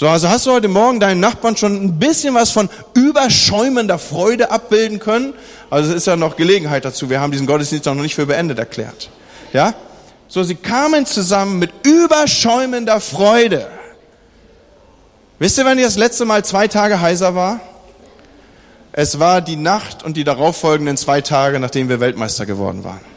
So, 0.00 0.08
also 0.08 0.30
hast 0.30 0.46
du 0.46 0.52
heute 0.52 0.68
Morgen 0.68 0.98
deinen 0.98 1.20
Nachbarn 1.20 1.58
schon 1.58 1.74
ein 1.74 1.98
bisschen 1.98 2.34
was 2.34 2.52
von 2.52 2.70
überschäumender 2.94 3.98
Freude 3.98 4.50
abbilden 4.50 4.98
können? 4.98 5.34
Also 5.68 5.90
es 5.90 5.96
ist 5.96 6.06
ja 6.06 6.16
noch 6.16 6.36
Gelegenheit 6.36 6.86
dazu. 6.86 7.10
Wir 7.10 7.20
haben 7.20 7.32
diesen 7.32 7.46
Gottesdienst 7.46 7.84
noch 7.84 7.94
nicht 7.96 8.14
für 8.14 8.24
beendet 8.24 8.58
erklärt. 8.58 9.10
Ja? 9.52 9.74
So, 10.26 10.42
sie 10.42 10.54
kamen 10.54 11.04
zusammen 11.04 11.58
mit 11.58 11.70
überschäumender 11.86 12.98
Freude. 12.98 13.68
Wisst 15.38 15.58
ihr, 15.58 15.66
wann 15.66 15.78
ihr 15.78 15.84
das 15.84 15.98
letzte 15.98 16.24
Mal 16.24 16.46
zwei 16.46 16.66
Tage 16.66 17.02
heiser 17.02 17.34
war? 17.34 17.60
Es 18.92 19.18
war 19.18 19.42
die 19.42 19.56
Nacht 19.56 20.02
und 20.02 20.16
die 20.16 20.24
darauffolgenden 20.24 20.96
zwei 20.96 21.20
Tage, 21.20 21.60
nachdem 21.60 21.90
wir 21.90 22.00
Weltmeister 22.00 22.46
geworden 22.46 22.84
waren. 22.84 23.09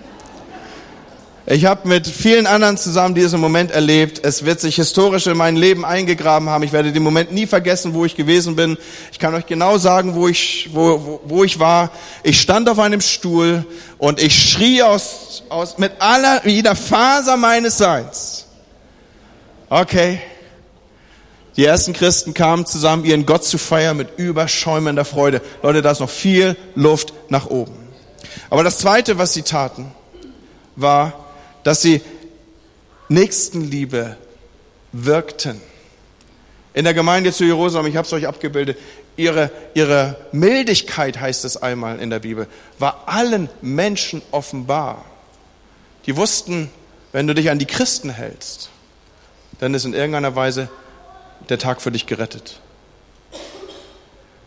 Ich 1.46 1.66
habe 1.66 1.90
mit 1.90 2.08
vielen 2.08 2.48
anderen 2.48 2.78
zusammen 2.78 3.16
diesen 3.16 3.42
Moment 3.42 3.72
erlebt. 3.72 4.22
Es 4.24 4.46
wird 4.46 4.62
sich 4.62 4.78
historisch 4.78 5.28
in 5.28 5.36
mein 5.36 5.58
Leben 5.58 5.84
eingegraben 5.84 6.48
haben. 6.50 6.64
Ich 6.64 6.72
werde 6.72 6.94
den 6.94 7.04
Moment 7.04 7.34
nie 7.34 7.48
vergessen, 7.48 7.94
wo 7.94 8.06
ich 8.06 8.16
gewesen 8.16 8.56
bin. 8.56 8.78
Ich 9.12 9.20
kann 9.20 9.36
euch 9.36 9.46
genau 9.46 9.78
sagen, 9.78 10.16
wo 10.16 10.30
ich, 10.30 10.70
wo, 10.72 11.06
wo, 11.06 11.22
wo 11.26 11.44
ich 11.44 11.60
war. 11.60 11.92
Ich 12.24 12.40
stand 12.40 12.70
auf 12.70 12.80
einem 12.80 13.02
Stuhl 13.02 13.66
und 13.98 14.22
ich 14.22 14.52
schrie 14.52 14.84
aus, 14.84 15.44
aus 15.50 15.78
mit 15.78 15.92
aller, 16.00 16.48
jeder 16.48 16.78
Faser 16.78 17.36
meines 17.36 17.78
Seins. 17.78 18.46
Okay. 19.68 20.22
Die 21.58 21.66
ersten 21.66 21.92
Christen 21.92 22.34
kamen 22.34 22.66
zusammen, 22.66 23.04
ihren 23.04 23.26
Gott 23.26 23.44
zu 23.44 23.58
feiern 23.58 23.98
mit 23.98 24.18
überschäumender 24.18 25.04
Freude. 25.04 25.42
Leute, 25.62 25.82
da 25.82 25.92
ist 25.92 26.00
noch 26.00 26.10
viel 26.10 26.56
Luft 26.74 27.14
nach 27.28 27.48
oben. 27.48 27.76
Aber 28.50 28.64
das 28.64 28.78
zweite, 28.78 29.18
was 29.18 29.34
sie 29.34 29.42
taten, 29.42 29.92
war, 30.78 31.23
dass 31.64 31.82
sie 31.82 32.02
Nächstenliebe 33.10 34.18
wirkten. 34.92 35.62
In 36.74 36.86
der 36.86 36.94
Gemeinde 36.94 37.32
zu 37.32 37.44
Jerusalem, 37.44 37.88
ich 37.88 37.96
habe 37.96 38.06
es 38.06 38.14
euch 38.14 38.28
abgebildet, 38.28 38.78
ihre, 39.16 39.52
ihre 39.74 40.18
Mildigkeit 40.32 41.20
heißt 41.20 41.46
es 41.46 41.58
einmal 41.58 42.00
in 42.00 42.10
der 42.10 42.20
Bibel, 42.20 42.48
war 42.80 43.04
allen 43.06 43.50
Menschen 43.62 44.22
offenbar. 44.32 45.06
Die 46.06 46.18
wussten, 46.18 46.70
wenn 47.12 47.28
du 47.28 47.36
dich 47.36 47.52
an 47.52 47.60
die 47.60 47.66
Christen 47.66 48.10
hältst, 48.10 48.70
dann 49.60 49.74
ist 49.74 49.86
in 49.86 49.94
irgendeiner 49.94 50.36
Weise 50.36 50.70
der 51.50 51.60
Tag 51.60 51.82
für 51.82 51.92
dich 51.92 52.08
gerettet. 52.08 52.60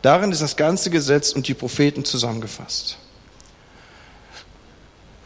Darin 0.03 0.33
ist 0.33 0.43
das 0.43 0.57
ganze 0.57 0.91
Gesetz 0.91 1.33
und 1.33 1.49
die 1.49 1.55
Propheten 1.55 2.05
zusammengefasst. 2.05 2.99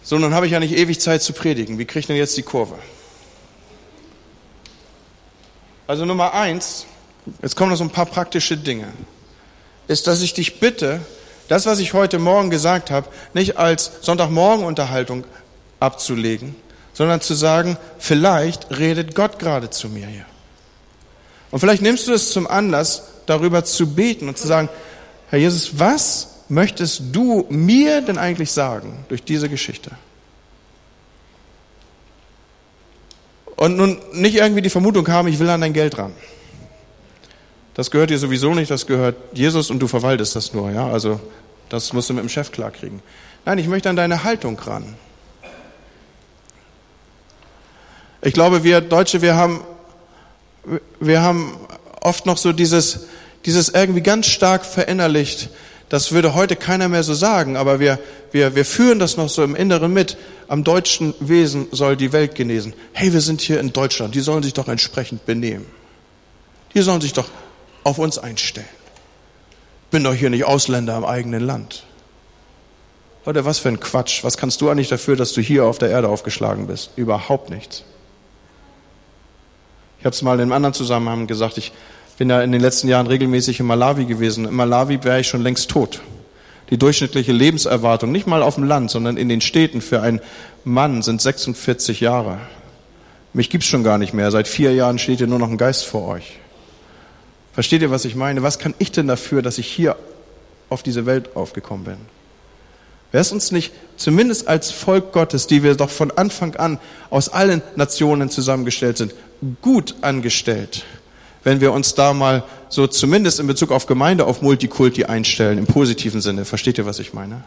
So, 0.03 0.19
nun 0.19 0.35
habe 0.35 0.47
ich 0.47 0.53
ja 0.53 0.61
nicht 0.61 0.77
ewig 0.77 1.01
Zeit 1.01 1.23
zu 1.23 1.33
predigen. 1.33 1.79
Wie 1.79 1.85
kriege 1.85 2.01
ich 2.01 2.07
denn 2.07 2.17
jetzt 2.17 2.37
die 2.37 2.43
Kurve? 2.43 2.77
Also 5.87 6.05
Nummer 6.05 6.35
eins, 6.35 6.87
jetzt 7.43 7.57
kommen 7.57 7.71
noch 7.71 7.77
so 7.77 7.85
ein 7.85 7.91
paar 7.91 8.07
praktische 8.07 8.57
Dinge, 8.57 8.93
ist, 9.89 10.07
dass 10.07 10.23
ich 10.23 10.33
dich 10.35 10.61
bitte, 10.61 11.01
das, 11.49 11.67
was 11.67 11.81
ich 11.81 11.95
heute 11.95 12.21
Morgen 12.21 12.49
gesagt 12.49 12.93
habe, 12.93 13.09
nicht 13.35 13.57
als 13.57 13.91
Sonntagmorgenunterhaltung 14.03 15.25
abzulegen, 15.81 16.55
sondern 16.93 17.21
zu 17.21 17.35
sagen, 17.35 17.77
vielleicht 17.99 18.79
redet 18.79 19.17
Gott 19.17 19.39
gerade 19.41 19.69
zu 19.71 19.89
mir 19.89 20.07
hier. 20.07 20.27
Und 21.51 21.59
vielleicht 21.59 21.83
nimmst 21.83 22.07
du 22.07 22.13
es 22.13 22.31
zum 22.31 22.47
Anlass, 22.47 23.03
darüber 23.27 23.65
zu 23.65 23.95
beten 23.95 24.29
und 24.29 24.39
zu 24.39 24.47
sagen, 24.47 24.69
Herr 25.29 25.41
Jesus, 25.41 25.79
was 25.79 26.30
möchtest 26.51 27.03
du 27.13 27.47
mir 27.49 28.01
denn 28.01 28.19
eigentlich 28.19 28.51
sagen 28.51 29.05
durch 29.09 29.23
diese 29.23 29.49
Geschichte? 29.49 29.93
Und 33.57 33.77
nun 33.77 33.99
nicht 34.13 34.37
irgendwie 34.37 34.63
die 34.63 34.71
Vermutung 34.71 35.07
haben, 35.09 35.29
ich 35.29 35.39
will 35.39 35.49
an 35.51 35.61
dein 35.61 35.73
Geld 35.73 35.99
ran. 35.99 36.13
Das 37.75 37.91
gehört 37.91 38.11
dir 38.11 38.19
sowieso 38.19 38.55
nicht, 38.55 38.71
das 38.71 38.87
gehört 38.87 39.17
Jesus 39.33 39.71
und 39.71 39.79
du 39.79 39.87
verwaltest 39.87 40.35
das 40.35 40.53
nur, 40.53 40.71
ja. 40.71 40.89
Also, 40.89 41.21
das 41.69 41.93
musst 41.93 42.09
du 42.09 42.15
mit 42.15 42.23
dem 42.23 42.29
Chef 42.29 42.51
klarkriegen. 42.51 43.01
Nein, 43.45 43.59
ich 43.59 43.69
möchte 43.69 43.89
an 43.89 43.97
deine 43.97 44.25
Haltung 44.25 44.59
ran. 44.59 44.97
Ich 48.23 48.35
glaube, 48.35 48.65
wir 48.65 48.81
Deutsche, 48.81 49.23
wir 49.23 49.37
haben, 49.37 49.63
wir 50.99 51.23
haben 51.23 51.57
oft 52.01 52.27
noch 52.27 52.37
so 52.37 52.53
dieses, 52.53 53.07
dieses 53.47 53.71
irgendwie 53.71 54.03
ganz 54.03 54.27
stark 54.27 54.67
verinnerlicht, 54.67 55.49
das 55.91 56.13
würde 56.13 56.35
heute 56.35 56.55
keiner 56.55 56.89
mehr 56.89 57.03
so 57.03 57.15
sagen, 57.15 57.57
aber 57.57 57.81
wir, 57.81 57.99
wir, 58.31 58.55
wir 58.55 58.65
führen 58.65 59.01
das 59.01 59.17
noch 59.17 59.29
so 59.29 59.43
im 59.43 59.57
Inneren 59.57 59.93
mit. 59.93 60.17
Am 60.47 60.63
deutschen 60.63 61.15
Wesen 61.19 61.67
soll 61.73 61.97
die 61.97 62.13
Welt 62.13 62.37
genesen. 62.37 62.75
Hey, 62.93 63.13
wir 63.13 63.21
sind 63.21 63.41
hier 63.41 63.59
in 63.59 63.73
Deutschland, 63.73 64.15
die 64.15 64.21
sollen 64.21 64.45
sich 64.45 64.53
doch 64.53 64.69
entsprechend 64.69 65.27
benehmen. 65.27 65.67
Die 66.75 66.81
sollen 66.83 67.01
sich 67.01 67.13
doch 67.13 67.29
auf 67.83 67.99
uns 67.99 68.19
einstellen. 68.19 68.69
Bin 69.91 70.05
doch 70.05 70.15
hier 70.15 70.31
nicht 70.31 70.45
Ausländer 70.45 70.97
im 70.97 71.05
eigenen 71.05 71.43
Land. 71.43 71.83
Leute, 73.27 73.45
was 73.45 73.59
für 73.59 73.69
ein 73.69 73.81
Quatsch. 73.81 74.23
Was 74.23 74.37
kannst 74.37 74.61
du 74.61 74.71
eigentlich 74.71 74.89
dafür, 74.89 75.17
dass 75.17 75.33
du 75.33 75.41
hier 75.41 75.65
auf 75.65 75.79
der 75.79 75.91
Erde 75.91 76.09
aufgeschlagen 76.09 76.69
bist? 76.69 76.93
Überhaupt 76.95 77.51
nichts. 77.51 77.83
Ich 79.99 80.05
habe 80.05 80.15
es 80.15 80.23
mal 80.23 80.35
in 80.35 80.43
einem 80.43 80.53
anderen 80.53 80.73
Zusammenhang 80.73 81.27
gesagt. 81.27 81.59
Ich 81.59 81.73
bin 82.21 82.29
ja 82.29 82.43
in 82.43 82.53
den 82.53 82.61
letzten 82.61 82.87
Jahren 82.87 83.07
regelmäßig 83.07 83.61
in 83.61 83.67
Malawi 83.67 84.05
gewesen. 84.05 84.45
In 84.45 84.53
Malawi 84.53 85.03
wäre 85.03 85.21
ich 85.21 85.27
schon 85.27 85.41
längst 85.41 85.71
tot. 85.71 86.03
Die 86.69 86.77
durchschnittliche 86.77 87.33
Lebenserwartung, 87.33 88.13
nicht 88.13 88.27
mal 88.27 88.43
auf 88.43 88.57
dem 88.57 88.65
Land, 88.65 88.91
sondern 88.91 89.17
in 89.17 89.31
den 89.31 89.41
Städten 89.41 89.81
für 89.81 90.03
einen 90.03 90.21
Mann 90.63 91.01
sind 91.01 91.23
46 91.23 92.01
Jahre. 92.01 92.37
Mich 93.33 93.49
gibt's 93.49 93.69
schon 93.69 93.83
gar 93.85 93.97
nicht 93.97 94.13
mehr. 94.13 94.31
Seit 94.31 94.49
vier 94.49 94.75
Jahren 94.75 94.99
steht 94.99 95.17
hier 95.17 95.29
nur 95.29 95.39
noch 95.39 95.49
ein 95.49 95.57
Geist 95.57 95.87
vor 95.87 96.09
euch. 96.09 96.39
Versteht 97.55 97.81
ihr, 97.81 97.91
was 97.91 98.05
ich 98.05 98.15
meine? 98.15 98.43
Was 98.43 98.59
kann 98.59 98.75
ich 98.79 98.93
denn 98.93 99.07
dafür, 99.07 99.41
dass 99.41 99.57
ich 99.57 99.67
hier 99.67 99.97
auf 100.69 100.83
diese 100.83 101.07
Welt 101.07 101.35
aufgekommen 101.37 101.85
bin? 101.85 101.97
Wäre 103.13 103.23
es 103.23 103.33
uns 103.33 103.51
nicht 103.51 103.73
zumindest 103.97 104.47
als 104.47 104.71
Volk 104.71 105.13
Gottes, 105.13 105.47
die 105.47 105.63
wir 105.63 105.75
doch 105.75 105.89
von 105.89 106.11
Anfang 106.11 106.55
an 106.57 106.81
aus 107.09 107.31
allen 107.31 107.63
Nationen 107.77 108.29
zusammengestellt 108.29 108.99
sind, 108.99 109.15
gut 109.63 109.95
angestellt, 110.03 110.85
wenn 111.45 111.61
wir 111.61 111.73
uns 111.73 111.95
da 111.95 112.13
mal 112.13 112.45
so 112.69 112.87
zumindest 112.87 113.41
in 113.41 113.47
Bezug 113.47 113.73
auf 113.73 113.87
Gemeinde 113.87 114.27
auf 114.27 114.43
Multikulti 114.43 115.05
einstellen, 115.05 115.59
im 115.59 115.67
positiven 115.67 116.21
Sinne. 116.21 116.45
Versteht 116.45 116.79
ihr, 116.79 116.87
was 116.87 116.99
ich 116.99 117.13
meine? 117.13 117.43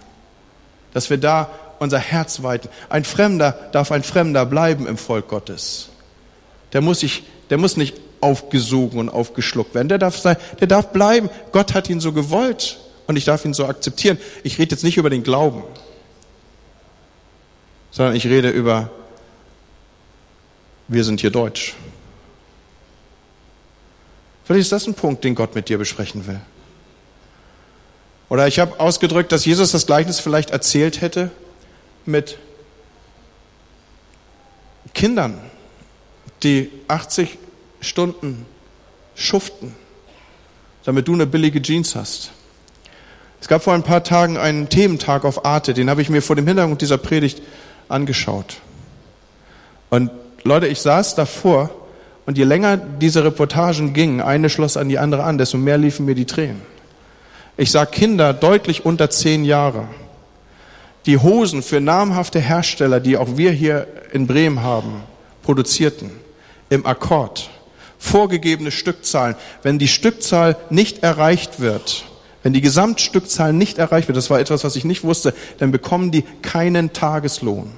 Dass 0.94 1.10
wir 1.10 1.18
da 1.18 1.50
unser 1.80 2.00
Herz 2.00 2.44
weiten. 2.44 2.70
Ein 2.90 3.04
Fremder 3.04 3.70
darf 3.72 3.92
ein 3.92 4.04
Fremder 4.04 4.46
bleiben 4.46 4.88
im 4.88 4.98
Volk 4.98 5.28
Gottes. 5.28 5.90
Der 6.74 6.82
muss 6.82 7.02
sich, 7.02 7.24
der 7.50 7.58
muss 7.58 7.78
nicht 7.78 7.96
aufgesogen 8.22 9.00
und 9.00 9.10
aufgeschluckt 9.10 9.76
werden. 9.76 9.90
Der 9.90 9.98
darf 9.98 10.18
sein, 10.18 10.38
der 10.60 10.68
darf 10.68 10.92
bleiben. 10.92 11.30
Gott 11.52 11.74
hat 11.74 11.90
ihn 11.90 12.00
so 12.00 12.14
gewollt 12.14 12.80
und 13.06 13.18
ich 13.18 13.26
darf 13.26 13.46
ihn 13.46 13.54
so 13.54 13.66
akzeptieren. 13.66 14.18
Ich 14.44 14.58
rede 14.58 14.72
jetzt 14.72 14.84
nicht 14.84 14.98
über 14.98 15.10
den 15.10 15.24
Glauben, 15.24 15.64
sondern 17.92 18.16
ich 18.16 18.26
rede 18.26 18.50
über, 18.50 18.90
wir 20.88 21.04
sind 21.04 21.22
hier 21.22 21.32
deutsch. 21.32 21.76
Vielleicht 24.46 24.62
ist 24.62 24.72
das 24.72 24.88
ein 24.88 24.94
Punkt, 24.94 25.24
den 25.24 25.36
Gott 25.36 25.56
mit 25.56 25.70
dir 25.70 25.78
besprechen 25.78 26.28
will. 26.28 26.40
Oder 28.30 28.48
ich 28.48 28.60
habe 28.60 28.80
ausgedrückt, 28.80 29.32
dass 29.32 29.46
Jesus 29.46 29.72
das 29.72 29.86
Gleichnis 29.86 30.20
vielleicht 30.20 30.50
erzählt 30.50 31.02
hätte 31.02 31.32
mit 32.06 32.38
Kindern, 34.94 35.40
die 36.42 36.70
80 36.88 37.38
Stunden 37.80 38.46
schuften, 39.16 39.76
damit 40.84 41.08
du 41.08 41.14
eine 41.14 41.26
billige 41.26 41.62
Jeans 41.62 41.96
hast. 41.96 42.32
Es 43.40 43.48
gab 43.48 43.64
vor 43.64 43.74
ein 43.74 43.84
paar 43.84 44.04
Tagen 44.04 44.38
einen 44.38 44.70
Thementag 44.70 45.26
auf 45.26 45.46
Arte, 45.46 45.74
den 45.74 45.90
habe 45.90 46.02
ich 46.02 46.10
mir 46.10 46.22
vor 46.22 46.36
dem 46.36 46.48
Hintergrund 46.48 46.82
dieser 46.82 46.98
Predigt 46.98 47.42
angeschaut. 47.90 48.58
Und 49.90 50.12
Leute, 50.44 50.68
ich 50.68 50.82
saß 50.82 51.16
davor 51.16 51.70
und 52.26 52.38
je 52.38 52.44
länger 52.44 52.78
diese 52.78 53.24
Reportagen 53.24 53.94
gingen, 53.94 54.22
eine 54.22 54.50
schloss 54.50 54.78
an 54.78 54.90
die 54.90 54.98
andere 54.98 55.24
an, 55.24 55.38
desto 55.38 55.58
mehr 55.58 55.78
liefen 55.78 56.06
mir 56.06 56.16
die 56.16 56.26
Tränen. 56.26 56.62
Ich 57.58 57.72
sah 57.72 57.86
Kinder 57.86 58.34
deutlich 58.34 58.86
unter 58.86 59.10
zehn 59.10 59.44
Jahre, 59.44 59.88
die 61.06 61.18
Hosen 61.18 61.62
für 61.62 61.82
namhafte 61.82 62.40
Hersteller, 62.40 63.00
die 63.00 63.18
auch 63.18 63.36
wir 63.36 63.52
hier 63.52 63.88
in 64.14 64.26
Bremen 64.26 64.64
haben, 64.64 65.04
produzierten, 65.44 66.12
im 66.70 66.86
Akkord. 66.86 67.50
Vorgegebene 68.00 68.72
Stückzahlen. 68.72 69.36
Wenn 69.62 69.80
die 69.80 69.88
Stückzahl 69.88 70.58
nicht 70.70 71.04
erreicht 71.04 71.60
wird, 71.60 72.06
wenn 72.42 72.52
die 72.52 72.62
Gesamtstückzahl 72.62 73.54
nicht 73.54 73.78
erreicht 73.78 74.08
wird, 74.08 74.18
das 74.18 74.30
war 74.30 74.40
etwas, 74.40 74.64
was 74.64 74.76
ich 74.76 74.84
nicht 74.84 75.04
wusste, 75.04 75.34
dann 75.60 75.72
bekommen 75.72 76.12
die 76.12 76.24
keinen 76.42 76.92
Tageslohn 76.92 77.72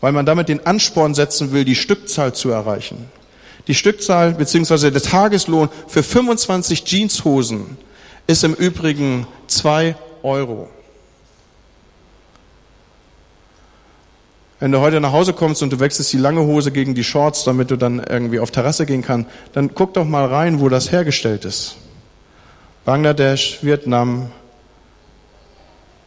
weil 0.00 0.12
man 0.12 0.26
damit 0.26 0.48
den 0.48 0.64
Ansporn 0.66 1.14
setzen 1.14 1.52
will, 1.52 1.64
die 1.64 1.74
Stückzahl 1.74 2.34
zu 2.34 2.50
erreichen. 2.50 3.06
Die 3.66 3.74
Stückzahl 3.74 4.34
bzw. 4.34 4.90
der 4.90 5.02
Tageslohn 5.02 5.68
für 5.86 6.02
25 6.02 6.84
Jeanshosen 6.84 7.76
ist 8.26 8.44
im 8.44 8.54
Übrigen 8.54 9.26
zwei 9.46 9.96
Euro. 10.22 10.68
Wenn 14.60 14.72
du 14.72 14.80
heute 14.80 15.00
nach 15.00 15.12
Hause 15.12 15.34
kommst 15.34 15.62
und 15.62 15.72
du 15.72 15.78
wechselst 15.78 16.12
die 16.12 16.18
lange 16.18 16.40
Hose 16.40 16.72
gegen 16.72 16.94
die 16.94 17.04
Shorts, 17.04 17.44
damit 17.44 17.70
du 17.70 17.76
dann 17.76 18.00
irgendwie 18.00 18.40
auf 18.40 18.50
Terrasse 18.50 18.86
gehen 18.86 19.02
kannst, 19.02 19.30
dann 19.52 19.74
guck 19.74 19.94
doch 19.94 20.04
mal 20.04 20.26
rein, 20.26 20.60
wo 20.60 20.68
das 20.68 20.90
hergestellt 20.90 21.44
ist. 21.44 21.76
Bangladesch, 22.84 23.58
Vietnam, 23.62 24.32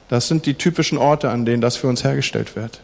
das 0.10 0.28
sind 0.28 0.46
die 0.46 0.56
typischen 0.56 0.98
Orte, 0.98 1.30
an 1.30 1.46
denen 1.46 1.62
das 1.62 1.78
für 1.78 1.88
uns 1.88 2.04
hergestellt 2.04 2.58
wird. 2.58 2.82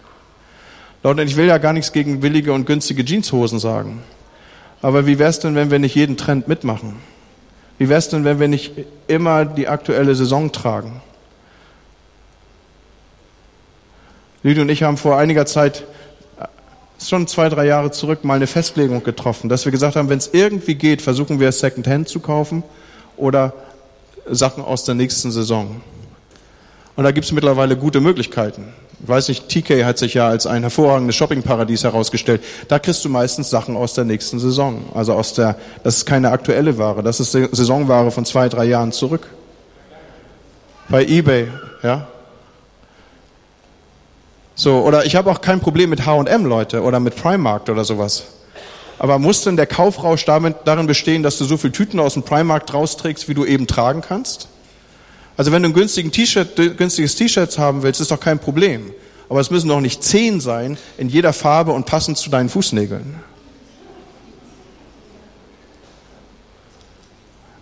Leute, 1.04 1.24
ich 1.24 1.36
will 1.36 1.46
ja 1.46 1.58
gar 1.58 1.74
nichts 1.74 1.92
gegen 1.92 2.20
billige 2.20 2.54
und 2.54 2.66
günstige 2.66 3.04
Jeanshosen 3.04 3.60
sagen. 3.60 4.02
Aber 4.82 5.06
wie 5.08 5.20
wär's 5.20 5.40
denn, 5.40 5.56
wenn 5.56 5.72
wir 5.72 5.80
nicht 5.80 5.96
jeden 5.96 6.18
Trend 6.18 6.48
mitmachen? 6.48 6.98
Wie 7.78 7.90
wär's 7.90 8.10
denn, 8.10 8.24
wenn 8.24 8.40
wir 8.40 8.48
nicht 8.48 8.74
immer 9.08 9.46
die 9.46 9.68
aktuelle 9.68 10.16
Saison 10.16 10.52
tragen? 10.52 11.02
Lüdi 14.44 14.62
und 14.62 14.70
ich 14.70 14.84
haben 14.84 14.98
vor 14.98 15.18
einiger 15.18 15.46
Zeit, 15.46 15.84
schon 17.00 17.28
zwei, 17.28 17.50
drei 17.50 17.66
Jahre 17.66 17.92
zurück, 17.92 18.24
mal 18.24 18.36
eine 18.36 18.48
Festlegung 18.48 19.04
getroffen, 19.04 19.50
dass 19.50 19.66
wir 19.66 19.72
gesagt 19.72 19.96
haben, 19.96 20.10
wenn 20.10 20.18
es 20.18 20.30
irgendwie 20.34 20.76
geht, 20.76 21.02
versuchen 21.02 21.40
wir 21.40 21.52
Secondhand 21.52 22.08
zu 22.08 22.20
kaufen 22.20 22.64
oder 23.18 23.54
Sachen 24.30 24.64
aus 24.64 24.84
der 24.84 24.96
nächsten 24.96 25.32
Saison. 25.32 25.82
Und 26.96 27.04
da 27.04 27.12
gibt 27.12 27.26
es 27.26 27.32
mittlerweile 27.32 27.78
gute 27.78 28.00
Möglichkeiten. 28.00 28.74
Ich 29.00 29.08
weiß 29.08 29.28
nicht, 29.28 29.48
TK 29.48 29.86
hat 29.86 30.00
sich 30.00 30.16
ja 30.16 30.28
als 30.28 30.48
ein 30.48 30.64
hervorragendes 30.64 31.16
Shoppingparadies 31.16 31.84
herausgestellt. 31.84 32.44
Da 32.68 32.80
kriegst 32.80 33.06
du 33.06 33.10
meistens 33.10 33.50
Sachen 33.50 33.78
aus 33.78 33.94
der 33.94 34.06
nächsten 34.06 34.40
Saison. 34.40 34.86
Also 34.96 35.14
aus 35.14 35.34
der, 35.34 35.56
das 35.84 35.98
ist 35.98 36.06
keine 36.06 36.32
aktuelle 36.32 36.78
Ware, 36.78 37.04
das 37.04 37.20
ist 37.20 37.32
Saisonware 37.32 38.10
von 38.10 38.26
zwei, 38.26 38.50
drei 38.50 38.66
Jahren 38.66 38.92
zurück. 38.92 39.28
Bei 40.90 41.06
eBay, 41.06 41.50
ja. 41.84 42.08
So, 44.56 44.80
oder 44.80 45.06
ich 45.06 45.16
habe 45.16 45.30
auch 45.30 45.42
kein 45.42 45.60
Problem 45.60 45.92
mit 45.92 46.06
H&M, 46.06 46.46
Leute, 46.46 46.82
oder 46.82 47.00
mit 47.00 47.16
Primark 47.16 47.70
oder 47.70 47.86
sowas. 47.86 48.24
Aber 48.98 49.20
muss 49.20 49.44
denn 49.44 49.58
der 49.58 49.68
Kaufrausch 49.68 50.26
damit, 50.26 50.56
darin 50.66 50.88
bestehen, 50.88 51.22
dass 51.22 51.38
du 51.38 51.46
so 51.46 51.58
viel 51.58 51.72
Tüten 51.72 52.00
aus 52.00 52.16
dem 52.16 52.24
Primark 52.24 52.74
rausträgst, 52.74 53.30
wie 53.30 53.36
du 53.36 53.46
eben 53.46 53.68
tragen 53.68 54.02
kannst? 54.02 54.48
Also 55.38 55.52
wenn 55.52 55.62
du 55.62 55.70
ein 55.70 55.74
günstigen 55.74 56.12
T-Shirt, 56.12 56.56
günstiges 56.78 57.16
T-Shirt 57.16 57.58
haben 57.60 57.84
willst, 57.84 58.02
ist 58.02 58.10
doch 58.10 58.20
kein 58.20 58.40
Problem. 58.40 58.92
Aber 59.30 59.40
es 59.40 59.52
müssen 59.52 59.70
doch 59.70 59.82
nicht 59.82 60.04
zehn 60.04 60.42
sein, 60.42 60.78
in 60.98 61.10
jeder 61.10 61.32
Farbe 61.32 61.74
und 61.74 61.86
passend 61.86 62.18
zu 62.18 62.32
deinen 62.32 62.50
Fußnägeln. 62.50 63.16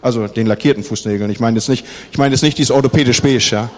Also 0.01 0.27
den 0.27 0.47
lackierten 0.47 0.83
Fußnägeln. 0.83 1.29
Ich 1.31 1.39
meine 1.39 1.57
jetzt 1.57 1.67
nicht, 1.67 1.85
ich 2.11 2.17
meine 2.17 2.33
jetzt 2.33 2.43
nicht 2.43 2.57
dieses 2.57 2.71
orthopädisch 2.71 3.21
beige, 3.21 3.49
ja. 3.51 3.69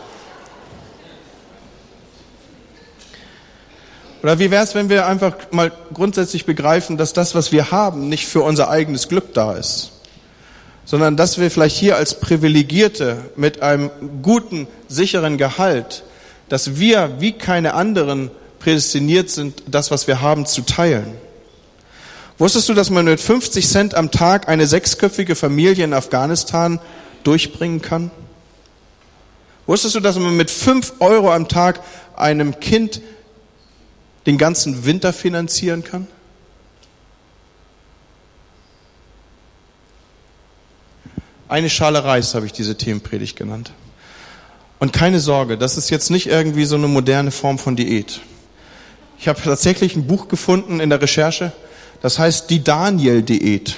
Oder 4.22 4.38
wie 4.38 4.52
wäre 4.52 4.64
es, 4.64 4.76
wenn 4.76 4.90
wir 4.90 5.08
einfach 5.08 5.36
mal 5.52 5.72
grundsätzlich 5.94 6.46
begreifen, 6.46 6.98
dass 6.98 7.14
das, 7.14 7.34
was 7.34 7.52
wir 7.52 7.72
haben, 7.72 8.10
nicht 8.10 8.28
für 8.28 8.42
unser 8.42 8.70
eigenes 8.70 9.08
Glück 9.08 9.34
da 9.34 9.54
ist, 9.54 9.94
sondern 10.88 11.18
dass 11.18 11.38
wir 11.38 11.52
vielleicht 11.52 11.76
hier 11.76 11.98
als 11.98 12.20
Privilegierte 12.20 13.18
mit 13.36 13.62
einem 13.62 13.92
guten, 14.24 14.68
sicheren 14.88 15.38
Gehalt, 15.38 16.04
dass 16.48 16.80
wir 16.80 17.18
wie 17.20 17.34
keine 17.34 17.74
anderen 17.74 18.32
prädestiniert 18.60 19.30
sind, 19.30 19.64
das, 19.68 19.92
was 19.92 20.08
wir 20.08 20.22
haben, 20.22 20.46
zu 20.46 20.62
teilen. 20.62 21.14
Wusstest 22.38 22.70
du, 22.70 22.74
dass 22.74 22.90
man 22.90 23.04
mit 23.04 23.20
50 23.20 23.68
Cent 23.68 23.96
am 23.96 24.12
Tag 24.12 24.48
eine 24.48 24.66
sechsköpfige 24.66 25.36
Familie 25.36 25.84
in 25.84 25.94
Afghanistan 25.94 26.80
durchbringen 27.24 27.82
kann? 27.82 28.10
Wusstest 29.66 29.96
du, 29.96 30.00
dass 30.00 30.18
man 30.18 30.38
mit 30.38 30.50
5 30.50 30.94
Euro 31.00 31.34
am 31.34 31.50
Tag 31.50 31.82
einem 32.16 32.62
Kind 32.62 33.02
den 34.26 34.38
ganzen 34.38 34.86
Winter 34.86 35.12
finanzieren 35.12 35.84
kann? 35.84 36.08
Eine 41.50 41.70
Schale 41.70 42.04
Reis 42.04 42.36
habe 42.36 42.46
ich 42.46 42.52
diese 42.52 42.76
Themenpredigt 42.76 43.38
genannt. 43.38 43.72
Und 44.80 44.92
keine 44.92 45.22
Sorge, 45.22 45.58
das 45.58 45.78
ist 45.78 45.90
jetzt 45.90 46.12
nicht 46.12 46.28
irgendwie 46.28 46.66
so 46.66 46.76
eine 46.76 46.88
moderne 46.88 47.32
Form 47.32 47.58
von 47.58 47.78
Diät. 47.78 48.20
Ich 49.18 49.30
habe 49.30 49.42
tatsächlich 49.42 49.96
ein 49.96 50.08
Buch 50.08 50.28
gefunden 50.28 50.82
in 50.82 50.90
der 50.90 51.02
Recherche, 51.02 51.54
das 52.02 52.20
heißt 52.20 52.50
die 52.50 52.64
Daniel-Diät. 52.64 53.78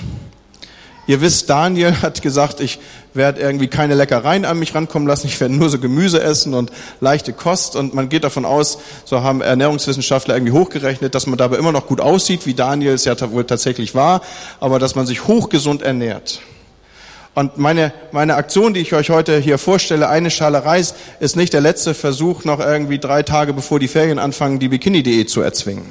Ihr 1.06 1.22
wisst, 1.22 1.50
Daniel 1.50 1.94
hat 2.02 2.24
gesagt, 2.24 2.60
ich 2.60 2.80
werde 3.14 3.40
irgendwie 3.40 3.68
keine 3.68 3.94
Leckereien 3.94 4.46
an 4.46 4.58
mich 4.58 4.74
rankommen 4.74 5.08
lassen, 5.08 5.28
ich 5.28 5.40
werde 5.40 5.54
nur 5.54 5.70
so 5.70 5.78
Gemüse 5.80 6.22
essen 6.22 6.56
und 6.56 6.72
leichte 7.02 7.34
Kost. 7.34 7.76
Und 7.76 7.94
man 7.94 8.10
geht 8.10 8.24
davon 8.24 8.46
aus, 8.46 8.80
so 9.06 9.22
haben 9.22 9.42
Ernährungswissenschaftler 9.42 10.36
irgendwie 10.36 10.54
hochgerechnet, 10.54 11.14
dass 11.14 11.28
man 11.28 11.38
dabei 11.38 11.58
immer 11.58 11.72
noch 11.72 11.86
gut 11.86 12.02
aussieht, 12.02 12.46
wie 12.48 12.56
Daniel 12.56 12.94
es 12.94 13.06
ja 13.06 13.16
wohl 13.32 13.46
tatsächlich 13.46 13.94
war, 13.94 14.22
aber 14.60 14.80
dass 14.80 14.96
man 14.96 15.06
sich 15.06 15.28
hochgesund 15.28 15.84
ernährt. 15.84 16.42
Und 17.36 17.58
meine, 17.58 17.94
meine 18.12 18.36
Aktion, 18.36 18.74
die 18.74 18.82
ich 18.82 18.94
euch 18.94 19.10
heute 19.10 19.38
hier 19.40 19.58
vorstelle, 19.58 20.10
eine 20.10 20.32
Schale 20.32 20.66
Reis, 20.66 20.96
ist 21.20 21.36
nicht 21.36 21.54
der 21.54 21.62
letzte 21.62 21.94
Versuch, 21.94 22.44
noch 22.44 22.60
irgendwie 22.60 23.00
drei 23.00 23.24
Tage 23.24 23.54
bevor 23.54 23.80
die 23.80 23.88
Ferien 23.88 24.20
anfangen, 24.20 24.60
die 24.60 24.68
Bikini-Diät 24.68 25.30
zu 25.30 25.42
erzwingen. 25.42 25.86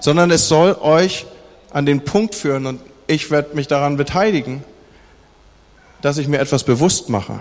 Sondern 0.00 0.30
es 0.30 0.48
soll 0.48 0.76
euch 0.80 1.26
an 1.70 1.86
den 1.86 2.04
Punkt 2.04 2.34
führen 2.34 2.66
und 2.66 2.80
ich 3.06 3.30
werde 3.30 3.54
mich 3.54 3.68
daran 3.68 3.96
beteiligen, 3.96 4.64
dass 6.00 6.18
ich 6.18 6.28
mir 6.28 6.38
etwas 6.38 6.64
bewusst 6.64 7.08
mache. 7.08 7.40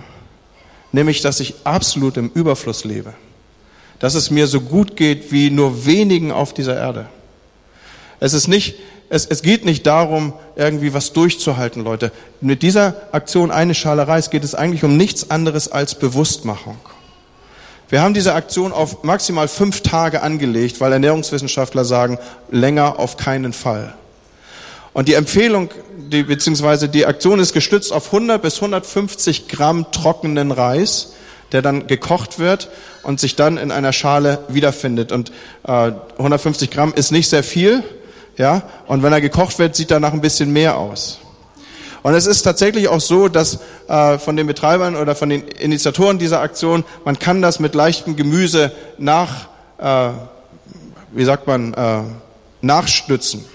Nämlich, 0.92 1.22
dass 1.22 1.40
ich 1.40 1.56
absolut 1.64 2.18
im 2.18 2.30
Überfluss 2.34 2.84
lebe. 2.84 3.14
Dass 4.00 4.16
es 4.16 4.32
mir 4.32 4.48
so 4.48 4.62
gut 4.62 4.96
geht 4.96 5.32
wie 5.32 5.50
nur 5.50 5.86
wenigen 5.86 6.32
auf 6.32 6.54
dieser 6.54 6.78
Erde. 6.78 7.08
Es 8.20 8.34
ist 8.34 8.48
nicht, 8.48 8.76
es, 9.14 9.28
es 9.28 9.44
geht 9.44 9.64
nicht 9.64 9.86
darum, 9.86 10.34
irgendwie 10.56 10.96
was 10.96 11.14
durchzuhalten, 11.14 11.84
Leute. 11.84 12.12
Mit 12.42 12.64
dieser 12.64 12.96
Aktion 13.12 13.52
eine 13.52 13.76
Schale 13.76 14.08
Reis 14.08 14.32
geht 14.32 14.44
es 14.44 14.56
eigentlich 14.56 14.84
um 14.84 14.98
nichts 14.98 15.30
anderes 15.30 15.72
als 15.72 15.94
Bewusstmachung. 15.94 16.78
Wir 17.90 18.02
haben 18.02 18.16
diese 18.16 18.34
Aktion 18.34 18.72
auf 18.72 19.04
maximal 19.04 19.48
fünf 19.48 19.82
Tage 19.82 20.24
angelegt, 20.24 20.82
weil 20.82 20.92
Ernährungswissenschaftler 20.94 21.86
sagen, 21.86 22.18
länger 22.50 22.98
auf 22.98 23.16
keinen 23.16 23.54
Fall. 23.54 23.94
Und 24.94 25.08
die 25.08 25.14
Empfehlung, 25.14 25.70
die, 25.96 26.24
beziehungsweise 26.24 26.90
die 26.90 27.06
Aktion 27.06 27.40
ist 27.40 27.54
gestützt 27.54 27.94
auf 27.94 28.08
100 28.08 28.42
bis 28.42 28.56
150 28.56 29.48
Gramm 29.48 29.92
trockenen 29.92 30.52
Reis, 30.52 31.14
der 31.52 31.62
dann 31.62 31.86
gekocht 31.86 32.40
wird 32.40 32.70
und 33.04 33.20
sich 33.20 33.36
dann 33.36 33.58
in 33.58 33.70
einer 33.70 33.94
Schale 33.94 34.40
wiederfindet. 34.48 35.12
Und 35.12 35.32
äh, 35.68 35.92
150 36.18 36.72
Gramm 36.72 36.94
ist 36.96 37.12
nicht 37.12 37.30
sehr 37.30 37.44
viel, 37.44 37.84
ja. 38.38 38.64
Und 38.88 39.04
wenn 39.04 39.14
er 39.14 39.22
gekocht 39.22 39.60
wird, 39.60 39.76
sieht 39.76 39.92
er 39.92 40.00
nach 40.00 40.14
ein 40.14 40.22
bisschen 40.22 40.52
mehr 40.52 40.78
aus. 40.78 41.20
Und 42.04 42.14
es 42.16 42.26
ist 42.26 42.44
tatsächlich 42.44 42.90
auch 42.90 43.00
so, 43.00 43.30
dass 43.30 43.60
äh, 43.88 44.18
von 44.18 44.36
den 44.36 44.46
Betreibern 44.46 44.98
oder 44.98 45.16
von 45.16 45.30
den 45.30 45.48
Initiatoren 45.48 46.20
dieser 46.20 46.42
Aktion, 46.42 46.84
man 47.06 47.18
kann 47.18 47.42
das 47.42 47.60
mit 47.60 47.76
leichtem 47.76 48.18
Gemüse 48.18 48.74
nach, 48.98 49.48
äh, 49.78 50.10
wie 51.14 51.24
sagt 51.24 51.48
man, 51.48 51.74
äh, 51.74 52.02
nachstützen. 52.62 53.46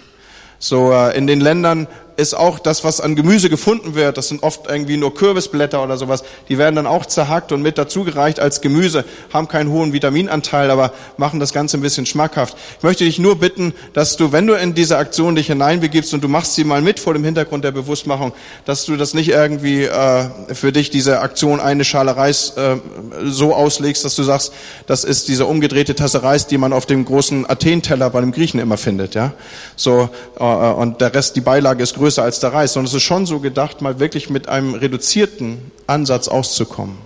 So 0.58 0.92
äh, 0.92 1.16
in 1.16 1.26
den 1.26 1.40
Ländern 1.40 1.88
ist 2.18 2.34
auch 2.34 2.58
das, 2.58 2.82
was 2.82 3.00
an 3.00 3.14
Gemüse 3.14 3.48
gefunden 3.48 3.94
wird, 3.94 4.18
das 4.18 4.26
sind 4.26 4.42
oft 4.42 4.68
irgendwie 4.68 4.96
nur 4.96 5.14
Kürbisblätter 5.14 5.80
oder 5.80 5.96
sowas, 5.96 6.24
die 6.48 6.58
werden 6.58 6.74
dann 6.74 6.86
auch 6.88 7.06
zerhackt 7.06 7.52
und 7.52 7.62
mit 7.62 7.78
dazugereicht 7.78 8.40
als 8.40 8.60
Gemüse, 8.60 9.04
haben 9.32 9.46
keinen 9.46 9.70
hohen 9.70 9.92
Vitaminanteil, 9.92 10.72
aber 10.72 10.92
machen 11.16 11.38
das 11.38 11.52
Ganze 11.52 11.78
ein 11.78 11.80
bisschen 11.80 12.06
schmackhaft. 12.06 12.56
Ich 12.78 12.82
möchte 12.82 13.04
dich 13.04 13.20
nur 13.20 13.36
bitten, 13.38 13.72
dass 13.92 14.16
du, 14.16 14.32
wenn 14.32 14.48
du 14.48 14.54
in 14.54 14.74
diese 14.74 14.98
Aktion 14.98 15.36
dich 15.36 15.46
hineinbegibst 15.46 16.12
und 16.12 16.24
du 16.24 16.26
machst 16.26 16.56
sie 16.56 16.64
mal 16.64 16.82
mit 16.82 16.98
vor 16.98 17.14
dem 17.14 17.22
Hintergrund 17.22 17.62
der 17.62 17.70
Bewusstmachung, 17.70 18.32
dass 18.64 18.84
du 18.84 18.96
das 18.96 19.14
nicht 19.14 19.28
irgendwie 19.28 19.84
äh, 19.84 20.28
für 20.52 20.72
dich 20.72 20.90
diese 20.90 21.20
Aktion 21.20 21.60
eine 21.60 21.84
Schale 21.84 22.16
Reis 22.16 22.54
äh, 22.56 22.78
so 23.26 23.54
auslegst, 23.54 24.04
dass 24.04 24.16
du 24.16 24.24
sagst, 24.24 24.52
das 24.88 25.04
ist 25.04 25.28
diese 25.28 25.46
umgedrehte 25.46 25.94
Tasse 25.94 26.24
Reis, 26.24 26.48
die 26.48 26.58
man 26.58 26.72
auf 26.72 26.84
dem 26.84 27.04
großen 27.04 27.48
Athen-Teller 27.48 28.10
bei 28.10 28.20
dem 28.20 28.32
Griechen 28.32 28.58
immer 28.58 28.76
findet, 28.76 29.14
ja. 29.14 29.34
So 29.76 30.10
äh, 30.40 30.42
und 30.42 31.00
der 31.00 31.14
Rest, 31.14 31.36
die 31.36 31.42
Beilage 31.42 31.84
ist 31.84 31.94
größer 31.94 32.07
größer 32.08 32.22
als 32.22 32.40
der 32.40 32.54
Reis, 32.54 32.72
sondern 32.72 32.88
es 32.88 32.94
ist 32.94 33.02
schon 33.02 33.26
so 33.26 33.38
gedacht, 33.38 33.82
mal 33.82 34.00
wirklich 34.00 34.30
mit 34.30 34.48
einem 34.48 34.72
reduzierten 34.72 35.70
Ansatz 35.86 36.26
auszukommen. 36.26 36.96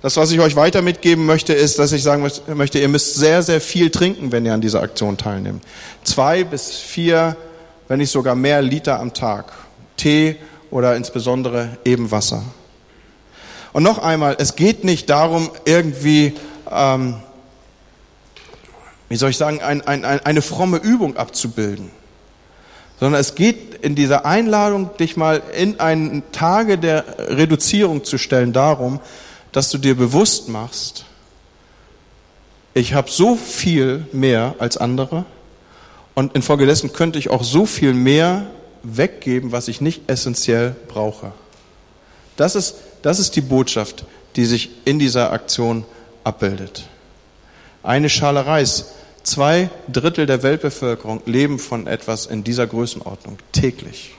Das, 0.00 0.16
was 0.16 0.30
ich 0.30 0.40
euch 0.40 0.56
weiter 0.56 0.80
mitgeben 0.80 1.26
möchte, 1.26 1.52
ist, 1.52 1.78
dass 1.78 1.92
ich 1.92 2.02
sagen 2.02 2.26
möchte, 2.54 2.78
ihr 2.78 2.88
müsst 2.88 3.16
sehr, 3.16 3.42
sehr 3.42 3.60
viel 3.60 3.90
trinken, 3.90 4.32
wenn 4.32 4.46
ihr 4.46 4.54
an 4.54 4.62
dieser 4.62 4.80
Aktion 4.80 5.18
teilnehmt. 5.18 5.62
Zwei 6.02 6.44
bis 6.44 6.78
vier, 6.78 7.36
wenn 7.88 7.98
nicht 7.98 8.10
sogar 8.10 8.34
mehr 8.34 8.62
Liter 8.62 9.00
am 9.00 9.12
Tag. 9.12 9.52
Tee 9.98 10.36
oder 10.70 10.96
insbesondere 10.96 11.76
eben 11.84 12.10
Wasser. 12.10 12.44
Und 13.74 13.82
noch 13.82 13.98
einmal, 13.98 14.36
es 14.38 14.56
geht 14.56 14.82
nicht 14.82 15.10
darum, 15.10 15.50
irgendwie, 15.66 16.32
ähm, 16.70 17.16
wie 19.10 19.16
soll 19.16 19.28
ich 19.28 19.36
sagen, 19.36 19.60
ein, 19.60 19.86
ein, 19.86 20.04
eine 20.06 20.40
fromme 20.40 20.78
Übung 20.78 21.18
abzubilden 21.18 21.97
sondern 23.00 23.20
es 23.20 23.34
geht 23.34 23.74
in 23.82 23.94
dieser 23.94 24.26
Einladung, 24.26 24.90
dich 24.96 25.16
mal 25.16 25.42
in 25.56 25.78
einen 25.80 26.22
Tage 26.32 26.78
der 26.78 27.04
Reduzierung 27.18 28.04
zu 28.04 28.18
stellen, 28.18 28.52
darum, 28.52 29.00
dass 29.52 29.70
du 29.70 29.78
dir 29.78 29.96
bewusst 29.96 30.48
machst, 30.48 31.04
ich 32.74 32.94
habe 32.94 33.10
so 33.10 33.34
viel 33.34 34.06
mehr 34.12 34.54
als 34.58 34.76
andere 34.76 35.24
und 36.14 36.34
infolgedessen 36.34 36.92
könnte 36.92 37.18
ich 37.18 37.30
auch 37.30 37.42
so 37.42 37.66
viel 37.66 37.94
mehr 37.94 38.46
weggeben, 38.82 39.52
was 39.52 39.68
ich 39.68 39.80
nicht 39.80 40.08
essentiell 40.08 40.76
brauche. 40.86 41.32
Das 42.36 42.54
ist, 42.54 42.76
das 43.02 43.18
ist 43.18 43.34
die 43.36 43.40
Botschaft, 43.40 44.04
die 44.36 44.44
sich 44.44 44.70
in 44.84 44.98
dieser 44.98 45.32
Aktion 45.32 45.84
abbildet. 46.24 46.84
Eine 47.82 48.08
Schale 48.08 48.46
Reis 48.46 48.86
Zwei 49.28 49.68
Drittel 49.92 50.24
der 50.24 50.42
Weltbevölkerung 50.42 51.20
leben 51.26 51.58
von 51.58 51.86
etwas 51.86 52.24
in 52.24 52.44
dieser 52.44 52.66
Größenordnung 52.66 53.36
täglich. 53.52 54.14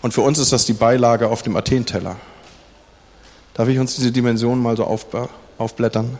Und 0.00 0.14
für 0.14 0.22
uns 0.22 0.38
ist 0.38 0.50
das 0.50 0.64
die 0.64 0.72
Beilage 0.72 1.28
auf 1.28 1.42
dem 1.42 1.56
Athen-Teller. 1.56 2.16
Darf 3.52 3.68
ich 3.68 3.78
uns 3.78 3.96
diese 3.96 4.12
Dimension 4.12 4.62
mal 4.62 4.78
so 4.78 4.84
aufblättern? 5.58 6.18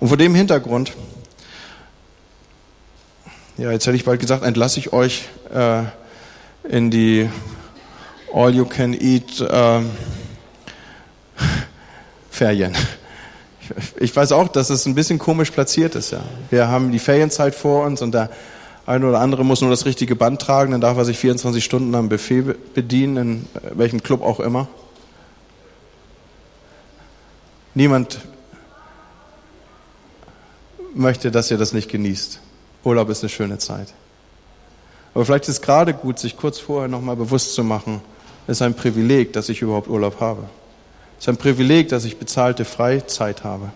Und 0.00 0.08
vor 0.08 0.18
dem 0.18 0.34
Hintergrund, 0.34 0.92
ja, 3.56 3.70
jetzt 3.70 3.86
hätte 3.86 3.96
ich 3.96 4.04
bald 4.04 4.20
gesagt, 4.20 4.44
entlasse 4.44 4.80
ich 4.80 4.92
euch 4.92 5.30
äh, 5.50 5.84
in 6.68 6.90
die 6.90 7.30
All-You-Can-Eat 8.34 9.40
äh, 9.40 9.80
Ferien 12.30 12.76
ich 14.00 14.14
weiß 14.14 14.32
auch, 14.32 14.48
dass 14.48 14.70
es 14.70 14.86
ein 14.86 14.94
bisschen 14.94 15.18
komisch 15.18 15.50
platziert 15.50 15.94
ist. 15.94 16.10
Ja. 16.10 16.22
Wir 16.50 16.68
haben 16.68 16.92
die 16.92 16.98
Ferienzeit 16.98 17.54
vor 17.54 17.84
uns 17.86 18.02
und 18.02 18.12
der 18.12 18.30
eine 18.86 19.06
oder 19.06 19.20
andere 19.20 19.44
muss 19.44 19.60
nur 19.60 19.70
das 19.70 19.86
richtige 19.86 20.16
Band 20.16 20.42
tragen, 20.42 20.72
dann 20.72 20.80
darf 20.80 20.96
er 20.96 21.04
sich 21.04 21.18
24 21.18 21.64
Stunden 21.64 21.94
am 21.94 22.08
Buffet 22.08 22.56
bedienen, 22.74 23.16
in 23.16 23.78
welchem 23.78 24.02
Club 24.02 24.22
auch 24.22 24.40
immer. 24.40 24.66
Niemand 27.74 28.20
möchte, 30.94 31.30
dass 31.30 31.50
ihr 31.50 31.58
das 31.58 31.72
nicht 31.72 31.90
genießt. 31.90 32.40
Urlaub 32.84 33.08
ist 33.08 33.22
eine 33.22 33.30
schöne 33.30 33.58
Zeit. 33.58 33.94
Aber 35.14 35.24
vielleicht 35.24 35.44
ist 35.44 35.56
es 35.56 35.62
gerade 35.62 35.94
gut, 35.94 36.18
sich 36.18 36.36
kurz 36.36 36.58
vorher 36.58 36.88
nochmal 36.88 37.16
bewusst 37.16 37.54
zu 37.54 37.62
machen, 37.62 38.00
es 38.46 38.58
ist 38.58 38.62
ein 38.62 38.74
Privileg, 38.74 39.32
dass 39.32 39.48
ich 39.48 39.62
überhaupt 39.62 39.88
Urlaub 39.88 40.20
habe. 40.20 40.42
Es 41.22 41.28
ist 41.28 41.34
ein 41.34 41.36
Privileg, 41.36 41.88
dass 41.88 42.04
ich 42.04 42.16
bezahlte 42.16 42.64
Freizeit 42.64 43.44
habe. 43.44 43.70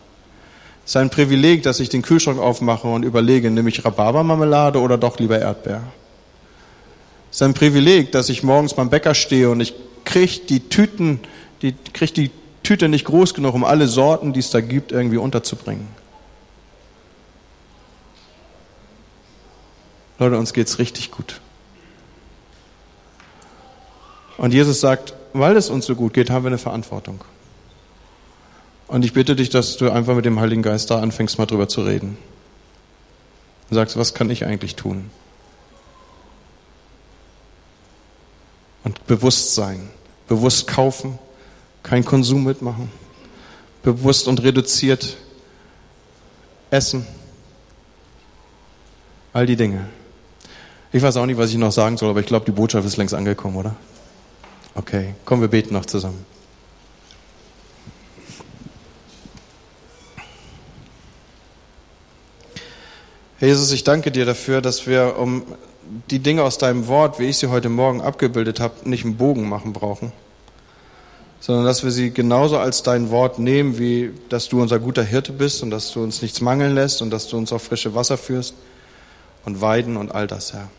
Es 0.85 0.91
ist 0.91 0.97
ein 0.97 1.11
Privileg, 1.11 1.63
dass 1.63 1.79
ich 1.79 1.89
den 1.89 2.03
Kühlschrank 2.03 2.41
aufmache 2.41 2.89
und 2.89 3.05
überlege, 3.05 3.53
nehme 3.53 3.69
ich 3.69 3.85
Rhabarbermarmelade 3.85 4.81
oder 4.81 4.99
doch 4.99 5.21
lieber 5.21 5.39
Erdbeer. 5.39 5.85
Es 7.31 7.37
ist 7.37 7.43
ein 7.43 7.55
Privileg, 7.55 8.11
dass 8.11 8.31
ich 8.31 8.43
morgens 8.43 8.75
beim 8.75 8.91
Bäcker 8.91 9.15
stehe 9.15 9.49
und 9.49 9.61
ich 9.61 9.75
kriege 10.05 10.41
die 10.49 10.69
Tüten, 10.69 11.21
die, 11.63 11.77
krieg 11.93 12.13
die 12.15 12.33
Tüte 12.65 12.89
nicht 12.89 13.05
groß 13.05 13.33
genug, 13.33 13.55
um 13.55 13.63
alle 13.63 13.87
Sorten, 13.87 14.33
die 14.33 14.41
es 14.41 14.51
da 14.51 14.61
gibt, 14.61 14.91
irgendwie 14.91 15.19
unterzubringen. 15.19 15.87
Leute, 20.19 20.37
uns 20.37 20.53
geht's 20.53 20.81
richtig 20.81 21.13
gut. 21.13 21.41
Und 24.37 24.53
Jesus 24.53 24.81
sagt, 24.81 25.15
weil 25.33 25.57
es 25.57 25.71
uns 25.71 25.87
so 25.87 25.95
gut 25.95 26.13
geht, 26.13 26.29
haben 26.29 26.43
wir 26.43 26.49
eine 26.49 26.59
Verantwortung. 26.59 27.21
Und 28.89 29.05
ich 29.05 29.13
bitte 29.13 29.35
dich, 29.35 29.51
dass 29.51 29.77
du 29.77 29.91
einfach 29.91 30.15
mit 30.15 30.25
dem 30.25 30.39
Heiligen 30.39 30.63
Geist 30.63 30.91
da 30.91 31.01
anfängst, 31.01 31.39
mal 31.39 31.47
drüber 31.47 31.69
zu 31.69 31.83
reden. 31.83 32.17
Und 33.69 33.75
sagst, 33.75 33.97
was 33.97 34.15
kann 34.15 34.31
ich 34.31 34.45
eigentlich 34.45 34.77
tun? 34.77 35.11
Und 38.85 39.05
bewusst 39.09 39.55
sein, 39.55 39.91
bewusst 40.29 40.69
kaufen, 40.69 41.19
kein 41.83 42.05
Konsum 42.05 42.45
mitmachen, 42.45 42.91
bewusst 43.83 44.29
und 44.29 44.43
reduziert 44.45 45.17
essen, 46.71 47.05
all 49.33 49.47
die 49.47 49.57
Dinge. 49.57 49.89
Ich 50.93 51.03
weiß 51.03 51.17
auch 51.17 51.27
nicht, 51.27 51.37
was 51.37 51.51
ich 51.51 51.57
noch 51.57 51.73
sagen 51.73 51.97
soll, 51.97 52.11
aber 52.11 52.21
ich 52.21 52.27
glaube, 52.27 52.47
die 52.47 52.53
Botschaft 52.53 52.87
ist 52.87 52.97
längst 52.97 53.15
angekommen, 53.15 53.57
oder? 53.57 53.75
Okay, 54.77 55.15
kommen 55.25 55.43
wir 55.43 55.49
beten 55.49 55.75
noch 55.75 55.87
zusammen. 55.87 56.25
Herr 63.39 63.49
Jesus, 63.49 63.71
ich 63.73 63.85
danke 63.85 64.11
dir 64.11 64.25
dafür, 64.25 64.63
dass 64.63 64.87
wir, 64.87 65.19
um 65.19 65.45
die 66.11 66.21
Dinge 66.21 66.43
aus 66.43 66.57
deinem 66.57 66.87
Wort, 66.87 67.19
wie 67.19 67.27
ich 67.27 67.37
sie 67.37 67.49
heute 67.49 67.69
Morgen 67.69 68.01
abgebildet 68.01 68.61
habe, 68.61 68.89
nicht 68.89 69.05
einen 69.05 69.19
Bogen 69.19 69.47
machen 69.47 69.75
brauchen, 69.75 70.11
sondern 71.39 71.67
dass 71.67 71.85
wir 71.85 71.91
sie 71.91 72.13
genauso 72.13 72.57
als 72.57 72.83
dein 72.83 73.11
Wort 73.11 73.39
nehmen, 73.39 73.79
wie 73.79 74.15
dass 74.31 74.49
du 74.49 74.63
unser 74.63 74.79
guter 74.79 75.03
Hirte 75.03 75.33
bist 75.33 75.63
und 75.63 75.71
dass 75.71 75.93
du 75.93 76.03
uns 76.03 76.23
nichts 76.23 76.41
mangeln 76.41 76.75
lässt 76.75 77.03
und 77.03 77.11
dass 77.11 77.29
du 77.29 77.37
uns 77.37 77.53
auf 77.53 77.63
frische 77.63 77.95
Wasser 77.95 78.17
führst 78.17 78.55
und 79.45 79.61
Weiden 79.61 79.99
und 79.99 80.15
all 80.15 80.27
das, 80.27 80.55
Herr. 80.55 80.71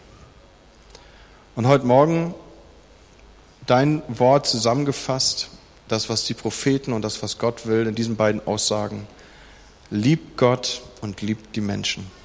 Und 1.56 1.68
heute 1.68 1.86
Morgen 1.86 2.34
dein 3.68 4.02
Wort 4.08 4.48
zusammengefasst, 4.48 5.50
das, 5.90 6.10
was 6.10 6.26
die 6.26 6.34
Propheten 6.34 6.94
und 6.94 7.04
das, 7.04 7.22
was 7.22 7.38
Gott 7.38 7.68
will, 7.68 7.86
in 7.86 7.94
diesen 7.94 8.16
beiden 8.16 8.42
Aussagen. 8.48 9.06
Liebt 9.92 10.38
Gott 10.38 10.82
und 11.02 11.22
liebt 11.22 11.56
die 11.56 11.62
Menschen. 11.62 12.17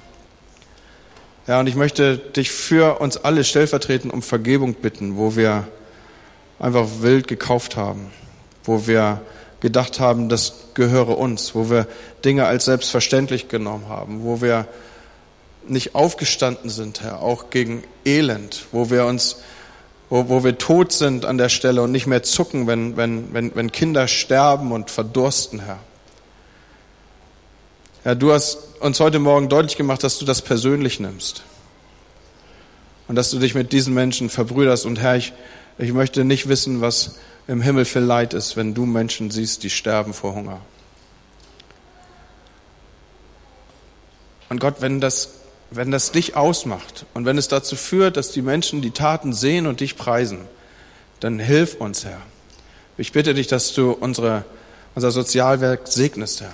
Ja, 1.45 1.59
und 1.59 1.67
ich 1.67 1.75
möchte 1.75 2.17
dich 2.17 2.51
für 2.51 3.01
uns 3.01 3.17
alle 3.17 3.43
stellvertretend 3.43 4.13
um 4.13 4.21
Vergebung 4.21 4.75
bitten, 4.75 5.17
wo 5.17 5.35
wir 5.35 5.67
einfach 6.57 6.87
wild 7.01 7.27
gekauft 7.27 7.75
haben, 7.75 8.11
wo 8.63 8.87
wir 8.87 9.21
gedacht 9.59 9.99
haben, 9.99 10.29
das 10.29 10.53
gehöre 10.73 11.17
uns, 11.17 11.53
wo 11.53 11.69
wir 11.69 11.87
Dinge 12.23 12.45
als 12.45 12.65
selbstverständlich 12.65 13.49
genommen 13.49 13.89
haben, 13.89 14.23
wo 14.23 14.41
wir 14.41 14.67
nicht 15.67 15.95
aufgestanden 15.95 16.69
sind, 16.69 17.01
Herr, 17.01 17.21
auch 17.21 17.49
gegen 17.49 17.83
Elend, 18.05 18.65
wo 18.71 18.89
wir 18.89 19.05
uns 19.05 19.37
wo, 20.09 20.29
wo 20.29 20.43
wir 20.43 20.57
tot 20.57 20.91
sind 20.91 21.25
an 21.25 21.39
der 21.39 21.49
Stelle 21.49 21.81
und 21.81 21.91
nicht 21.91 22.05
mehr 22.05 22.21
zucken, 22.21 22.67
wenn, 22.67 22.97
wenn, 22.97 23.33
wenn, 23.33 23.55
wenn 23.55 23.71
Kinder 23.71 24.07
sterben 24.07 24.71
und 24.71 24.91
verdursten, 24.91 25.59
Herr. 25.59 25.79
Herr, 28.03 28.15
du 28.15 28.31
hast 28.33 28.57
uns 28.79 28.99
heute 28.99 29.19
Morgen 29.19 29.49
deutlich 29.49 29.77
gemacht, 29.77 30.03
dass 30.03 30.19
du 30.19 30.25
das 30.25 30.41
persönlich 30.41 30.99
nimmst. 30.99 31.43
Und 33.07 33.15
dass 33.15 33.31
du 33.31 33.39
dich 33.39 33.55
mit 33.55 33.71
diesen 33.71 33.93
Menschen 33.93 34.29
verbrüderst. 34.29 34.85
Und 34.85 34.99
Herr, 34.99 35.15
ich, 35.15 35.33
ich 35.77 35.93
möchte 35.93 36.23
nicht 36.23 36.47
wissen, 36.47 36.81
was 36.81 37.15
im 37.47 37.61
Himmel 37.61 37.85
für 37.85 37.99
Leid 37.99 38.33
ist, 38.33 38.55
wenn 38.55 38.73
du 38.73 38.85
Menschen 38.85 39.31
siehst, 39.31 39.63
die 39.63 39.69
sterben 39.69 40.13
vor 40.13 40.35
Hunger. 40.35 40.61
Und 44.49 44.59
Gott, 44.59 44.75
wenn 44.79 45.01
das 45.01 45.29
wenn 45.75 45.91
das 45.91 46.11
dich 46.11 46.35
ausmacht 46.35 47.05
und 47.13 47.25
wenn 47.25 47.37
es 47.37 47.47
dazu 47.47 47.75
führt, 47.75 48.17
dass 48.17 48.31
die 48.31 48.41
Menschen 48.41 48.81
die 48.81 48.91
Taten 48.91 49.33
sehen 49.33 49.67
und 49.67 49.79
dich 49.79 49.97
preisen, 49.97 50.39
dann 51.19 51.39
hilf 51.39 51.75
uns, 51.75 52.05
Herr. 52.05 52.21
Ich 52.97 53.11
bitte 53.11 53.33
dich, 53.33 53.47
dass 53.47 53.73
du 53.73 53.91
unsere, 53.91 54.45
unser 54.93 55.11
Sozialwerk 55.11 55.87
segnest, 55.87 56.41
Herr. 56.41 56.53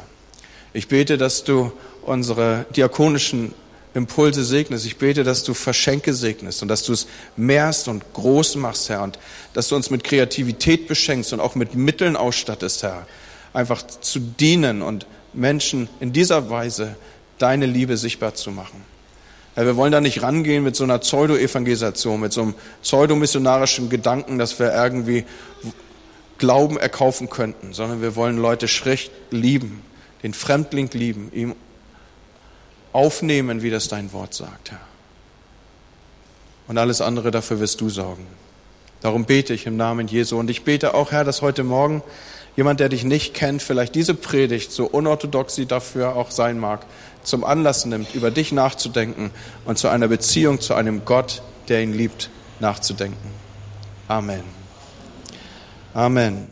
Ich 0.73 0.87
bete, 0.87 1.17
dass 1.17 1.43
du 1.43 1.71
unsere 2.03 2.65
diakonischen 2.75 3.53
Impulse 3.93 4.43
segnest. 4.43 4.85
Ich 4.85 4.97
bete, 4.97 5.23
dass 5.23 5.43
du 5.43 5.53
Verschenke 5.53 6.13
segnest 6.13 6.61
und 6.61 6.67
dass 6.67 6.83
du 6.83 6.93
es 6.93 7.07
mehrst 7.35 7.87
und 7.87 8.13
groß 8.13 8.55
machst, 8.55 8.89
Herr, 8.89 9.03
und 9.03 9.17
dass 9.53 9.67
du 9.67 9.75
uns 9.75 9.89
mit 9.89 10.03
Kreativität 10.03 10.87
beschenkst 10.87 11.33
und 11.33 11.39
auch 11.39 11.55
mit 11.55 11.75
Mitteln 11.75 12.15
ausstattest, 12.15 12.83
Herr, 12.83 13.07
einfach 13.53 13.81
zu 13.81 14.19
dienen 14.19 14.81
und 14.81 15.07
Menschen 15.33 15.89
in 15.99 16.13
dieser 16.13 16.49
Weise 16.49 16.95
deine 17.39 17.65
Liebe 17.65 17.97
sichtbar 17.97 18.35
zu 18.35 18.51
machen. 18.51 18.83
Ja, 19.55 19.65
wir 19.65 19.75
wollen 19.75 19.91
da 19.91 20.01
nicht 20.01 20.21
rangehen 20.21 20.63
mit 20.63 20.75
so 20.75 20.83
einer 20.83 20.99
Pseudo-Evangelisation, 20.99 22.19
mit 22.19 22.31
so 22.31 22.43
einem 22.43 22.53
pseudomissionarischen 22.83 23.89
Gedanken, 23.89 24.37
dass 24.37 24.59
wir 24.59 24.73
irgendwie 24.73 25.25
Glauben 26.37 26.77
erkaufen 26.77 27.29
könnten, 27.29 27.73
sondern 27.73 28.01
wir 28.01 28.15
wollen 28.15 28.37
Leute 28.37 28.67
schlecht 28.67 29.11
lieben, 29.31 29.81
den 30.23 30.33
Fremdling 30.33 30.89
lieben, 30.93 31.31
ihm 31.33 31.55
aufnehmen, 32.93 33.61
wie 33.61 33.69
das 33.69 33.87
dein 33.87 34.11
Wort 34.13 34.33
sagt, 34.33 34.71
Herr. 34.71 34.79
Und 36.67 36.77
alles 36.77 37.01
andere 37.01 37.31
dafür 37.31 37.59
wirst 37.59 37.81
du 37.81 37.89
sorgen. 37.89 38.27
Darum 39.01 39.25
bete 39.25 39.53
ich 39.53 39.65
im 39.65 39.77
Namen 39.77 40.07
Jesu. 40.07 40.37
Und 40.37 40.49
ich 40.49 40.63
bete 40.63 40.93
auch, 40.93 41.11
Herr, 41.11 41.23
dass 41.23 41.41
heute 41.41 41.63
Morgen 41.63 42.03
jemand, 42.55 42.79
der 42.79 42.89
dich 42.89 43.03
nicht 43.03 43.33
kennt, 43.33 43.61
vielleicht 43.61 43.95
diese 43.95 44.13
Predigt, 44.13 44.71
so 44.71 44.85
unorthodox 44.85 45.55
sie 45.55 45.65
dafür 45.65 46.15
auch 46.15 46.31
sein 46.31 46.59
mag, 46.59 46.85
zum 47.23 47.43
Anlass 47.43 47.85
nimmt, 47.85 48.13
über 48.13 48.31
dich 48.31 48.51
nachzudenken 48.51 49.31
und 49.65 49.77
zu 49.77 49.87
einer 49.87 50.07
Beziehung 50.07 50.59
zu 50.59 50.73
einem 50.73 51.05
Gott, 51.05 51.41
der 51.69 51.81
ihn 51.81 51.93
liebt, 51.93 52.29
nachzudenken. 52.59 53.31
Amen. 54.07 54.43
Amen. 55.93 56.49